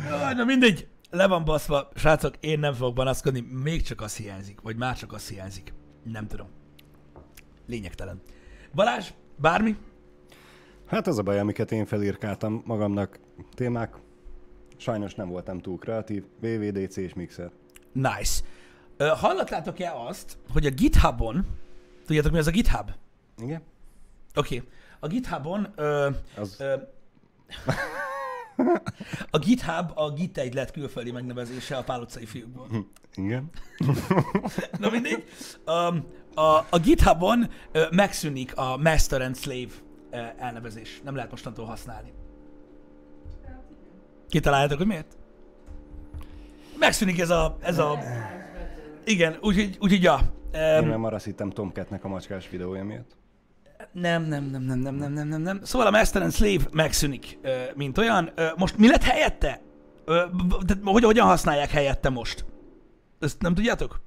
Jaj, 0.08 0.34
Na 0.34 0.44
mindegy, 0.44 0.86
le 1.10 1.26
van 1.26 1.44
baszva. 1.44 1.88
Srácok, 1.94 2.34
én 2.40 2.58
nem 2.58 2.74
fogok 2.74 2.94
banaszkodni, 2.94 3.40
még 3.40 3.82
csak 3.82 4.00
az 4.00 4.16
hiányzik, 4.16 4.60
vagy 4.60 4.76
már 4.76 4.96
csak 4.96 5.12
az 5.12 5.28
hiányzik. 5.28 5.72
Nem 6.02 6.26
tudom. 6.26 6.48
Lényegtelen. 7.66 8.20
Balázs, 8.74 9.10
bármi? 9.36 9.76
Hát 10.86 11.06
az 11.06 11.18
a 11.18 11.22
baj, 11.22 11.38
amiket 11.38 11.72
én 11.72 11.86
felírkáltam 11.86 12.62
magamnak 12.64 13.18
témák, 13.54 13.94
sajnos 14.76 15.14
nem 15.14 15.28
voltam 15.28 15.58
túl 15.60 15.78
kreatív, 15.78 16.24
VVDC 16.40 16.96
és 16.96 17.14
Mixer. 17.14 17.50
Nice. 17.92 18.42
Ö, 18.96 19.06
Hallottátok-e 19.06 19.92
azt, 19.94 20.38
hogy 20.52 20.66
a 20.66 20.70
GitHubon, 20.70 21.46
tudjátok 22.06 22.32
mi 22.32 22.38
az 22.38 22.46
a 22.46 22.50
GitHub? 22.50 22.90
Igen? 23.38 23.62
Oké. 24.34 24.56
Okay. 24.56 24.68
A 25.00 25.06
GitHubon 25.06 25.72
ö, 25.74 26.10
Az, 26.36 26.60
ö, 26.60 26.74
A 29.30 29.38
GitHub 29.38 29.92
a 29.94 30.10
Git 30.10 30.38
egy 30.38 30.54
lett 30.54 30.70
külföldi 30.70 31.10
megnevezése 31.10 31.76
a 31.76 31.82
Pál 31.82 32.00
utcai 32.00 32.26
fiúkból. 32.26 32.66
Igen. 33.14 33.50
Na 34.80 34.90
mindegy. 34.90 35.24
Um, 35.66 36.04
a, 36.34 36.66
a 36.70 36.78
GitHubon 36.82 37.50
uh, 37.74 37.92
megszűnik 37.92 38.56
a 38.56 38.76
Master 38.76 39.20
and 39.20 39.36
Slave 39.36 39.72
uh, 40.12 40.18
elnevezés. 40.36 41.00
Nem 41.04 41.14
lehet 41.14 41.30
mostantól 41.30 41.64
használni. 41.64 42.12
Kitaláljátok, 44.28 44.78
hogy 44.78 44.86
miért? 44.86 45.16
Megszűnik 46.78 47.18
ez 47.18 47.30
a... 47.30 47.56
Ez 47.60 47.78
a 47.78 47.98
igen, 49.04 49.36
úgyhogy, 49.40 49.76
úgyhogy 49.80 50.02
ja. 50.02 50.34
Én 50.52 50.82
Um, 50.82 50.88
nem 50.88 51.04
arra 51.04 51.16
azt 51.16 51.24
hittem 51.24 51.50
Tomcatnek 51.50 52.04
a 52.04 52.08
macskás 52.08 52.50
videója 52.50 52.84
miatt. 52.84 53.16
Nem, 53.92 54.22
nem, 54.22 54.44
nem, 54.44 54.62
nem, 54.62 54.78
nem, 54.78 54.94
nem, 54.94 55.12
nem, 55.12 55.28
nem, 55.28 55.40
nem. 55.42 55.60
Szóval 55.64 55.86
a 55.86 55.90
Master 55.90 56.22
and 56.22 56.32
Slave 56.32 56.64
megszűnik, 56.72 57.38
mint 57.74 57.98
olyan. 57.98 58.30
Most 58.56 58.76
mi 58.76 58.88
lett 58.88 59.02
helyette? 59.02 59.60
Hogy, 60.84 61.04
hogyan 61.04 61.26
használják 61.26 61.70
helyette 61.70 62.08
most? 62.08 62.44
Ezt 63.20 63.40
nem 63.40 63.54
tudjátok? 63.54 64.04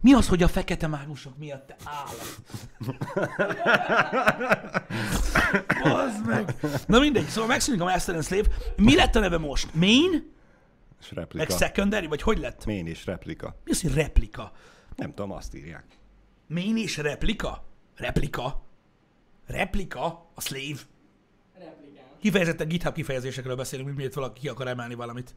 Mi 0.00 0.12
az, 0.14 0.28
hogy 0.28 0.42
a 0.42 0.48
fekete 0.48 0.86
mágusok 0.86 1.38
miatt 1.38 1.66
te 1.66 1.76
állat? 1.84 2.40
Bazd 5.82 6.26
meg! 6.26 6.54
Na 6.86 6.98
mindegy, 6.98 7.26
szóval 7.26 7.48
megszűnik 7.48 7.80
a 7.80 7.84
Master 7.84 8.14
and 8.14 8.24
Slave. 8.24 8.48
Mi 8.76 8.94
lett 8.94 9.14
a 9.14 9.20
neve 9.20 9.38
most? 9.38 9.74
Main? 9.74 10.34
És 11.00 11.08
Meg 11.10 11.18
replika. 11.24 11.56
secondary? 11.56 12.06
Vagy 12.06 12.22
hogy 12.22 12.38
lett? 12.38 12.66
Main 12.66 12.86
és 12.86 13.04
replika. 13.04 13.56
Mi 13.64 13.70
az, 13.70 13.82
hogy 13.82 13.94
replika? 13.94 14.52
Nem 14.96 15.08
tudom, 15.14 15.30
azt 15.32 15.54
írják. 15.54 15.84
Main 16.48 16.76
és 16.76 16.96
replika? 16.96 17.64
Replika? 17.96 18.62
Replika? 19.46 20.30
A 20.34 20.40
slave? 20.40 20.80
Replikán. 21.58 22.04
Kifejezetten 22.20 22.68
GitHub 22.68 22.94
kifejezésekről 22.94 23.56
beszélünk, 23.56 23.86
mint 23.86 23.98
miért 23.98 24.14
valaki 24.14 24.40
ki 24.40 24.48
akar 24.48 24.68
emelni 24.68 24.94
valamit. 24.94 25.34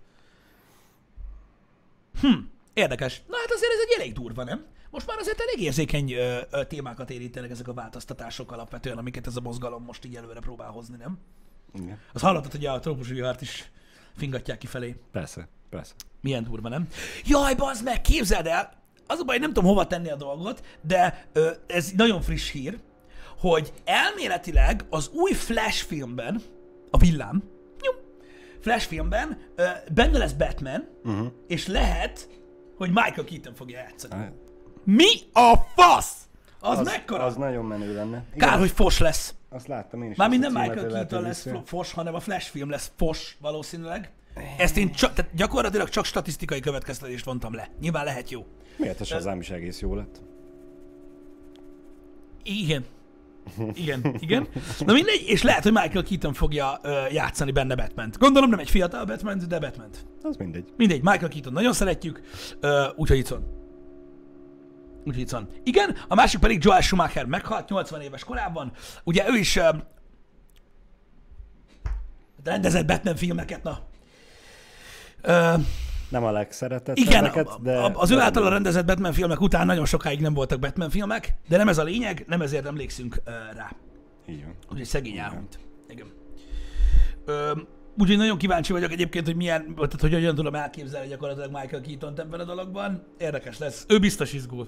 Hm, 2.22 2.38
érdekes. 2.74 3.22
Na 3.28 3.38
hát 3.38 3.52
azért 3.52 3.72
ez 3.72 3.80
egy 3.88 4.00
elég 4.00 4.14
durva, 4.14 4.44
nem? 4.44 4.66
Most 4.90 5.08
már 5.08 5.18
azért 5.18 5.40
elég 5.40 5.66
érzékeny 5.66 6.12
ö, 6.12 6.40
ö, 6.50 6.66
témákat 6.66 7.10
érintenek 7.10 7.50
ezek 7.50 7.68
a 7.68 7.74
változtatások 7.74 8.52
alapvetően, 8.52 8.98
amiket 8.98 9.28
ez 9.28 9.36
a 9.36 9.42
mozgalom 9.42 9.84
most 9.84 10.06
így 10.06 10.16
előre 10.16 10.40
próbál 10.40 10.70
hozni, 10.70 10.98
nem? 10.98 11.20
Igen. 11.74 12.00
Az 12.14 12.22
hallottad, 12.22 12.52
hogy 12.52 12.66
a 12.66 12.80
trópusi 12.80 13.14
vihart 13.14 13.42
is 13.42 13.72
fingatják 14.18 14.58
kifelé. 14.58 14.96
Persze, 15.12 15.48
persze. 15.70 15.94
Milyen 16.22 16.44
durva, 16.44 16.70
nem? 16.70 16.88
Jaj, 17.26 17.56
bazd 17.56 17.84
meg, 17.84 18.02
képzeld 18.02 18.46
el! 18.46 18.79
Az 19.12 19.20
a 19.20 19.24
baj, 19.24 19.38
nem 19.38 19.54
tudom 19.54 19.70
hova 19.70 19.88
tenni 19.88 20.10
a 20.10 20.16
dolgot, 20.16 20.64
de 20.82 21.28
ö, 21.34 21.50
ez 21.68 21.92
nagyon 21.96 22.22
friss 22.22 22.52
hír, 22.52 22.80
hogy 23.40 23.74
elméletileg 23.86 24.86
az 24.90 25.10
új 25.14 25.34
Flash 25.34 25.86
filmben, 25.86 26.42
a 26.92 26.98
villám, 26.98 27.44
nyom, 27.82 27.96
Flash 28.62 28.88
filmben 28.88 29.38
ö, 29.56 29.66
benne 29.94 30.18
lesz 30.18 30.32
Batman, 30.32 30.88
uh-huh. 31.04 31.28
és 31.48 31.68
lehet, 31.68 32.30
hogy 32.78 32.90
Michael 32.90 33.24
Keaton 33.26 33.54
fogja 33.54 33.78
játszani. 33.78 34.14
Hát, 34.14 34.34
Mi 34.84 35.10
a 35.34 35.54
fasz? 35.76 36.14
Az, 36.60 36.80
az 36.80 36.86
mekkora? 36.86 37.24
Az 37.24 37.36
nagyon 37.36 37.66
menő 37.66 37.94
lenne. 37.94 38.24
Igen, 38.34 38.50
Kár, 38.50 38.60
hogy 38.60 38.72
fos 38.72 39.00
lesz. 39.00 39.34
Azt 39.50 39.68
láttam 39.68 40.04
én 40.04 40.12
is. 40.12 40.18
Már 40.18 40.30
minden 40.30 40.52
Michael 40.52 40.88
Keaton 40.88 41.22
lesz 41.22 41.48
fos, 41.66 41.94
hanem 41.94 42.16
a 42.16 42.20
Flash 42.20 42.50
film 42.50 42.70
lesz 42.70 42.92
fos 42.96 43.38
valószínűleg. 43.42 44.12
Ezt 44.58 44.78
én 44.78 44.92
csak, 44.92 45.14
tehát 45.14 45.36
gyakorlatilag 45.36 45.90
csak 45.90 46.06
statisztikai 46.06 46.60
következtetést 46.60 47.26
vontam 47.26 47.54
le. 47.54 47.70
Nyilván 47.82 48.06
lehet 48.06 48.30
jó. 48.30 48.46
Miért 48.78 49.02
a 49.02 49.04
Shazam 49.04 49.40
is 49.40 49.50
egész 49.50 49.80
jó 49.80 49.96
lett? 49.96 50.22
Igen. 52.44 52.86
Igen, 53.74 54.16
igen. 54.20 54.48
Na 54.80 54.94
mindegy, 54.94 55.24
és 55.26 55.42
lehet, 55.42 55.64
hogy 55.64 55.72
Michael 55.72 56.04
Keaton 56.04 56.34
fogja 56.34 56.80
ö, 56.82 57.06
játszani 57.12 57.52
benne 57.52 57.76
batman 57.76 58.12
Gondolom 58.20 58.50
nem 58.50 58.60
egy 58.60 58.70
fiatal 58.70 59.06
batman 59.06 59.42
de 59.48 59.60
batman 59.60 59.90
Az 60.22 60.36
mindegy. 60.36 60.74
Mindegy, 60.78 61.02
Michael 61.04 61.30
Keaton 61.30 61.54
nagyon 61.54 61.74
szeretjük, 61.74 62.22
ö, 62.60 62.88
úgyhogy 62.96 63.18
itt 63.18 63.28
van. 63.28 63.58
Úgyhogy 65.06 65.20
itt 65.20 65.30
van. 65.30 65.48
Igen, 65.64 65.96
a 66.08 66.16
másik 66.16 66.40
pedig 66.40 66.64
Joel 66.64 66.82
Schumacher 66.82 67.26
meghalt 67.26 67.70
80 67.70 68.02
éves 68.02 68.24
korában. 68.24 68.72
Ugye 69.04 69.26
ő 69.30 69.38
is 69.38 69.56
ö, 69.56 69.70
rendezett 72.44 72.86
Batman 72.86 73.16
filmeket, 73.16 73.64
na. 73.64 73.88
Ö, 75.22 75.54
Nem 76.10 76.24
a 76.24 76.32
legszeretett 76.32 76.98
igen, 76.98 77.24
neveket, 77.24 77.62
de... 77.62 77.92
az 77.94 78.12
ő 78.12 78.20
általa 78.20 78.50
rendezett 78.50 78.86
Batman 78.86 79.14
filmek 79.14 79.42
után 79.42 79.66
nagyon 79.66 79.86
sokáig 79.86 80.22
nem 80.22 80.34
voltak 80.34 80.60
Batman 80.60 80.90
filmek, 80.90 81.36
de 81.48 81.58
nem 81.58 81.68
ez 81.68 81.78
a 81.78 81.84
lényeg, 81.84 82.24
nem 82.28 82.42
ezért 82.42 82.66
emlékszünk 82.66 83.22
ö, 83.26 83.32
rá. 83.56 83.72
Így 84.28 84.44
van. 84.44 84.56
Úgyhogy 84.70 84.86
szegény 84.86 85.18
elhunyt. 85.18 85.60
Igen. 85.90 86.08
Ö, 87.26 87.52
úgyhogy 87.98 88.18
nagyon 88.18 88.38
kíváncsi 88.38 88.72
vagyok 88.72 88.92
egyébként, 88.92 89.26
hogy 89.26 89.36
milyen, 89.36 89.76
tehát 89.76 90.02
hogy 90.02 90.14
hogyan 90.14 90.36
tudom 90.36 90.56
elképzelni 90.56 91.08
gyakorlatilag 91.08 91.52
Michael 91.52 91.82
keaton 91.82 92.20
ebben 92.20 92.40
a 92.40 92.44
dologban. 92.44 93.04
Érdekes 93.18 93.58
lesz. 93.58 93.86
Ő 93.88 94.00
biztos 94.00 94.34
izgul 94.34 94.68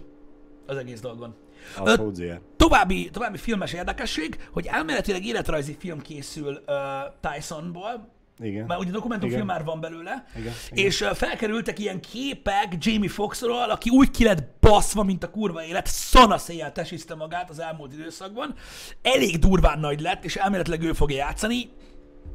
az 0.66 0.78
egész 0.78 1.00
dolgon. 1.00 1.36
Az 1.78 2.00
Ö. 2.20 2.34
További, 2.56 3.10
további 3.10 3.38
filmes 3.38 3.74
érdekesség, 3.74 4.48
hogy 4.52 4.66
elméletileg 4.66 5.26
életrajzi 5.26 5.76
film 5.80 6.02
készül 6.02 6.62
uh, 6.68 6.76
Tysonból, 7.20 8.10
Igen. 8.42 8.66
mert 8.66 8.80
ugye 8.80 8.92
dokumentumfilm 8.92 9.42
Igen. 9.42 9.56
már 9.56 9.66
van 9.66 9.80
belőle, 9.80 10.26
Igen, 10.36 10.54
igen. 10.72 10.86
és 10.86 11.06
felkerültek 11.14 11.80
ilyen 11.80 12.02
képek 12.02 12.76
Jamie 12.80 13.10
Foxxról, 13.10 13.70
aki 13.70 13.90
úgy 13.90 14.12
ki 14.12 14.24
lett 14.24 14.44
baszva, 14.60 15.04
mint 15.04 15.24
a 15.24 15.30
kurva 15.30 15.64
élet, 15.64 15.88
szanaszéjjel 15.88 16.72
tesiszte 16.72 17.16
magát 17.16 17.50
az 17.50 17.60
elmúlt 17.60 17.94
időszakban. 17.94 18.54
Elég 19.02 19.40
durván 19.40 19.80
nagy 19.80 20.02
lett, 20.02 20.24
és 20.24 20.36
elméletileg 20.36 20.82
ő 20.82 20.94
fogja 20.94 21.16
játszani. 21.18 21.70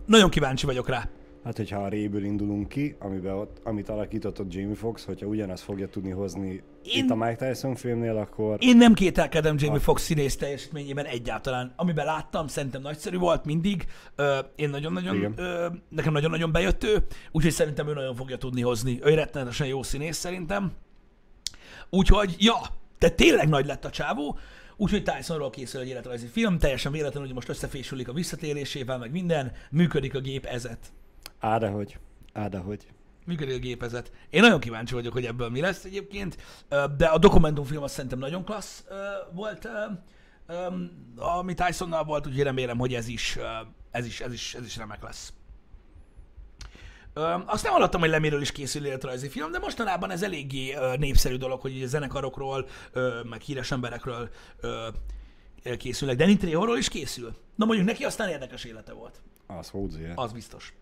Nagyon 0.07 0.30
kíváncsi 0.30 0.66
vagyok 0.66 0.88
rá. 0.88 1.09
Hát, 1.47 1.57
hogyha 1.57 1.82
a 1.82 1.88
réből 1.88 2.24
indulunk 2.24 2.68
ki, 2.68 2.97
amiben 2.99 3.34
ott, 3.34 3.61
amit 3.64 3.88
alakított 3.88 4.40
ott 4.40 4.53
Jamie 4.53 4.74
Foxx, 4.74 5.05
hogyha 5.05 5.26
ugyanazt 5.26 5.62
fogja 5.62 5.88
tudni 5.88 6.11
hozni 6.11 6.62
Én- 6.82 7.05
itt 7.05 7.11
a 7.11 7.14
Mike 7.14 7.49
Tyson 7.49 7.74
filmnél, 7.74 8.16
akkor 8.16 8.57
Én 8.61 8.76
nem 8.76 8.94
kételkedem 8.94 9.57
Jamie 9.59 9.78
Foxx 9.78 10.03
színész 10.03 10.36
teljesítményében 10.36 11.05
egyáltalán. 11.05 11.72
Amiben 11.76 12.05
láttam, 12.05 12.47
szerintem 12.47 12.82
nagyszerű 12.82 13.16
volt 13.16 13.44
mindig. 13.44 13.86
Ö, 14.14 14.38
én 14.57 14.70
nagyon-nagyon, 14.70 15.32
ö, 15.36 15.66
nekem 15.88 16.12
nagyon-nagyon 16.12 16.53
bejött 16.53 16.84
ő, 16.84 17.07
úgyhogy 17.32 17.53
szerintem 17.53 17.88
ő 17.88 17.92
nagyon 17.92 18.14
fogja 18.14 18.36
tudni 18.36 18.62
hozni. 18.62 18.99
Ő 19.03 19.14
rettenetesen 19.14 19.66
jó 19.66 19.82
színész 19.82 20.16
szerintem. 20.16 20.72
Úgyhogy, 21.90 22.36
ja, 22.38 22.57
de 22.99 23.11
tényleg 23.11 23.49
nagy 23.49 23.66
lett 23.66 23.84
a 23.84 23.90
csávó. 23.90 24.38
Úgyhogy 24.76 25.03
Tysonról 25.03 25.51
készül 25.51 25.80
egy 25.80 25.88
életrajzi 25.88 26.26
film, 26.26 26.59
teljesen 26.59 26.92
véletlenül, 26.92 27.26
hogy 27.26 27.34
most 27.34 27.49
összefésülik 27.49 28.09
a 28.09 28.12
visszatérésével, 28.12 28.99
meg 28.99 29.11
minden, 29.11 29.53
működik 29.70 30.14
a 30.14 30.20
gépezet. 30.20 30.78
Á, 30.78 30.92
de 31.41 31.68
hogy. 31.68 31.99
Á, 32.32 32.49
de 32.49 32.59
hogy. 32.59 32.87
Működik 33.26 33.57
a 33.57 33.59
gépezet. 33.59 34.12
Én 34.30 34.41
nagyon 34.41 34.61
kíváncsi 34.61 34.95
vagyok, 34.95 35.12
hogy 35.12 35.24
ebből 35.24 35.49
mi 35.49 35.61
lesz 35.61 35.84
egyébként, 35.84 36.37
de 36.97 37.07
a 37.07 37.18
dokumentumfilm 37.18 37.82
azt 37.82 37.95
szerintem 37.95 38.18
nagyon 38.18 38.45
klassz 38.45 38.84
volt, 39.32 39.68
ami 41.16 41.55
Tysonnal 41.55 42.05
volt, 42.05 42.26
úgyhogy 42.26 42.43
remélem, 42.43 42.78
hogy 42.78 42.95
ez 42.95 43.09
is, 43.09 43.39
ez 43.91 44.07
is, 44.07 44.20
ez 44.20 44.32
is, 44.32 44.55
ez 44.55 44.64
is 44.64 44.76
remek 44.76 45.03
lesz. 45.03 45.32
Azt 47.47 47.62
nem 47.62 47.72
hallottam, 47.72 48.01
hogy 48.01 48.09
Lemiről 48.09 48.41
is 48.41 48.53
készül 48.53 48.87
életrajzi 48.87 49.28
film, 49.28 49.51
de 49.51 49.59
mostanában 49.59 50.11
ez 50.11 50.22
eléggé 50.22 50.74
ö, 50.74 50.97
népszerű 50.97 51.37
dolog, 51.37 51.61
hogy 51.61 51.74
ugye 51.76 51.87
zenekarokról, 51.87 52.66
ö, 52.93 53.20
meg 53.24 53.41
híres 53.41 53.70
emberekről 53.70 54.28
ö, 54.61 54.89
készülnek. 55.78 56.16
Danny 56.16 56.37
Trejoról 56.37 56.78
is 56.78 56.89
készül. 56.89 57.34
Na 57.55 57.64
mondjuk 57.64 57.87
neki 57.87 58.05
aztán 58.05 58.28
érdekes 58.28 58.64
élete 58.64 58.93
volt. 58.93 59.22
Az 59.47 59.68
Hozier. 59.68 60.12
Az 60.14 60.32
biztos. 60.32 60.74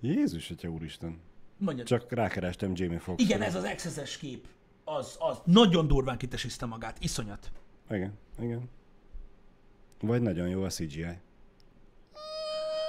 Jézus, 0.00 0.50
atya 0.50 0.68
úristen. 0.68 1.20
Mondja. 1.58 1.84
Csak 1.84 2.12
rákerestem 2.12 2.72
Jamie 2.74 2.98
Foxx. 2.98 3.22
Igen, 3.22 3.42
ez 3.42 3.54
az 3.54 3.72
XS-es 3.76 4.16
kép. 4.16 4.46
Az, 4.84 5.16
az 5.18 5.40
nagyon 5.44 5.86
durván 5.86 6.16
kitesiszte 6.18 6.66
magát. 6.66 6.96
Iszonyat. 7.00 7.50
Igen, 7.90 8.12
igen. 8.38 8.68
Vagy 10.00 10.22
nagyon 10.22 10.48
jó 10.48 10.62
a 10.62 10.68
CGI. 10.68 11.02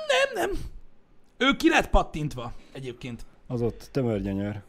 Nem, 0.08 0.34
nem. 0.34 0.52
Ő 1.38 1.56
ki 1.56 1.70
lett 1.70 1.90
pattintva 1.90 2.54
egyébként. 2.72 3.26
Az 3.48 3.62
ott 3.62 3.90
tömörgyönyör. 3.92 4.62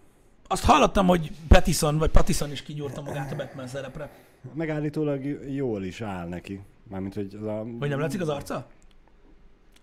Azt 0.47 0.65
hallottam, 0.65 1.07
hogy 1.07 1.31
Pattison, 1.49 1.99
vagy 1.99 2.11
Pattison 2.11 2.51
is 2.51 2.63
kigyúrta 2.63 3.03
magát 3.03 3.33
a 3.33 3.37
Batman 3.37 3.67
szerepre. 3.67 4.11
Megállítólag 4.55 5.25
jól 5.55 5.85
is 5.85 6.01
áll 6.01 6.29
neki. 6.29 6.61
Mármint, 6.83 7.15
hogy 7.15 7.35
az 7.35 7.47
a... 7.47 7.67
Hogy 7.79 7.89
nem 7.89 8.01
látszik 8.01 8.21
az 8.21 8.29
arca? 8.29 8.67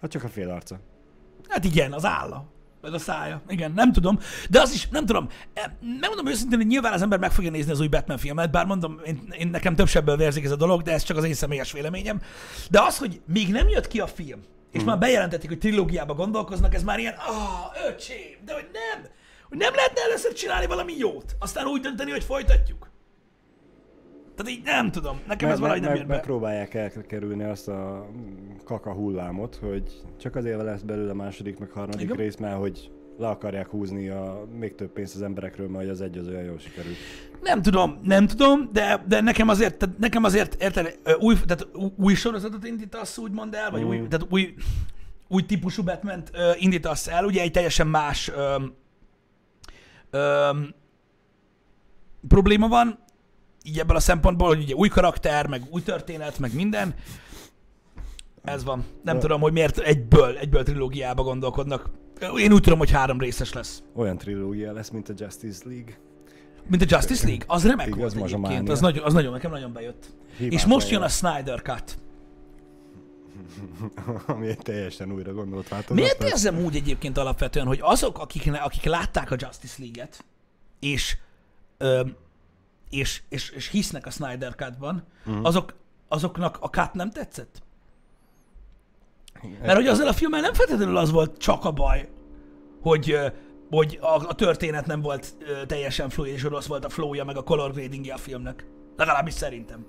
Hát 0.02 0.12
csak 0.12 0.24
a 0.24 0.28
fél 0.30 0.50
arca. 0.50 0.80
Hát 1.56 1.66
igen, 1.66 1.94
az 1.94 2.06
álla. 2.06 2.46
Meg 2.82 2.94
a 2.94 2.98
szája. 3.00 3.42
Igen, 3.48 3.72
nem 3.72 3.92
tudom. 3.92 4.20
De 4.50 4.62
az 4.62 4.74
is, 4.74 4.88
nem 4.88 5.06
tudom. 5.06 5.30
E, 5.54 5.78
Megmondom 6.00 6.28
őszintén, 6.28 6.58
hogy 6.58 6.68
nyilván 6.68 6.94
az 6.94 7.02
ember 7.02 7.20
meg 7.20 7.32
fogja 7.32 7.52
nézni 7.52 7.72
az 7.72 7.80
új 7.80 7.88
Batman 7.88 8.18
filmet, 8.18 8.52
bár 8.52 8.66
mondom, 8.66 9.00
én, 9.06 9.34
én 9.40 9.48
nekem 9.48 9.76
több 9.76 9.88
sebből 9.88 10.18
vérzik 10.18 10.46
ez 10.46 10.52
a 10.52 10.56
dolog, 10.56 10.82
de 10.82 10.92
ez 10.92 11.04
csak 11.04 11.18
az 11.18 11.24
én 11.24 11.34
személyes 11.34 11.72
véleményem. 11.72 12.22
De 12.70 12.82
az, 12.82 12.98
hogy 12.98 13.22
még 13.26 13.52
nem 13.52 13.70
jött 13.70 13.88
ki 13.88 14.00
a 14.00 14.08
film, 14.08 14.44
és 14.72 14.84
már 14.84 14.98
bejelentették, 14.98 15.50
hogy 15.50 15.60
trilógiába 15.60 16.14
gondolkoznak, 16.14 16.74
ez 16.74 16.84
már 16.84 17.00
ilyen, 17.00 17.14
ah, 17.14 17.88
öcsém, 17.90 18.38
de 18.46 18.54
hogy 18.54 18.68
nem. 18.74 19.12
Hogy 19.50 19.58
nem 19.58 19.74
lehetne 19.76 20.02
először 20.02 20.34
csinálni 20.34 20.66
valami 20.66 20.94
jót, 20.98 21.36
aztán 21.40 21.66
úgy 21.66 21.82
dönteni, 21.82 22.12
hogy 22.12 22.24
folytatjuk. 22.24 22.90
Tehát 24.36 24.52
így 24.52 24.62
nem 24.64 24.92
tudom, 24.92 25.20
nekem 25.28 25.50
ez 25.50 25.60
Meg, 25.60 25.70
valahogy 25.70 25.82
meg, 25.82 25.90
nem 25.90 25.92
meg, 25.92 25.98
jön 26.00 26.08
be. 26.08 26.14
megpróbálják 26.16 26.74
elkerülni 26.74 27.44
azt 27.44 27.68
a 27.68 28.10
kaka 28.64 28.94
hullámot, 28.94 29.56
hogy 29.56 30.02
csak 30.20 30.36
azért 30.36 30.62
lesz 30.64 30.82
belőle 30.82 31.14
második, 31.14 31.60
meg 31.60 31.70
harmadik 31.70 32.02
Igen. 32.02 32.16
rész, 32.16 32.36
mert 32.36 32.58
hogy 32.58 32.92
le 33.18 33.28
akarják 33.28 33.68
húzni 33.68 34.08
a, 34.10 34.48
még 34.60 34.76
több 34.76 34.92
pénzt 34.92 35.16
az 35.16 35.22
emberekről, 35.22 35.68
mert 35.70 35.90
az 35.90 36.02
egy 36.02 36.18
az 36.18 36.28
olyan 36.28 36.44
jól 36.44 36.58
sikerült. 36.60 36.96
Nem 37.44 37.62
tudom, 37.62 38.00
nem 38.04 38.28
tudom, 38.28 38.70
de, 38.74 39.04
de 39.08 39.22
nekem 39.22 39.48
azért, 39.50 39.78
tehát 39.78 39.98
nekem 39.98 40.24
azért, 40.24 40.62
érted, 40.62 41.00
új, 41.20 41.36
tehát 41.46 41.68
új 41.98 42.14
sorozatot 42.14 42.66
indítasz, 42.66 43.18
úgymond 43.18 43.54
el, 43.54 43.72
vagy 43.72 43.84
új, 43.84 43.98
Mm. 43.98 44.08
tehát 44.08 44.28
új, 44.30 44.54
új 45.28 45.46
típusú 45.46 45.84
batman 45.84 46.24
indítasz 46.60 47.08
el, 47.08 47.26
ugye 47.26 47.42
egy 47.42 47.52
teljesen 47.52 47.88
más 47.88 48.32
öm, 48.36 48.74
öm, 50.10 50.74
probléma 52.28 52.68
van, 52.68 53.00
így 53.68 53.80
ebből 53.80 53.96
a 53.96 54.00
szempontból, 54.00 54.48
hogy 54.48 54.62
ugye 54.62 54.74
új 54.74 54.88
karakter, 54.88 55.48
meg 55.48 55.62
új 55.70 55.82
történet, 55.84 56.40
meg 56.40 56.54
minden. 56.54 56.96
Ez 58.44 58.64
van. 58.64 58.86
Nem 59.04 59.16
De- 59.16 59.22
tudom, 59.22 59.42
hogy 59.42 59.52
miért 59.52 59.78
egyből, 59.78 60.38
egyből 60.38 60.64
trilógiába 60.64 61.24
gondolkodnak. 61.24 61.90
Én 62.38 62.54
úgy 62.54 62.62
tudom, 62.62 62.80
hogy 62.80 62.92
három 62.92 63.20
részes 63.20 63.54
lesz. 63.54 63.84
Olyan 63.94 64.18
trilógia 64.18 64.72
lesz, 64.74 64.90
mint 64.90 65.10
a 65.10 65.14
Justice 65.18 65.62
League. 65.66 65.98
Mint 66.68 66.82
a 66.82 66.86
Justice 66.90 67.28
League. 67.28 67.44
Az 67.48 67.66
remek 67.68 67.88
Igaz, 67.88 68.16
volt 68.16 68.32
egyébként. 68.34 68.70
Az 68.70 68.80
nagyon, 68.80 69.04
az 69.04 69.14
nagyon, 69.14 69.32
nekem 69.32 69.52
nagyon 69.52 69.74
bejött. 69.74 70.06
Hibátlan 70.38 70.52
És 70.52 70.66
most 70.66 70.90
jön 70.90 71.02
a. 71.02 71.08
Snyder 71.08 71.62
Cut. 71.62 71.98
Ami 74.28 74.48
egy 74.48 74.58
teljesen 74.58 75.12
újra 75.12 75.34
gondolt 75.34 75.68
változat. 75.68 75.96
Miért 75.96 76.24
érzem 76.24 76.60
úgy 76.60 76.76
egyébként 76.76 77.18
alapvetően, 77.18 77.66
hogy 77.66 77.80
azok, 77.82 78.20
akik, 78.20 78.52
akik 78.54 78.84
látták 78.84 79.32
a 79.32 79.36
Justice 79.40 79.76
League-et, 79.80 80.26
és, 80.80 81.18
ö, 81.78 82.02
és, 82.90 83.22
és, 83.30 83.50
és 83.50 83.68
hisznek 83.70 84.06
a 84.06 84.10
Snyder 84.10 84.56
Cut-ban, 84.56 85.04
Mhm. 85.26 85.44
azok, 85.46 85.74
azoknak 86.08 86.58
a 86.62 86.68
cut 86.68 86.94
nem 86.94 87.12
tetszett? 87.12 87.64
Mert 89.62 89.76
hogy 89.76 89.88
azzal 89.88 90.08
a 90.08 90.14
filmmel 90.14 90.42
nem 90.42 90.54
feltétlenül 90.54 90.98
az 90.98 91.12
volt 91.12 91.38
csak 91.38 91.66
a 91.66 91.72
baj, 91.72 92.10
hogy, 92.82 93.18
hogy 93.70 93.98
a, 94.02 94.28
a 94.28 94.36
történet 94.36 94.86
nem 94.86 95.02
volt 95.02 95.34
ö, 95.40 95.66
teljesen 95.66 96.10
fluid, 96.10 96.34
és 96.34 96.44
rossz 96.44 96.66
volt 96.68 96.86
a 96.86 96.90
flowja, 96.90 97.24
meg 97.24 97.38
a 97.38 97.44
color 97.44 97.72
gradingja 97.72 98.14
a 98.14 98.18
filmnek. 98.18 98.66
Legalábbis 98.98 99.34
szerintem. 99.34 99.86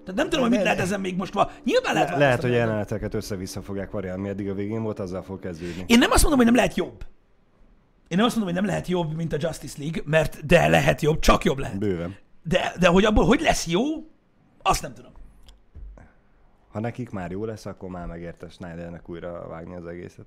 Tehát 0.00 0.14
nem 0.20 0.28
tudom, 0.28 0.40
hogy 0.40 0.50
mit 0.54 0.62
lehet 0.62 0.78
ezen 0.78 1.00
még 1.00 1.16
most 1.16 1.32
van. 1.34 1.48
Nyilván 1.64 1.94
lehet 1.94 2.08
Le- 2.10 2.16
lehet, 2.18 2.40
hogy 2.42 2.50
jeleneteket 2.50 3.14
össze-vissza 3.14 3.62
fogják 3.62 3.90
variálni, 3.90 4.28
eddig 4.28 4.48
a 4.50 4.54
végén 4.54 4.82
volt, 4.82 4.98
azzal 4.98 5.22
fog 5.22 5.38
kezdődni. 5.40 5.84
Én 5.86 5.98
nem 5.98 6.10
azt 6.10 6.20
mondom, 6.22 6.38
hogy 6.38 6.46
nem 6.52 6.56
lehet 6.56 6.76
jobb. 6.76 7.04
Én 8.08 8.16
nem 8.16 8.26
azt 8.26 8.36
mondom, 8.36 8.54
hogy 8.54 8.62
nem 8.62 8.70
lehet 8.70 8.88
jobb, 8.88 9.14
mint 9.14 9.32
a 9.32 9.36
Justice 9.40 9.76
League, 9.78 10.02
mert 10.04 10.46
de 10.46 10.68
lehet 10.68 11.00
jobb, 11.00 11.18
csak 11.18 11.44
jobb 11.44 11.58
lehet. 11.58 11.78
Bőven. 11.78 12.16
De, 12.42 12.72
de 12.78 12.88
hogy 12.88 13.04
abból 13.04 13.24
hogy 13.24 13.40
lesz 13.40 13.66
jó, 13.66 13.82
azt 14.62 14.82
nem 14.82 14.94
tudom. 14.94 15.12
Ha 16.68 16.80
nekik 16.80 17.10
már 17.10 17.30
jó 17.30 17.44
lesz, 17.44 17.66
akkor 17.66 17.88
már 17.88 18.06
megérte 18.06 18.48
Snydernek 18.48 19.08
újra 19.08 19.48
vágni 19.48 19.74
az 19.74 19.86
egészet. 19.86 20.26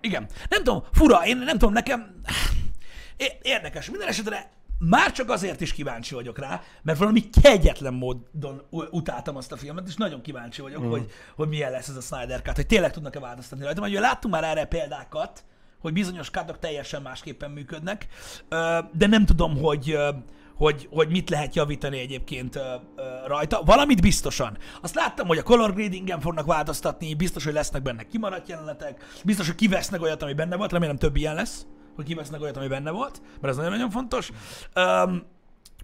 Igen. 0.00 0.26
Nem 0.48 0.64
tudom, 0.64 0.82
fura, 0.92 1.26
én 1.26 1.36
nem 1.36 1.58
tudom, 1.58 1.72
nekem 1.72 2.20
érdekes. 3.42 3.90
Minden 3.90 4.08
esetre 4.08 4.50
már 4.78 5.12
csak 5.12 5.30
azért 5.30 5.60
is 5.60 5.72
kíváncsi 5.72 6.14
vagyok 6.14 6.38
rá, 6.38 6.62
mert 6.82 6.98
valami 6.98 7.30
kegyetlen 7.42 7.94
módon 7.94 8.62
utáltam 8.70 9.36
azt 9.36 9.52
a 9.52 9.56
filmet, 9.56 9.88
és 9.88 9.96
nagyon 9.96 10.22
kíváncsi 10.22 10.62
vagyok, 10.62 10.82
mm. 10.82 10.90
hogy, 10.90 11.10
hogy 11.36 11.48
milyen 11.48 11.70
lesz 11.70 11.88
ez 11.88 11.96
a 11.96 12.00
Snyder 12.00 12.42
Cut, 12.42 12.56
hogy 12.56 12.66
tényleg 12.66 12.92
tudnak-e 12.92 13.20
változtatni 13.20 13.64
rajta. 13.64 13.80
Mert 13.80 13.92
ugye 13.92 14.02
láttunk 14.02 14.34
már 14.34 14.44
erre 14.44 14.64
példákat, 14.64 15.44
hogy 15.84 15.92
bizonyos 15.92 16.30
kátok 16.30 16.58
teljesen 16.58 17.02
másképpen 17.02 17.50
működnek, 17.50 18.06
de 18.92 19.06
nem 19.06 19.24
tudom, 19.24 19.56
hogy, 19.58 19.96
hogy, 20.54 20.88
hogy 20.90 21.10
mit 21.10 21.30
lehet 21.30 21.54
javítani 21.54 21.98
egyébként 21.98 22.58
rajta. 23.26 23.62
Valamit 23.64 24.00
biztosan. 24.00 24.58
Azt 24.82 24.94
láttam, 24.94 25.26
hogy 25.26 25.38
a 25.38 25.42
color 25.42 25.74
gradingen 25.74 26.20
fognak 26.20 26.46
változtatni, 26.46 27.14
biztos, 27.14 27.44
hogy 27.44 27.52
lesznek 27.52 27.82
benne 27.82 28.06
kimaradt 28.06 28.48
jelenetek, 28.48 29.04
biztos, 29.24 29.46
hogy 29.46 29.54
kivesznek 29.54 30.02
olyat, 30.02 30.22
ami 30.22 30.32
benne 30.32 30.56
volt, 30.56 30.72
remélem 30.72 30.96
több 30.96 31.16
ilyen 31.16 31.34
lesz, 31.34 31.66
hogy 31.94 32.04
kivesznek 32.04 32.40
olyat, 32.40 32.56
ami 32.56 32.68
benne 32.68 32.90
volt, 32.90 33.22
mert 33.34 33.46
ez 33.46 33.56
nagyon-nagyon 33.56 33.90
fontos. 33.90 34.30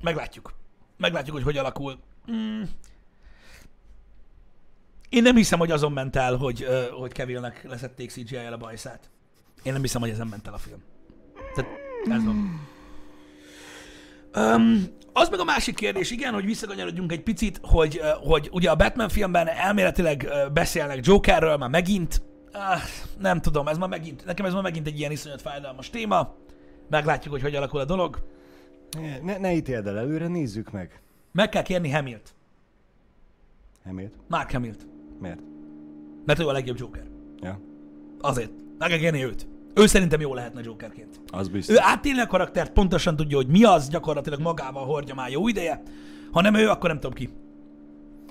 Meglátjuk. 0.03 0.55
Meglátjuk, 0.97 1.37
hogy 1.37 1.45
hogy 1.45 1.57
alakul. 1.57 1.99
Mm. 2.33 2.63
Én 5.09 5.23
nem 5.23 5.37
hiszem, 5.37 5.59
hogy 5.59 5.71
azon 5.71 5.93
ment 5.93 6.17
el, 6.17 6.37
hogy, 6.37 6.67
hogy 6.99 7.13
Kevilnek 7.13 7.63
leszették 7.69 8.11
CGI-jel 8.11 8.53
a 8.53 8.57
bajszát. 8.57 9.11
Én 9.63 9.73
nem 9.73 9.83
hiszem, 9.83 10.01
hogy 10.01 10.11
ezen 10.11 10.27
ment 10.27 10.47
el 10.47 10.55
a 10.55 10.59
film. 10.59 10.83
Tehát 11.55 11.71
ez 12.11 12.25
van. 12.25 12.69
Um, 14.37 14.87
az 15.13 15.29
meg 15.29 15.41
a 15.41 15.45
másik 15.45 15.75
kérdés, 15.75 16.11
igen, 16.11 16.33
hogy 16.33 16.45
visszakanyarodjunk 16.45 17.13
egy 17.13 17.23
picit, 17.23 17.61
hogy, 17.63 18.01
hogy 18.21 18.49
ugye 18.53 18.71
a 18.71 18.77
Batman 18.77 19.09
filmben 19.09 19.49
elméletileg 19.49 20.29
beszélnek 20.53 21.07
Jokerről 21.07 21.57
már 21.57 21.69
megint. 21.69 22.23
Ah, 22.53 22.81
nem 23.19 23.41
tudom, 23.41 23.69
ez 23.69 23.79
már 23.79 23.89
megint, 23.89 24.25
nekem 24.25 24.47
ez 24.47 24.53
már 24.53 24.63
megint 24.63 24.87
egy 24.87 24.99
ilyen 24.99 25.11
iszonyat 25.11 25.41
fájdalmas 25.41 25.91
téma. 25.91 26.35
Meglátjuk, 26.89 27.33
hogy 27.33 27.43
hogy 27.43 27.55
alakul 27.55 27.81
a 27.81 27.85
dolog. 27.85 28.23
Ne, 29.23 29.39
ne 29.39 29.53
ítéld 29.53 29.87
el 29.87 29.99
előre, 29.99 30.27
nézzük 30.27 30.71
meg. 30.71 31.01
Meg 31.33 31.49
kell 31.49 31.63
kérni 31.63 31.91
Hamilt. 31.91 32.35
Hemilt? 33.85 34.15
Mark 34.29 34.51
Hamilt. 34.51 34.87
Miért? 35.21 35.41
Mert 36.27 36.39
ő 36.39 36.47
a 36.47 36.53
legjobb 36.53 36.79
Joker. 36.79 37.07
Ja, 37.41 37.61
Azért. 38.21 38.51
Meg 38.79 38.89
kell 38.89 38.99
kérni 38.99 39.25
őt. 39.25 39.47
Ő 39.75 39.87
szerintem 39.87 40.21
jó 40.21 40.35
lehetne 40.35 40.61
Jokerként. 40.65 41.21
az 41.27 41.49
biztos. 41.49 41.75
Ő 41.75 41.79
átélni 41.83 42.21
a 42.21 42.27
karaktert, 42.27 42.73
pontosan 42.73 43.17
tudja, 43.17 43.37
hogy 43.37 43.47
mi 43.47 43.65
az, 43.65 43.89
gyakorlatilag 43.89 44.41
magával 44.41 44.85
hordja 44.85 45.15
már 45.15 45.31
jó 45.31 45.49
ideje. 45.49 45.83
Ha 46.33 46.41
nem 46.41 46.55
ő, 46.55 46.69
akkor 46.69 46.89
nem 46.89 46.99
tudom 47.01 47.17
ki. 47.17 47.29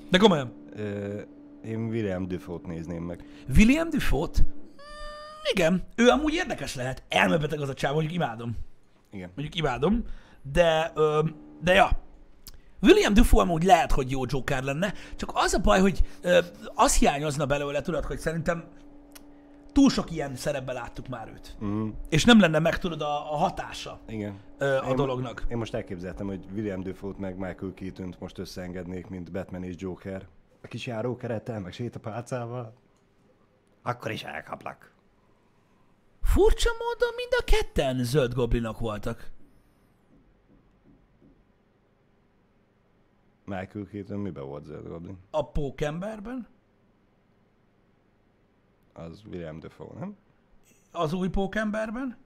De 0.09 0.17
komolyan. 0.17 0.53
Ö, 0.75 1.19
én 1.65 1.79
William 1.87 2.27
Dufault 2.27 2.65
nézném 2.67 3.03
meg. 3.03 3.23
William 3.57 3.89
Dufault? 3.89 4.37
Hmm, 4.37 4.45
Igen, 5.53 5.83
ő 5.95 6.07
amúgy 6.07 6.33
érdekes 6.33 6.75
lehet. 6.75 7.03
Elmebeteg 7.09 7.61
az 7.61 7.69
a 7.69 7.73
csáv, 7.73 7.91
mondjuk 7.93 8.13
imádom. 8.13 8.57
Igen. 9.11 9.31
Mondjuk 9.35 9.55
imádom. 9.55 10.03
De, 10.53 10.91
ö, 10.95 11.21
de 11.63 11.73
ja. 11.73 11.89
William 12.81 13.13
Dufault 13.13 13.47
amúgy 13.47 13.63
lehet, 13.63 13.91
hogy 13.91 14.11
jó 14.11 14.21
Joker 14.27 14.63
lenne, 14.63 14.93
csak 15.15 15.31
az 15.33 15.53
a 15.53 15.59
baj, 15.59 15.79
hogy 15.79 16.01
ö, 16.21 16.39
az 16.75 16.95
hiányozna 16.97 17.45
belőle, 17.45 17.81
tudod, 17.81 18.03
hogy 18.05 18.19
szerintem 18.19 18.63
túl 19.80 19.89
sok 19.89 20.11
ilyen 20.11 20.36
szerepben 20.36 20.75
láttuk 20.75 21.07
már 21.07 21.27
őt. 21.30 21.57
Mm, 21.63 21.89
És 22.09 22.25
nem 22.25 22.39
lenne 22.39 22.59
meg, 22.59 22.77
tudod, 22.77 23.01
a, 23.01 23.34
a 23.34 23.36
hatása 23.36 23.99
igen. 24.07 24.39
ö, 24.57 24.77
a 24.77 24.88
Én- 24.89 24.95
dolognak. 24.95 25.45
Én 25.49 25.57
most 25.57 25.73
elképzeltem, 25.73 26.27
hogy 26.27 26.45
William 26.53 26.82
Dufault 26.82 27.17
meg 27.17 27.38
Michael 27.38 27.73
keaton 27.73 28.15
most 28.19 28.38
összeengednék, 28.38 29.07
mint 29.07 29.32
Batman 29.32 29.63
és 29.63 29.75
Joker. 29.77 30.27
A 30.63 30.67
kis 30.67 30.88
járókerettel, 30.88 31.59
meg 31.59 31.71
sétapálcával. 31.73 32.73
Akkor 33.82 34.11
is 34.11 34.23
elkaplak. 34.23 34.91
Furcsa 36.21 36.69
módon 36.80 37.15
mind 37.15 37.32
a 37.39 37.43
ketten 37.43 38.03
zöld 38.03 38.34
goblinok 38.34 38.80
voltak. 38.80 39.32
Michael 43.45 43.86
Keaton 43.91 44.19
miben 44.19 44.45
volt 44.45 44.65
Zöld 44.65 44.88
Goblin? 44.88 45.17
A 45.32 45.51
pókemberben, 45.51 46.47
Az 49.05 49.21
William 49.25 49.59
Dafoe, 49.59 49.99
nem? 49.99 50.17
az 50.91 51.13
új 51.13 51.29
pókemberben. 51.29 52.17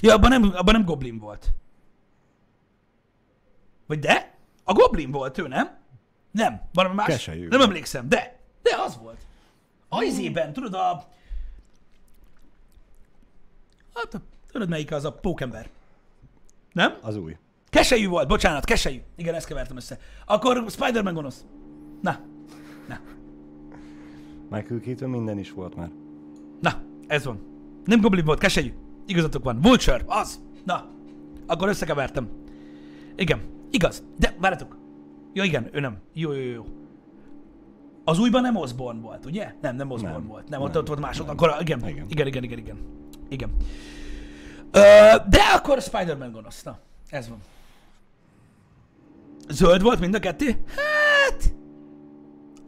Ja, 0.00 0.14
abban 0.14 0.30
nem, 0.30 0.42
abban 0.42 0.74
nem 0.74 0.84
goblin 0.84 1.18
volt. 1.18 1.50
Vagy 3.86 3.98
de? 3.98 4.38
A 4.64 4.72
goblin 4.72 5.10
volt 5.10 5.38
ő, 5.38 5.48
nem? 5.48 5.78
Nem, 6.30 6.60
valami 6.72 6.94
más. 6.94 7.06
Keselyű. 7.06 7.48
Nem 7.48 7.60
emlékszem, 7.60 8.08
de. 8.08 8.40
De 8.62 8.70
az 8.86 8.98
volt. 8.98 9.26
A 9.88 10.02
izében, 10.02 10.52
tudod, 10.52 10.74
a... 10.74 11.04
Hát, 13.94 14.20
tudod 14.52 14.68
melyik 14.68 14.92
az 14.92 15.04
a 15.04 15.12
pókember? 15.12 15.68
Nem? 16.72 16.98
Az 17.02 17.16
új. 17.16 17.36
Keselyű 17.68 18.08
volt, 18.08 18.28
bocsánat, 18.28 18.64
keselyű. 18.64 19.02
Igen, 19.16 19.34
ezt 19.34 19.46
kevertem 19.46 19.76
össze. 19.76 19.98
Akkor 20.26 20.64
Spider-Man 20.68 21.14
gonosz. 21.14 21.44
Na, 22.02 22.20
na, 22.88 23.00
Michael 24.50 24.80
Keaton 24.80 25.10
minden 25.10 25.38
is 25.38 25.52
volt 25.52 25.74
már. 25.74 25.90
Na, 26.60 26.82
ez 27.06 27.24
van. 27.24 27.40
Nem 27.84 28.00
Goblin 28.00 28.24
volt, 28.24 28.38
keselyű. 28.38 28.72
Igazatok 29.06 29.44
van. 29.44 29.60
Vulture, 29.60 30.02
az. 30.06 30.40
Na, 30.64 30.88
akkor 31.46 31.68
összekevertem. 31.68 32.28
Igen, 33.16 33.40
igaz. 33.70 34.04
De 34.18 34.36
várjatok. 34.40 34.78
Ja 35.32 35.44
igen, 35.44 35.68
ő 35.72 35.80
nem. 35.80 35.98
Jó, 36.12 36.32
jó, 36.32 36.50
jó. 36.52 36.64
Az 38.04 38.18
újban 38.18 38.42
nem 38.42 38.56
Osborn 38.56 39.00
volt, 39.00 39.24
ugye? 39.26 39.54
Nem, 39.60 39.76
nem 39.76 39.90
Osborn 39.90 40.12
Nem. 40.12 40.26
volt. 40.26 40.48
Nem, 40.48 40.60
ott, 40.60 40.72
Nem. 40.72 40.80
ott 40.80 40.88
volt 40.88 41.00
másod. 41.00 41.28
Akkor 41.28 41.56
igen. 41.60 41.88
Igen. 41.88 42.06
Igen, 42.08 42.26
igen, 42.26 42.42
igen, 42.42 42.58
igen. 42.58 42.76
Igen. 43.28 43.50
Ö, 44.72 44.80
de 45.28 45.40
akkor 45.54 45.80
Spider-Man 45.80 46.32
gonosz. 46.32 46.62
Na, 46.62 46.78
ez 47.08 47.28
van. 47.28 47.38
Zöld 49.48 49.82
volt 49.82 50.00
mind 50.00 50.14
a 50.14 50.18
kettő? 50.18 50.46
Hát... 50.66 51.54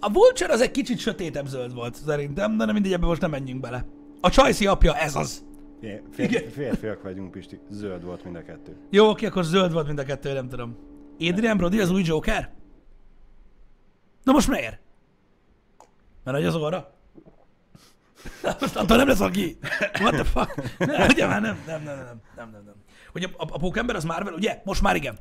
A 0.00 0.12
Vulture 0.12 0.52
az 0.52 0.60
egy 0.60 0.70
kicsit 0.70 0.98
sötétebb 0.98 1.46
zöld 1.46 1.74
volt 1.74 1.94
szerintem, 1.94 2.56
de 2.56 2.64
nem 2.64 2.74
mindegy, 2.74 2.92
ebbe 2.92 3.06
most 3.06 3.20
nem 3.20 3.30
menjünk 3.30 3.60
bele. 3.60 3.84
A 4.20 4.30
Csajci 4.30 4.66
apja, 4.66 4.96
ez 4.96 5.16
az. 5.16 5.44
Fér, 5.80 6.02
fér, 6.12 6.50
férfiak 6.50 7.02
vagyunk, 7.02 7.30
Pisti. 7.30 7.60
Zöld 7.70 8.04
volt 8.04 8.24
mind 8.24 8.36
a 8.36 8.42
kettő. 8.42 8.76
Jó, 8.90 9.08
oké, 9.08 9.26
akkor 9.26 9.44
zöld 9.44 9.72
volt 9.72 9.86
mind 9.86 9.98
a 9.98 10.04
kettő, 10.04 10.32
nem 10.32 10.48
tudom. 10.48 10.76
Adrian 11.20 11.56
Brody 11.56 11.80
az 11.80 11.90
új 11.90 12.02
Joker? 12.04 12.52
Na 14.22 14.32
most 14.32 14.48
miért? 14.48 14.78
Mert 16.24 16.36
nagy 16.36 16.46
az 16.46 16.54
óra? 16.54 16.96
Most 18.60 18.76
attól 18.76 18.96
nem 18.96 19.08
lesz 19.08 19.20
aki. 19.20 19.58
What 20.00 20.14
the 20.14 20.24
fuck? 20.24 20.78
Nem, 20.78 21.08
ugye 21.08 21.26
már 21.26 21.40
nem, 21.40 21.62
nem, 21.66 21.82
nem, 21.82 21.96
nem, 21.96 22.20
nem, 22.36 22.50
nem, 22.50 22.62
nem. 22.64 22.74
Ugye 23.14 23.26
a, 23.36 23.42
a 23.42 23.58
Pókember 23.58 23.96
az 23.96 24.04
Marvel, 24.04 24.32
ugye? 24.32 24.60
Most 24.64 24.82
már 24.82 24.96
igen. 24.96 25.18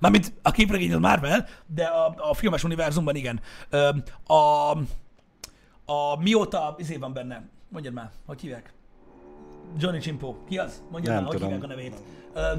Mármint 0.00 0.32
a 0.42 0.50
képregény 0.50 0.92
az 0.92 1.00
Marvel, 1.00 1.46
de 1.66 1.84
a, 1.84 2.14
a 2.30 2.34
filmes 2.34 2.64
univerzumban 2.64 3.14
igen. 3.14 3.40
Ö, 3.70 3.88
a, 4.26 4.70
a 5.92 6.16
mióta 6.20 6.74
izé 6.78 6.96
van 6.96 7.12
benne? 7.12 7.48
Mondjad 7.68 7.94
már, 7.94 8.10
hogy 8.26 8.40
hívják? 8.40 8.72
Johnny 9.78 9.98
Csimpo. 9.98 10.34
Ki 10.48 10.58
az? 10.58 10.82
Mondjad 10.90 11.14
Nem 11.14 11.22
már, 11.22 11.32
hogy 11.32 11.40
tudom. 11.40 11.52
hívják 11.52 11.70
a 11.70 11.74
nevét. 11.74 12.02
Ö, 12.34 12.58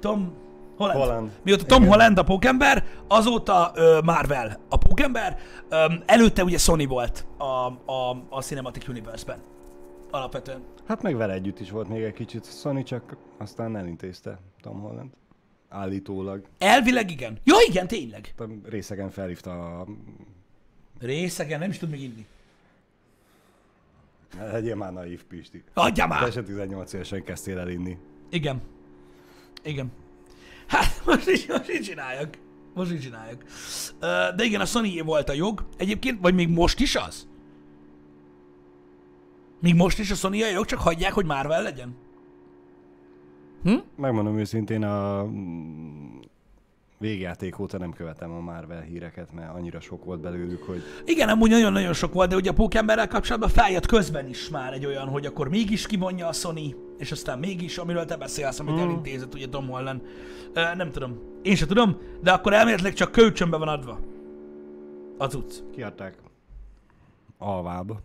Tom 0.00 0.32
Holland. 0.76 0.98
Holland. 0.98 1.30
Mióta 1.42 1.64
Tom 1.64 1.86
Holland 1.86 2.18
a 2.18 2.22
Pókember, 2.22 2.84
azóta 3.08 3.72
ö, 3.74 4.00
Marvel 4.04 4.58
a 4.68 4.76
Pókember. 4.76 5.38
Ö, 5.68 5.92
előtte 6.06 6.44
ugye 6.44 6.58
Sony 6.58 6.86
volt 6.86 7.26
a, 7.36 7.44
a, 7.92 8.22
a 8.28 8.42
Cinematic 8.42 8.88
Universe-ben. 8.88 9.38
Alapvetően. 10.10 10.62
Hát 10.86 11.02
meg 11.02 11.16
vele 11.16 11.32
együtt 11.32 11.60
is 11.60 11.70
volt 11.70 11.88
még 11.88 12.02
egy 12.02 12.12
kicsit 12.12 12.58
Sony, 12.60 12.84
csak 12.84 13.16
aztán 13.38 13.76
elintézte 13.76 14.38
Tom 14.62 14.80
Holland. 14.80 15.10
Állítólag. 15.74 16.44
Elvileg 16.58 17.10
igen. 17.10 17.38
Ja, 17.44 17.54
igen, 17.68 17.86
tényleg. 17.86 18.34
Részegen 18.64 19.10
felhívta 19.10 19.80
a... 19.80 19.86
Részegen, 21.00 21.58
nem 21.58 21.70
is 21.70 21.78
tud 21.78 21.90
még 21.90 22.02
inni. 22.02 22.26
Legyél 24.38 24.74
már 24.74 24.92
naív, 24.92 25.24
Pisti. 25.24 25.62
Adja 25.72 26.02
Te 26.02 26.08
már! 26.08 26.32
se 26.32 26.42
18 26.42 26.92
évesen 26.92 27.24
kezdtél 27.24 27.58
el 27.58 27.68
inni. 27.68 27.98
Igen. 28.30 28.62
Igen. 29.64 29.92
Hát 30.66 31.02
most 31.06 31.28
is, 31.28 31.46
most 31.46 31.70
így 31.70 31.82
csináljak. 31.82 32.38
Most 32.74 32.92
így 32.92 33.00
csináljak. 33.00 33.44
De 34.36 34.44
igen, 34.44 34.60
a 34.60 34.64
sony 34.64 35.02
volt 35.04 35.28
a 35.28 35.32
jog. 35.32 35.66
Egyébként, 35.76 36.20
vagy 36.20 36.34
még 36.34 36.48
most 36.48 36.80
is 36.80 36.96
az? 36.96 37.26
Még 39.60 39.74
most 39.74 39.98
is 39.98 40.10
a 40.10 40.14
sony 40.14 40.42
a 40.42 40.48
jog, 40.48 40.64
csak 40.64 40.78
hagyják, 40.78 41.12
hogy 41.12 41.24
Marvel 41.24 41.62
legyen? 41.62 41.96
Megmondom 43.96 44.38
őszintén, 44.38 44.82
a 44.84 45.24
mm, 45.24 46.18
végjáték 46.98 47.58
óta 47.58 47.78
nem 47.78 47.92
követem 47.92 48.30
a 48.32 48.40
Marvel 48.40 48.80
híreket, 48.80 49.32
mert 49.32 49.54
annyira 49.54 49.80
sok 49.80 50.04
volt 50.04 50.20
belőlük, 50.20 50.62
hogy 50.62 50.82
Igen, 51.04 51.28
amúgy 51.28 51.50
nagyon-nagyon 51.50 51.92
sok 51.92 52.12
volt, 52.12 52.28
de 52.30 52.36
ugye 52.36 52.50
a 52.50 52.54
Pókemberrel 52.54 53.08
kapcsolatban 53.08 53.50
feljött 53.50 53.86
közben 53.86 54.28
is 54.28 54.48
már 54.48 54.72
egy 54.72 54.86
olyan, 54.86 55.08
hogy 55.08 55.26
akkor 55.26 55.48
mégis 55.48 55.86
kivonja 55.86 56.26
a 56.28 56.32
Sony, 56.32 56.74
és 56.98 57.12
aztán 57.12 57.38
mégis, 57.38 57.78
amiről 57.78 58.04
te 58.04 58.16
beszélsz, 58.16 58.60
amit 58.60 58.74
Mm. 58.74 58.78
elintézett 58.78 59.34
ugye 59.34 59.48
Tom 59.48 59.68
Holland. 59.68 60.02
Ö, 60.52 60.74
nem 60.74 60.90
tudom. 60.90 61.18
Én 61.42 61.54
se 61.56 61.66
tudom, 61.66 61.96
de 62.22 62.32
akkor 62.32 62.52
elméletileg 62.52 62.92
csak 62.92 63.12
kölcsönbe 63.12 63.56
van 63.56 63.68
adva. 63.68 63.98
Az 65.18 65.30
cucc. 65.32 65.54
kiadták 65.72 66.14
alvába. 67.38 68.00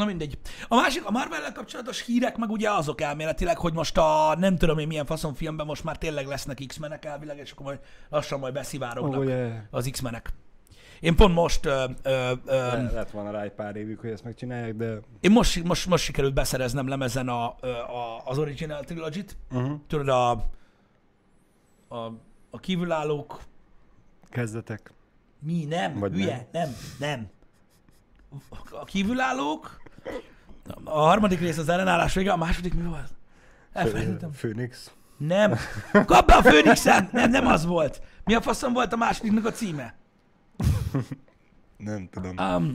Na 0.00 0.06
mindegy. 0.06 0.38
A 0.68 0.76
másik, 0.76 1.06
a 1.06 1.10
marvel 1.10 1.52
kapcsolatos 1.52 2.04
hírek 2.04 2.36
meg 2.36 2.50
ugye 2.50 2.70
azok 2.70 3.00
elméletileg, 3.00 3.58
hogy 3.58 3.72
most 3.72 3.96
a 3.98 4.34
nem 4.38 4.56
tudom 4.56 4.78
én 4.78 4.86
milyen 4.86 5.06
faszon 5.06 5.34
filmben 5.34 5.66
most 5.66 5.84
már 5.84 5.98
tényleg 5.98 6.26
lesznek 6.26 6.62
X-menek 6.66 7.04
elvileg, 7.04 7.38
és 7.38 7.50
akkor 7.52 7.66
majd 7.66 7.78
lassan 8.08 8.38
majd 8.38 8.52
beszivárognak 8.52 9.20
Ó, 9.20 9.22
yeah. 9.22 9.52
az 9.70 9.88
X-menek. 9.90 10.32
Én 11.00 11.16
pont 11.16 11.34
most, 11.34 11.66
ö, 11.66 11.84
ö, 12.02 12.32
ö, 12.46 12.56
Le, 12.56 12.90
lett 12.92 13.10
volna 13.10 13.30
rá 13.30 13.42
egy 13.42 13.52
pár 13.52 13.76
évük, 13.76 14.00
hogy 14.00 14.10
ezt 14.10 14.24
megcsinálják, 14.24 14.74
de 14.74 14.98
én 15.20 15.30
most, 15.30 15.64
most, 15.64 15.86
most 15.86 16.04
sikerült 16.04 16.34
beszereznem 16.34 16.88
lemezen 16.88 17.28
a, 17.28 17.46
a, 17.46 18.22
az 18.24 18.38
Original 18.38 18.84
Trilogy-t. 18.84 19.36
uh-huh. 19.52 19.80
Tudod, 19.86 20.08
a, 20.08 20.30
a, 21.88 22.12
a 22.50 22.58
kívülállók, 22.60 23.40
kezdetek. 24.28 24.92
mi, 25.38 25.64
nem, 25.64 25.98
Vagy 25.98 26.12
hülye, 26.12 26.48
nem. 26.52 26.76
nem, 26.98 27.28
A 28.70 28.84
kívülállók, 28.84 29.79
a 30.84 31.00
harmadik 31.00 31.40
rész 31.40 31.58
az 31.58 31.68
ellenállás 31.68 32.14
vége, 32.14 32.32
a 32.32 32.36
második 32.36 32.74
mi 32.74 32.82
volt? 32.82 33.12
Elfelejtettem. 33.72 34.30
Phoenix. 34.30 34.90
Nem. 35.16 35.54
Kap 36.06 36.26
be 36.26 36.34
a 36.34 36.42
Főnixen! 36.42 37.08
Nem, 37.12 37.30
nem 37.30 37.46
az 37.46 37.64
volt. 37.64 38.02
Mi 38.24 38.34
a 38.34 38.40
faszom 38.40 38.72
volt 38.72 38.92
a 38.92 38.96
másodiknak 38.96 39.46
a 39.46 39.50
címe? 39.50 39.94
Nem 41.76 42.08
tudom. 42.10 42.38
Um, 42.38 42.74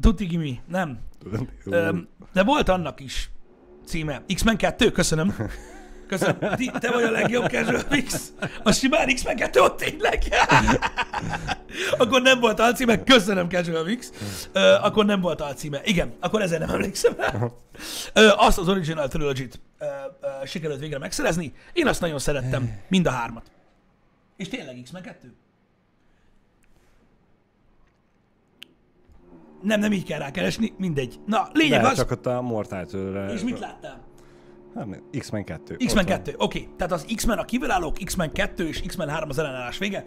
Tutti 0.00 0.24
Gimi. 0.24 0.60
Nem. 0.66 0.98
Tudom. 1.18 1.48
Um, 1.64 2.08
de 2.32 2.42
volt 2.44 2.68
annak 2.68 3.00
is 3.00 3.30
címe. 3.84 4.22
X-Men 4.34 4.56
2, 4.56 4.90
köszönöm. 4.90 5.34
Köszönöm. 6.08 6.38
Te 6.80 6.90
vagy 6.90 7.02
a 7.02 7.10
legjobb 7.10 7.48
casual 7.48 7.82
X. 8.04 8.32
A 8.62 8.72
simán 8.72 9.14
X-Men 9.14 9.36
2, 9.36 9.60
ott 9.60 9.76
tényleg. 9.76 10.22
akkor 11.98 12.22
nem 12.22 12.40
volt 12.40 12.60
alcíme, 12.60 13.02
köszönöm 13.02 13.48
Casual 13.48 13.96
X. 13.98 14.12
Uh, 14.54 14.84
akkor 14.84 15.04
nem 15.04 15.20
volt 15.20 15.40
alcíme. 15.40 15.80
Igen, 15.84 16.12
akkor 16.20 16.42
ezzel 16.42 16.58
nem 16.58 16.70
emlékszem 16.70 17.14
rá. 17.16 17.34
Uh, 17.34 17.52
azt 18.44 18.58
az 18.58 18.68
Original 18.68 19.08
Trilogy-t 19.08 19.60
uh, 19.80 19.88
uh, 20.22 20.46
sikerült 20.46 20.80
végre 20.80 20.98
megszerezni. 20.98 21.52
Én 21.72 21.86
azt 21.86 22.00
nagyon 22.00 22.18
szerettem, 22.18 22.80
mind 22.88 23.06
a 23.06 23.10
hármat. 23.10 23.50
És 24.36 24.48
tényleg 24.48 24.80
X-Men 24.82 25.02
2? 25.02 25.34
Nem, 29.62 29.80
nem 29.80 29.92
így 29.92 30.04
kell 30.04 30.18
rákeresni, 30.18 30.72
mindegy. 30.76 31.20
Na, 31.26 31.48
lényeg 31.52 31.80
De, 31.80 31.88
az, 31.88 31.96
csak 31.96 32.10
ott 32.10 32.26
a 32.26 32.40
Mortal 32.40 32.86
és 33.32 33.42
mit 33.42 33.58
láttál? 33.58 34.07
Hát, 34.78 35.02
X-Men 35.18 35.44
2. 35.44 35.76
X-Men 35.76 36.04
Ott 36.04 36.08
van. 36.10 36.22
2, 36.22 36.34
oké. 36.38 36.58
Okay. 36.58 36.74
Tehát 36.76 36.92
az 36.92 37.06
X-Men 37.14 37.38
a 37.38 37.44
kívülállók, 37.44 37.96
X-Men 38.04 38.32
2 38.32 38.66
és 38.66 38.82
X-Men 38.86 39.08
3 39.08 39.28
az 39.28 39.38
ellenállás 39.38 39.78
vége. 39.78 40.04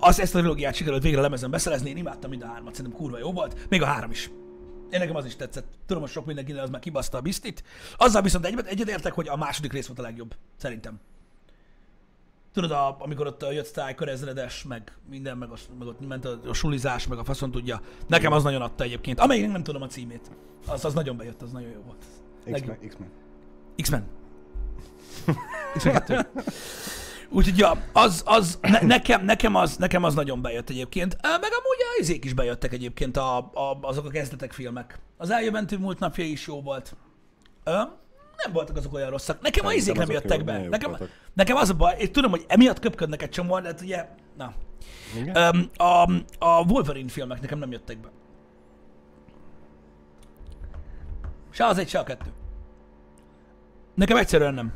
Az 0.00 0.20
ezt 0.20 0.34
a 0.34 0.38
trilógiát 0.38 0.74
sikerült 0.74 1.02
végre 1.02 1.20
lemezen 1.20 1.50
beszerezni, 1.50 1.90
én 1.90 1.96
imádtam 1.96 2.30
mind 2.30 2.42
a 2.42 2.46
hármat, 2.46 2.74
szerintem 2.74 3.00
kurva 3.00 3.18
jó 3.18 3.32
volt. 3.32 3.68
Még 3.68 3.82
a 3.82 3.86
három 3.86 4.10
is. 4.10 4.30
Én 4.90 4.98
nekem 4.98 5.16
az 5.16 5.24
is 5.24 5.36
tetszett. 5.36 5.66
Tudom, 5.86 6.02
hogy 6.02 6.10
sok 6.10 6.26
mindenkinek 6.26 6.62
az 6.62 6.70
már 6.70 6.80
kibaszta 6.80 7.18
a 7.18 7.20
bisztit. 7.20 7.64
Azzal 7.96 8.22
viszont 8.22 8.46
egyet, 8.46 8.66
egyetértek, 8.66 9.12
hogy 9.12 9.28
a 9.28 9.36
második 9.36 9.72
rész 9.72 9.86
volt 9.86 9.98
a 9.98 10.02
legjobb. 10.02 10.34
Szerintem. 10.56 11.00
Tudod, 12.52 12.70
a, 12.70 12.96
amikor 12.98 13.26
ott 13.26 13.52
jött 13.52 13.66
Striker 13.66 14.08
ezredes, 14.08 14.64
meg 14.64 14.92
minden, 15.10 15.36
meg, 15.36 15.50
az, 15.50 15.60
meg 15.78 15.88
ott 15.88 16.08
ment 16.08 16.24
a, 16.24 16.40
a 16.48 16.52
sulizás, 16.52 17.06
meg 17.06 17.18
a 17.18 17.24
faszon 17.24 17.50
tudja. 17.50 17.80
Nekem 18.06 18.32
az 18.32 18.42
nagyon 18.42 18.62
adta 18.62 18.84
egyébként. 18.84 19.20
Amelyik 19.20 19.50
nem 19.50 19.62
tudom 19.62 19.82
a 19.82 19.86
címét. 19.86 20.30
Az, 20.66 20.84
az 20.84 20.94
nagyon 20.94 21.16
bejött, 21.16 21.42
az 21.42 21.52
nagyon 21.52 21.70
jó 21.70 21.80
volt. 21.86 22.04
X-Men. 22.52 22.78
X-Men. 22.88 23.25
X-Men. 23.82 24.04
X-Men 25.76 25.94
2. 25.94 26.26
Úgyhogy 27.30 27.58
ja, 27.58 27.82
az, 27.92 28.22
az 28.26 28.58
ne, 28.62 28.80
nekem, 28.80 29.24
nekem, 29.24 29.54
az, 29.54 29.76
nekem 29.76 30.04
az 30.04 30.14
nagyon 30.14 30.42
bejött 30.42 30.70
egyébként. 30.70 31.16
Meg 31.22 31.32
amúgy 31.52 31.78
a 31.96 32.00
izék 32.00 32.24
is 32.24 32.32
bejöttek 32.34 32.72
egyébként, 32.72 33.16
a, 33.16 33.36
a, 33.38 33.78
azok 33.80 34.04
a 34.06 34.08
kezdetek 34.08 34.52
filmek. 34.52 34.98
Az 35.16 35.30
eljöventő 35.30 35.78
múlt 35.78 35.98
napja 35.98 36.24
is 36.24 36.46
jó 36.46 36.62
volt. 36.62 36.96
Ö, 37.64 37.70
nem 38.44 38.52
voltak 38.52 38.76
azok 38.76 38.94
olyan 38.94 39.10
rosszak. 39.10 39.40
Nekem 39.40 39.66
a 39.66 39.68
Szerintem 39.68 39.94
izék 39.94 40.06
nem 40.06 40.16
jöttek 40.22 40.38
jó- 40.38 40.44
be. 40.44 40.58
jók 40.58 40.70
Nekem, 40.70 40.90
voltak. 40.90 41.08
nekem 41.32 41.56
az 41.56 41.70
a 41.70 41.74
baj, 41.74 41.96
én 41.98 42.12
tudom, 42.12 42.30
hogy 42.30 42.44
emiatt 42.48 42.78
köpködnek 42.78 43.22
egy 43.22 43.30
csomóan, 43.30 43.62
de 43.62 43.68
hát 43.68 43.80
ugye, 43.80 44.08
na. 44.36 44.52
Öm, 45.34 45.70
a, 45.76 46.10
a 46.38 46.64
Wolverine 46.68 47.08
filmek 47.08 47.40
nekem 47.40 47.58
nem 47.58 47.72
jöttek 47.72 47.98
be. 48.00 48.08
Se 51.50 51.66
az 51.66 51.78
egy, 51.78 51.88
se 51.88 51.98
a 51.98 52.04
kettő. 52.04 52.32
Nekem 53.96 54.16
egyszerűen 54.16 54.54
nem. 54.54 54.72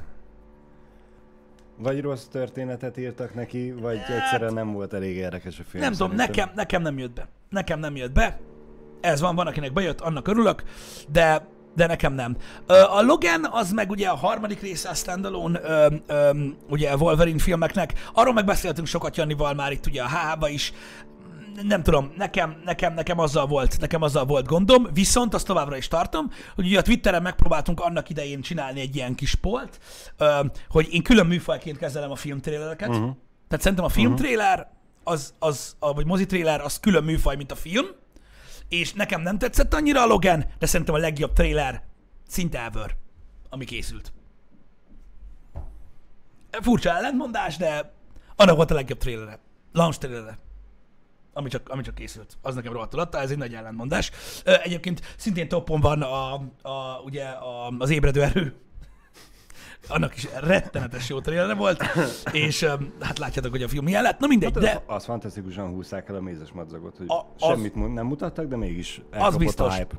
Vagy 1.79 2.01
rossz 2.01 2.25
történetet 2.25 2.97
írtak 2.97 3.35
neki, 3.35 3.73
vagy 3.73 3.97
egyszerűen 4.09 4.53
nem 4.55 4.73
volt 4.73 4.93
elég 4.93 5.17
érdekes 5.17 5.59
a 5.59 5.63
film. 5.69 5.83
Hát- 5.83 5.93
Nem 5.93 5.93
tudom, 6.09 6.17
nekem, 6.27 6.51
nekem 6.55 6.83
nem 6.83 6.99
jött 6.99 7.13
be. 7.15 7.29
Nekem 7.51 7.79
nem 7.79 7.97
jött 7.97 8.13
be. 8.13 8.41
Ez 9.01 9.21
van, 9.21 9.35
van, 9.35 9.47
akinek 9.47 9.73
bejött, 9.73 10.01
annak 10.01 10.29
örülök, 10.29 10.63
de, 11.09 11.47
de 11.75 11.87
nekem 11.87 12.13
nem. 12.13 12.37
A 12.67 13.03
Logan 13.03 13.47
az 13.51 13.73
meg 13.73 13.91
ugye 13.91 14.09
a 14.09 14.15
harmadik 14.17 14.61
része 14.61 14.89
a 14.89 14.95
standalone 14.95 15.61
ö, 15.63 15.87
ö, 16.07 16.31
ugye 16.69 16.97
Wolverine 16.97 17.39
filmeknek. 17.39 17.93
Arról 18.13 18.33
meg 18.33 18.45
beszéltünk 18.45 18.87
sokat 18.87 19.17
Jannival 19.17 19.55
már 19.55 19.73
itt 19.73 19.87
ugye 19.87 20.03
a 20.03 20.09
HH-ba 20.09 20.49
is. 20.49 20.73
Nem 21.63 21.83
tudom, 21.83 22.13
nekem, 22.17 22.61
nekem, 22.65 22.95
nekem 22.95 23.19
azzal 23.19 23.47
volt, 23.47 23.81
nekem 23.81 24.03
azzal 24.03 24.25
volt 24.25 24.47
gondom, 24.47 24.87
viszont 24.93 25.35
azt 25.35 25.47
továbbra 25.47 25.77
is 25.77 25.89
tartom, 25.89 26.31
hogy 26.55 26.67
ugye 26.67 26.79
a 26.79 26.83
Twitteren 26.83 27.23
megpróbáltunk 27.23 27.81
annak 27.81 28.09
idején 28.09 28.41
csinálni 28.41 28.81
egy 28.81 28.97
ilyen 28.97 29.15
kis 29.15 29.35
polt, 29.35 29.81
hogy 30.69 30.89
én 30.91 31.03
külön 31.03 31.27
műfajként 31.27 31.79
kezelem 31.79 32.11
a 32.11 32.17
filmtrélereket. 32.17 32.89
Uh-huh. 32.89 33.17
Tehát 33.49 33.65
szerintem 33.65 33.85
a 33.85 33.89
filmtréler, 33.89 34.71
az, 35.05 35.35
az, 35.39 35.77
a, 35.79 35.93
vagy 35.93 36.07
mozitréler, 36.07 36.61
az 36.61 36.81
külön 36.81 37.05
műfaj, 37.05 37.37
mint 37.37 37.53
a 37.53 37.57
film, 37.57 37.87
és 38.69 38.93
nekem 38.93 39.21
nem 39.21 39.39
tetszett 39.39 39.75
annyira 39.75 40.03
a 40.03 40.07
Logan, 40.07 40.45
de 40.59 40.67
szerintem 40.67 40.95
a 40.95 40.99
legjobb 40.99 41.33
trailer 41.33 41.83
szinte 42.29 42.65
ever, 42.65 42.97
ami 43.49 43.65
készült. 43.65 44.13
Furcsa 46.51 46.91
ellentmondás, 46.91 47.57
de 47.57 47.93
annak 48.37 48.57
volt 48.57 48.71
a 48.71 48.75
legjobb 48.75 48.99
trailere. 48.99 49.39
Launch 49.73 49.99
trailere. 49.99 50.39
Ami 51.41 51.49
csak, 51.49 51.69
ami 51.69 51.83
csak 51.83 51.95
készült. 51.95 52.37
Az 52.43 52.55
nekem 52.55 52.73
rohadtul 52.73 53.01
adta, 53.01 53.19
ez 53.21 53.31
egy 53.31 53.39
nagy 53.39 53.55
ellentmondás. 53.55 54.11
Egyébként 54.45 55.01
szintén 55.17 55.49
toppon 55.49 55.81
van 55.81 56.03
a, 56.03 56.33
a, 56.63 57.01
ugye 57.05 57.25
a, 57.25 57.73
az 57.79 57.91
ébredő 57.91 58.23
erő 58.23 58.55
Annak 59.89 60.17
is 60.17 60.29
rettenetes 60.41 61.09
jó 61.09 61.21
trailer 61.21 61.57
volt, 61.57 61.83
és 62.33 62.65
hát 63.01 63.19
látjátok, 63.19 63.51
hogy 63.51 63.63
a 63.63 63.69
film 63.69 63.85
milyen 63.85 64.03
lett. 64.03 64.19
Na 64.19 64.27
mindegy, 64.27 64.53
Hát 64.55 64.63
de 64.63 64.83
Az 64.87 65.05
fantasztikusan 65.05 65.69
húzták 65.71 66.09
el 66.09 66.15
a 66.15 66.21
mézes 66.21 66.53
madzagot, 66.53 66.97
hogy 66.97 67.07
A- 67.09 67.15
az- 67.39 67.49
semmit 67.49 67.95
nem 67.95 68.07
mutattak, 68.07 68.47
de 68.47 68.57
mégis 68.57 69.01
elkapott 69.11 69.39
biztos. 69.39 69.73
a 69.75 69.77
hype. 69.77 69.95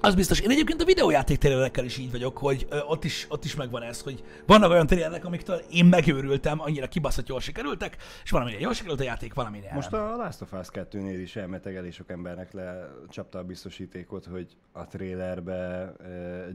Az 0.00 0.14
biztos. 0.14 0.40
Én 0.40 0.50
egyébként 0.50 0.82
a 0.82 0.84
videójáték 0.84 1.38
trailerekkel 1.38 1.84
is 1.84 1.98
így 1.98 2.10
vagyok, 2.10 2.38
hogy 2.38 2.66
ö, 2.70 2.78
ott 2.88 3.04
is, 3.04 3.26
ott 3.28 3.44
is 3.44 3.54
megvan 3.54 3.82
ez, 3.82 4.00
hogy 4.00 4.24
vannak 4.46 4.70
olyan 4.70 4.86
trailerek, 4.86 5.24
amiktől 5.24 5.62
én 5.70 5.84
megőrültem, 5.84 6.60
annyira 6.60 6.86
kibaszott 6.86 7.28
jól 7.28 7.40
sikerültek, 7.40 7.96
és 8.24 8.30
valaminél 8.30 8.60
jól 8.60 8.72
sikerült 8.72 9.00
a 9.00 9.04
játék, 9.04 9.34
valaminél 9.34 9.70
Most 9.74 9.92
a 9.92 10.16
Last 10.16 10.42
of 10.42 10.52
Us 10.52 10.66
2-nél 10.72 11.18
is 11.22 11.36
elmeteg 11.36 11.76
elég 11.76 11.92
sok 11.92 12.10
embernek 12.10 12.52
lecsapta 12.52 13.38
a 13.38 13.42
biztosítékot, 13.42 14.24
hogy 14.24 14.46
a 14.72 14.86
trailerbe 14.86 15.54
eh, 15.54 15.92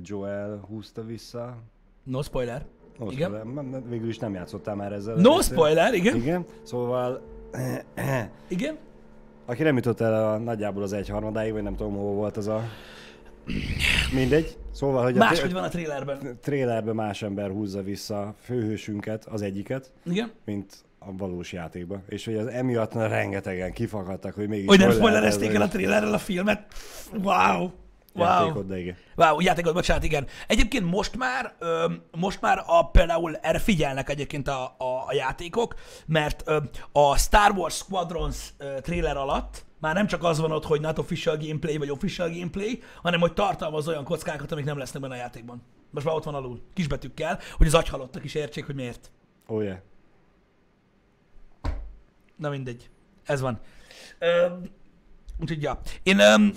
Joel 0.02 0.66
húzta 0.68 1.04
vissza. 1.06 1.58
No 2.04 2.22
spoiler. 2.22 2.66
No, 3.00 3.12
Igen. 3.12 3.30
spoiler, 3.40 3.82
végül 3.90 4.08
is 4.08 4.18
nem 4.18 4.34
játszottál 4.34 4.76
már 4.76 4.92
ezzel. 4.92 5.16
No 5.16 5.38
Egyszer. 5.38 5.54
spoiler, 5.54 5.94
igen. 5.94 6.16
Igen, 6.16 6.46
szóval 6.64 7.22
Igen. 8.48 8.78
aki 9.46 9.64
nem 9.64 9.76
jutott 9.76 10.00
el 10.00 10.28
a, 10.28 10.38
nagyjából 10.38 10.84
az 10.84 10.94
egyharmadáig, 10.94 11.54
vagy 11.54 11.64
nem 11.64 11.76
tudom, 11.76 11.96
hol 11.96 12.14
volt 12.14 12.38
az 12.38 12.48
a... 12.48 12.62
Mindegy. 14.14 14.58
Szóval, 14.72 15.04
hogy 15.04 15.16
a 15.16 15.18
Máshogy 15.18 15.54
van 15.54 15.64
a 15.64 15.68
trailerben. 15.68 16.40
trailerben 16.42 16.96
más 16.96 17.22
ember 17.22 17.50
húzza 17.50 17.84
vissza 17.84 18.36
főhősünket, 18.42 19.26
az 19.26 19.42
egyiket, 19.42 19.92
Igen. 20.06 20.32
mint 20.46 20.74
a 21.00 21.16
valós 21.18 21.52
játékban. 21.52 22.04
És 22.08 22.26
hogy 22.26 22.36
az 22.36 22.48
emiatt 22.48 22.94
rengetegen 22.94 23.74
kifakadtak, 23.74 24.34
hogy 24.34 24.48
mégis... 24.48 24.68
Hogy 24.68 24.80
nem 24.80 24.92
spoilerezték 24.92 25.50
ez 25.50 25.56
el 25.56 25.62
a 25.62 25.64
egész 25.64 25.76
trailerrel 25.76 26.14
a 26.14 26.18
filmet. 26.18 26.74
Wow. 27.14 27.70
Wow. 28.14 28.26
játékot, 28.28 28.68
de 28.68 28.80
igen. 28.80 28.96
Wow, 29.16 29.40
játékot, 29.40 29.74
bocsánat, 29.74 30.04
igen. 30.04 30.28
Egyébként 30.48 30.92
most 30.92 31.18
már, 31.18 31.54
ö, 31.60 31.92
most 32.12 32.42
már 32.42 32.64
a, 32.66 32.90
például 32.90 33.36
erre 33.36 33.60
figyelnek 33.60 34.10
egyébként 34.10 34.48
a, 34.48 34.64
a, 34.64 35.04
a 35.08 35.14
játékok, 35.14 35.76
mert 36.06 36.44
ö, 36.46 36.58
a 36.92 37.18
Star 37.18 37.52
Wars 37.52 37.76
Squadrons 37.76 38.54
ö, 38.58 38.80
trailer 38.82 39.18
alatt 39.18 39.65
már 39.80 39.96
nem 39.96 40.08
csak 40.08 40.24
az 40.24 40.40
van 40.40 40.52
ott, 40.52 40.66
hogy 40.66 40.82
not 40.82 40.98
official 40.98 41.38
gameplay 41.38 41.78
vagy 41.78 41.90
official 41.90 42.30
gameplay, 42.30 42.82
hanem 43.02 43.20
hogy 43.20 43.34
tartalmaz 43.34 43.88
olyan 43.88 44.04
kockákat, 44.04 44.52
amik 44.52 44.66
nem 44.66 44.78
lesznek 44.78 45.02
benne 45.02 45.14
a 45.14 45.18
játékban. 45.18 45.62
Most 45.90 46.06
már 46.06 46.16
ott 46.16 46.24
van 46.24 46.36
alul, 46.36 46.62
kisbetűkkel, 46.74 47.40
hogy 47.58 47.68
az 47.68 47.74
agyhalottak 47.74 48.24
is 48.24 48.34
értsék, 48.34 48.66
hogy 48.66 48.76
miért. 48.76 49.12
Oh, 49.48 49.64
yeah. 49.64 49.78
Na 52.36 52.50
mindegy. 52.50 52.90
Ez 53.24 53.42
van. 53.42 53.60
Ö, 54.20 54.48
úgyhogy, 55.40 55.62
ja. 55.62 55.80
Én 56.04 56.20
öm, 56.20 56.54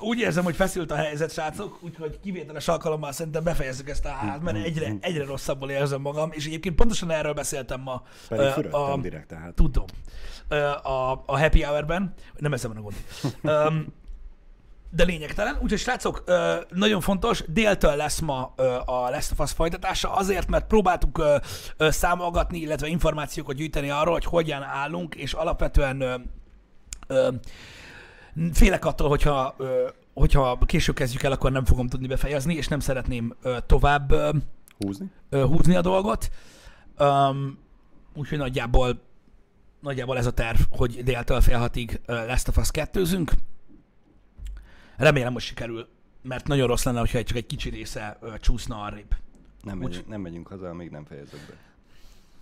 úgy 0.00 0.18
érzem, 0.18 0.44
hogy 0.44 0.56
feszült 0.56 0.90
a 0.90 0.94
helyzet, 0.94 1.32
srácok, 1.32 1.78
úgyhogy 1.82 2.20
kivételes 2.20 2.68
alkalommal 2.68 3.12
szerintem 3.12 3.44
befejezzük 3.44 3.88
ezt 3.88 4.04
a 4.04 4.08
hát, 4.08 4.42
mert 4.42 4.64
egyre, 4.64 4.92
egyre 5.00 5.24
rosszabbul 5.24 5.70
érzem 5.70 6.00
magam, 6.00 6.30
és 6.32 6.46
egyébként 6.46 6.74
pontosan 6.74 7.10
erről 7.10 7.32
beszéltem 7.32 7.80
ma. 7.80 8.02
Pedig 8.28 8.44
ö, 8.46 8.50
fürödtem 8.50 9.00
direkt, 9.00 9.28
tehát. 9.28 9.54
Tudom. 9.54 9.84
Ö, 10.48 10.56
A, 10.66 11.22
a 11.26 11.38
happy 11.38 11.62
hour-ben. 11.62 12.14
Nem 12.36 12.54
van 12.62 12.76
a 12.76 12.80
gond. 12.80 12.94
Öm, 13.42 13.86
de 14.90 15.04
lényegtelen. 15.04 15.58
Úgyhogy 15.62 15.78
srácok, 15.78 16.24
nagyon 16.68 17.00
fontos, 17.00 17.44
déltől 17.46 17.96
lesz 17.96 18.20
ma 18.20 18.42
a 18.84 19.10
Last 19.10 19.32
of 19.32 19.38
Us 19.38 19.52
folytatása, 19.52 20.12
azért, 20.12 20.48
mert 20.48 20.66
próbáltuk 20.66 21.22
számolgatni, 21.78 22.58
illetve 22.58 22.86
információkat 22.86 23.56
gyűjteni 23.56 23.90
arról, 23.90 24.12
hogy 24.12 24.24
hogyan 24.24 24.62
állunk, 24.62 25.14
és 25.14 25.32
alapvetően 25.32 26.30
ö, 27.06 27.28
ö, 28.36 28.46
félek 28.52 28.84
attól, 28.84 29.08
hogyha, 29.08 29.54
ö, 29.58 29.88
hogyha 30.14 30.58
később 30.66 30.94
kezdjük 30.94 31.22
el, 31.22 31.32
akkor 31.32 31.52
nem 31.52 31.64
fogom 31.64 31.88
tudni 31.88 32.06
befejezni, 32.06 32.54
és 32.54 32.68
nem 32.68 32.80
szeretném 32.80 33.34
ö, 33.42 33.56
tovább 33.66 34.10
ö, 34.10 34.30
Húzni? 34.78 35.10
ö, 35.28 35.46
húzni 35.46 35.74
a 35.74 35.80
dolgot. 35.80 36.30
Um, 36.98 37.58
úgyhogy 38.14 38.38
nagyjából, 38.38 39.00
nagyjából 39.80 40.18
ez 40.18 40.26
a 40.26 40.32
terv, 40.32 40.60
hogy 40.70 41.02
déltől 41.04 41.40
fél 41.40 41.58
hatig 41.58 42.00
ö, 42.06 42.26
Last 42.26 42.48
of 42.48 42.56
Us 42.56 42.70
2 42.70 43.02
Remélem, 44.96 45.32
hogy 45.32 45.42
sikerül, 45.42 45.88
mert 46.22 46.46
nagyon 46.46 46.66
rossz 46.66 46.84
lenne, 46.84 46.98
hogyha 46.98 47.22
csak 47.22 47.36
egy 47.36 47.46
kicsi 47.46 47.70
része 47.70 48.18
ö, 48.20 48.38
csúszna 48.38 48.82
arrébb. 48.82 49.14
Nem, 49.62 49.76
Úgy- 49.76 49.82
megyünk, 49.82 50.08
nem 50.08 50.20
megyünk 50.20 50.46
haza, 50.48 50.68
amíg 50.68 50.90
nem 50.90 51.04
fejezed 51.04 51.40
be. 51.48 51.54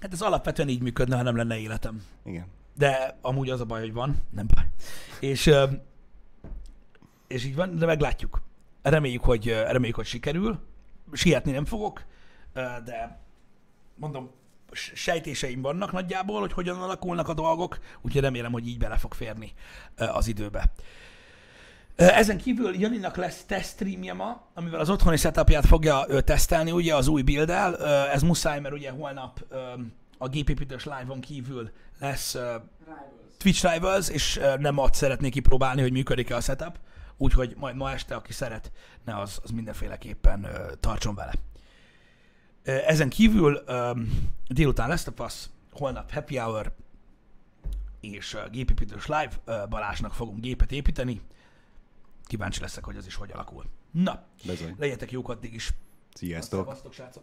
Hát 0.01 0.13
ez 0.13 0.21
alapvetően 0.23 0.69
így 0.69 0.83
működne, 0.83 1.17
ha 1.17 1.23
nem 1.23 1.37
lenne 1.37 1.59
életem. 1.59 2.03
Igen. 2.25 2.47
De 2.75 3.19
amúgy 3.21 3.51
az 3.51 3.61
a 3.61 3.65
baj, 3.65 3.81
hogy 3.81 3.93
van, 3.93 4.17
nem 4.31 4.47
baj. 4.55 4.65
És, 5.21 5.51
és 7.27 7.45
így 7.45 7.55
van, 7.55 7.79
de 7.79 7.87
meglátjuk. 7.87 8.43
Reméljük, 8.83 9.23
hogy, 9.23 9.49
reméljük, 9.49 9.97
hogy 9.97 10.07
sikerül. 10.07 10.59
Sietni 11.13 11.53
nem 11.53 11.65
fogok, 11.65 12.05
de 12.85 13.21
mondom, 13.95 14.31
sejtéseim 14.73 15.61
vannak 15.61 15.93
nagyjából, 15.93 16.41
hogy 16.41 16.53
hogyan 16.53 16.83
alakulnak 16.83 17.29
a 17.29 17.35
dolgok, 17.35 17.79
úgyhogy 18.01 18.23
remélem, 18.23 18.53
hogy 18.53 18.69
így 18.69 18.79
bele 18.79 18.97
fog 18.97 19.15
férni 19.15 19.53
az 19.97 20.27
időbe. 20.27 20.73
Ezen 21.97 22.39
kívül 22.39 22.81
Janinak 22.81 23.17
lesz 23.17 23.45
test 23.45 23.69
streamje 23.69 24.13
ma, 24.13 24.43
amivel 24.55 24.81
az 24.81 24.91
otthoni 24.91 25.17
setupját 25.17 25.67
fogja 25.67 26.07
tesztelni, 26.25 26.71
ugye 26.71 26.95
az 26.95 27.09
új 27.09 27.23
build 27.23 27.51
Ez 28.13 28.23
muszáj, 28.23 28.61
mert 28.61 28.75
ugye 28.75 28.91
holnap 28.91 29.45
a 30.19 30.29
gépépítős 30.29 30.85
live-on 30.85 31.21
kívül 31.21 31.71
lesz 32.05 32.35
Rivals. 32.35 32.63
Twitch 33.39 33.73
Rivals, 33.73 34.09
és 34.09 34.37
ö, 34.37 34.57
nem 34.57 34.79
ott 34.79 34.95
szeretnék 34.95 35.33
kipróbálni, 35.33 35.81
hogy 35.81 35.93
működik-e 35.93 36.37
a 36.37 36.41
setup, 36.41 36.79
úgyhogy 37.17 37.55
majd 37.59 37.77
ma 37.77 37.91
este, 37.93 38.15
aki 38.15 38.33
szeret, 38.33 38.73
ne 39.05 39.19
az, 39.19 39.41
az 39.43 39.51
mindenféleképpen 39.51 40.45
ö, 40.45 40.73
tartson 40.81 41.15
vele. 41.15 41.33
Ö, 42.63 42.73
Ezen 42.73 43.09
kívül 43.09 43.63
ö, 43.67 43.91
délután 44.49 44.89
lesz 44.89 45.07
a 45.07 45.13
passz, 45.13 45.49
holnap 45.73 46.13
happy 46.13 46.37
hour, 46.37 46.75
és 48.01 48.35
ö, 48.35 48.49
gépépítős 48.51 49.07
live, 49.07 49.31
ö, 49.45 49.63
Balázsnak 49.69 50.15
fogunk 50.15 50.41
gépet 50.41 50.73
építeni. 50.73 51.21
Kíváncsi 52.25 52.61
leszek, 52.61 52.85
hogy 52.85 52.97
az 52.97 53.07
is 53.07 53.15
hogy 53.15 53.31
alakul. 53.33 53.65
Na, 53.91 54.23
Bezony. 54.47 54.75
legyetek 54.79 55.11
jók 55.11 55.29
addig 55.29 55.55
is. 55.55 55.71
Sziasztok. 56.15 56.61
Szevasztok, 56.65 56.93
srácok! 56.93 57.23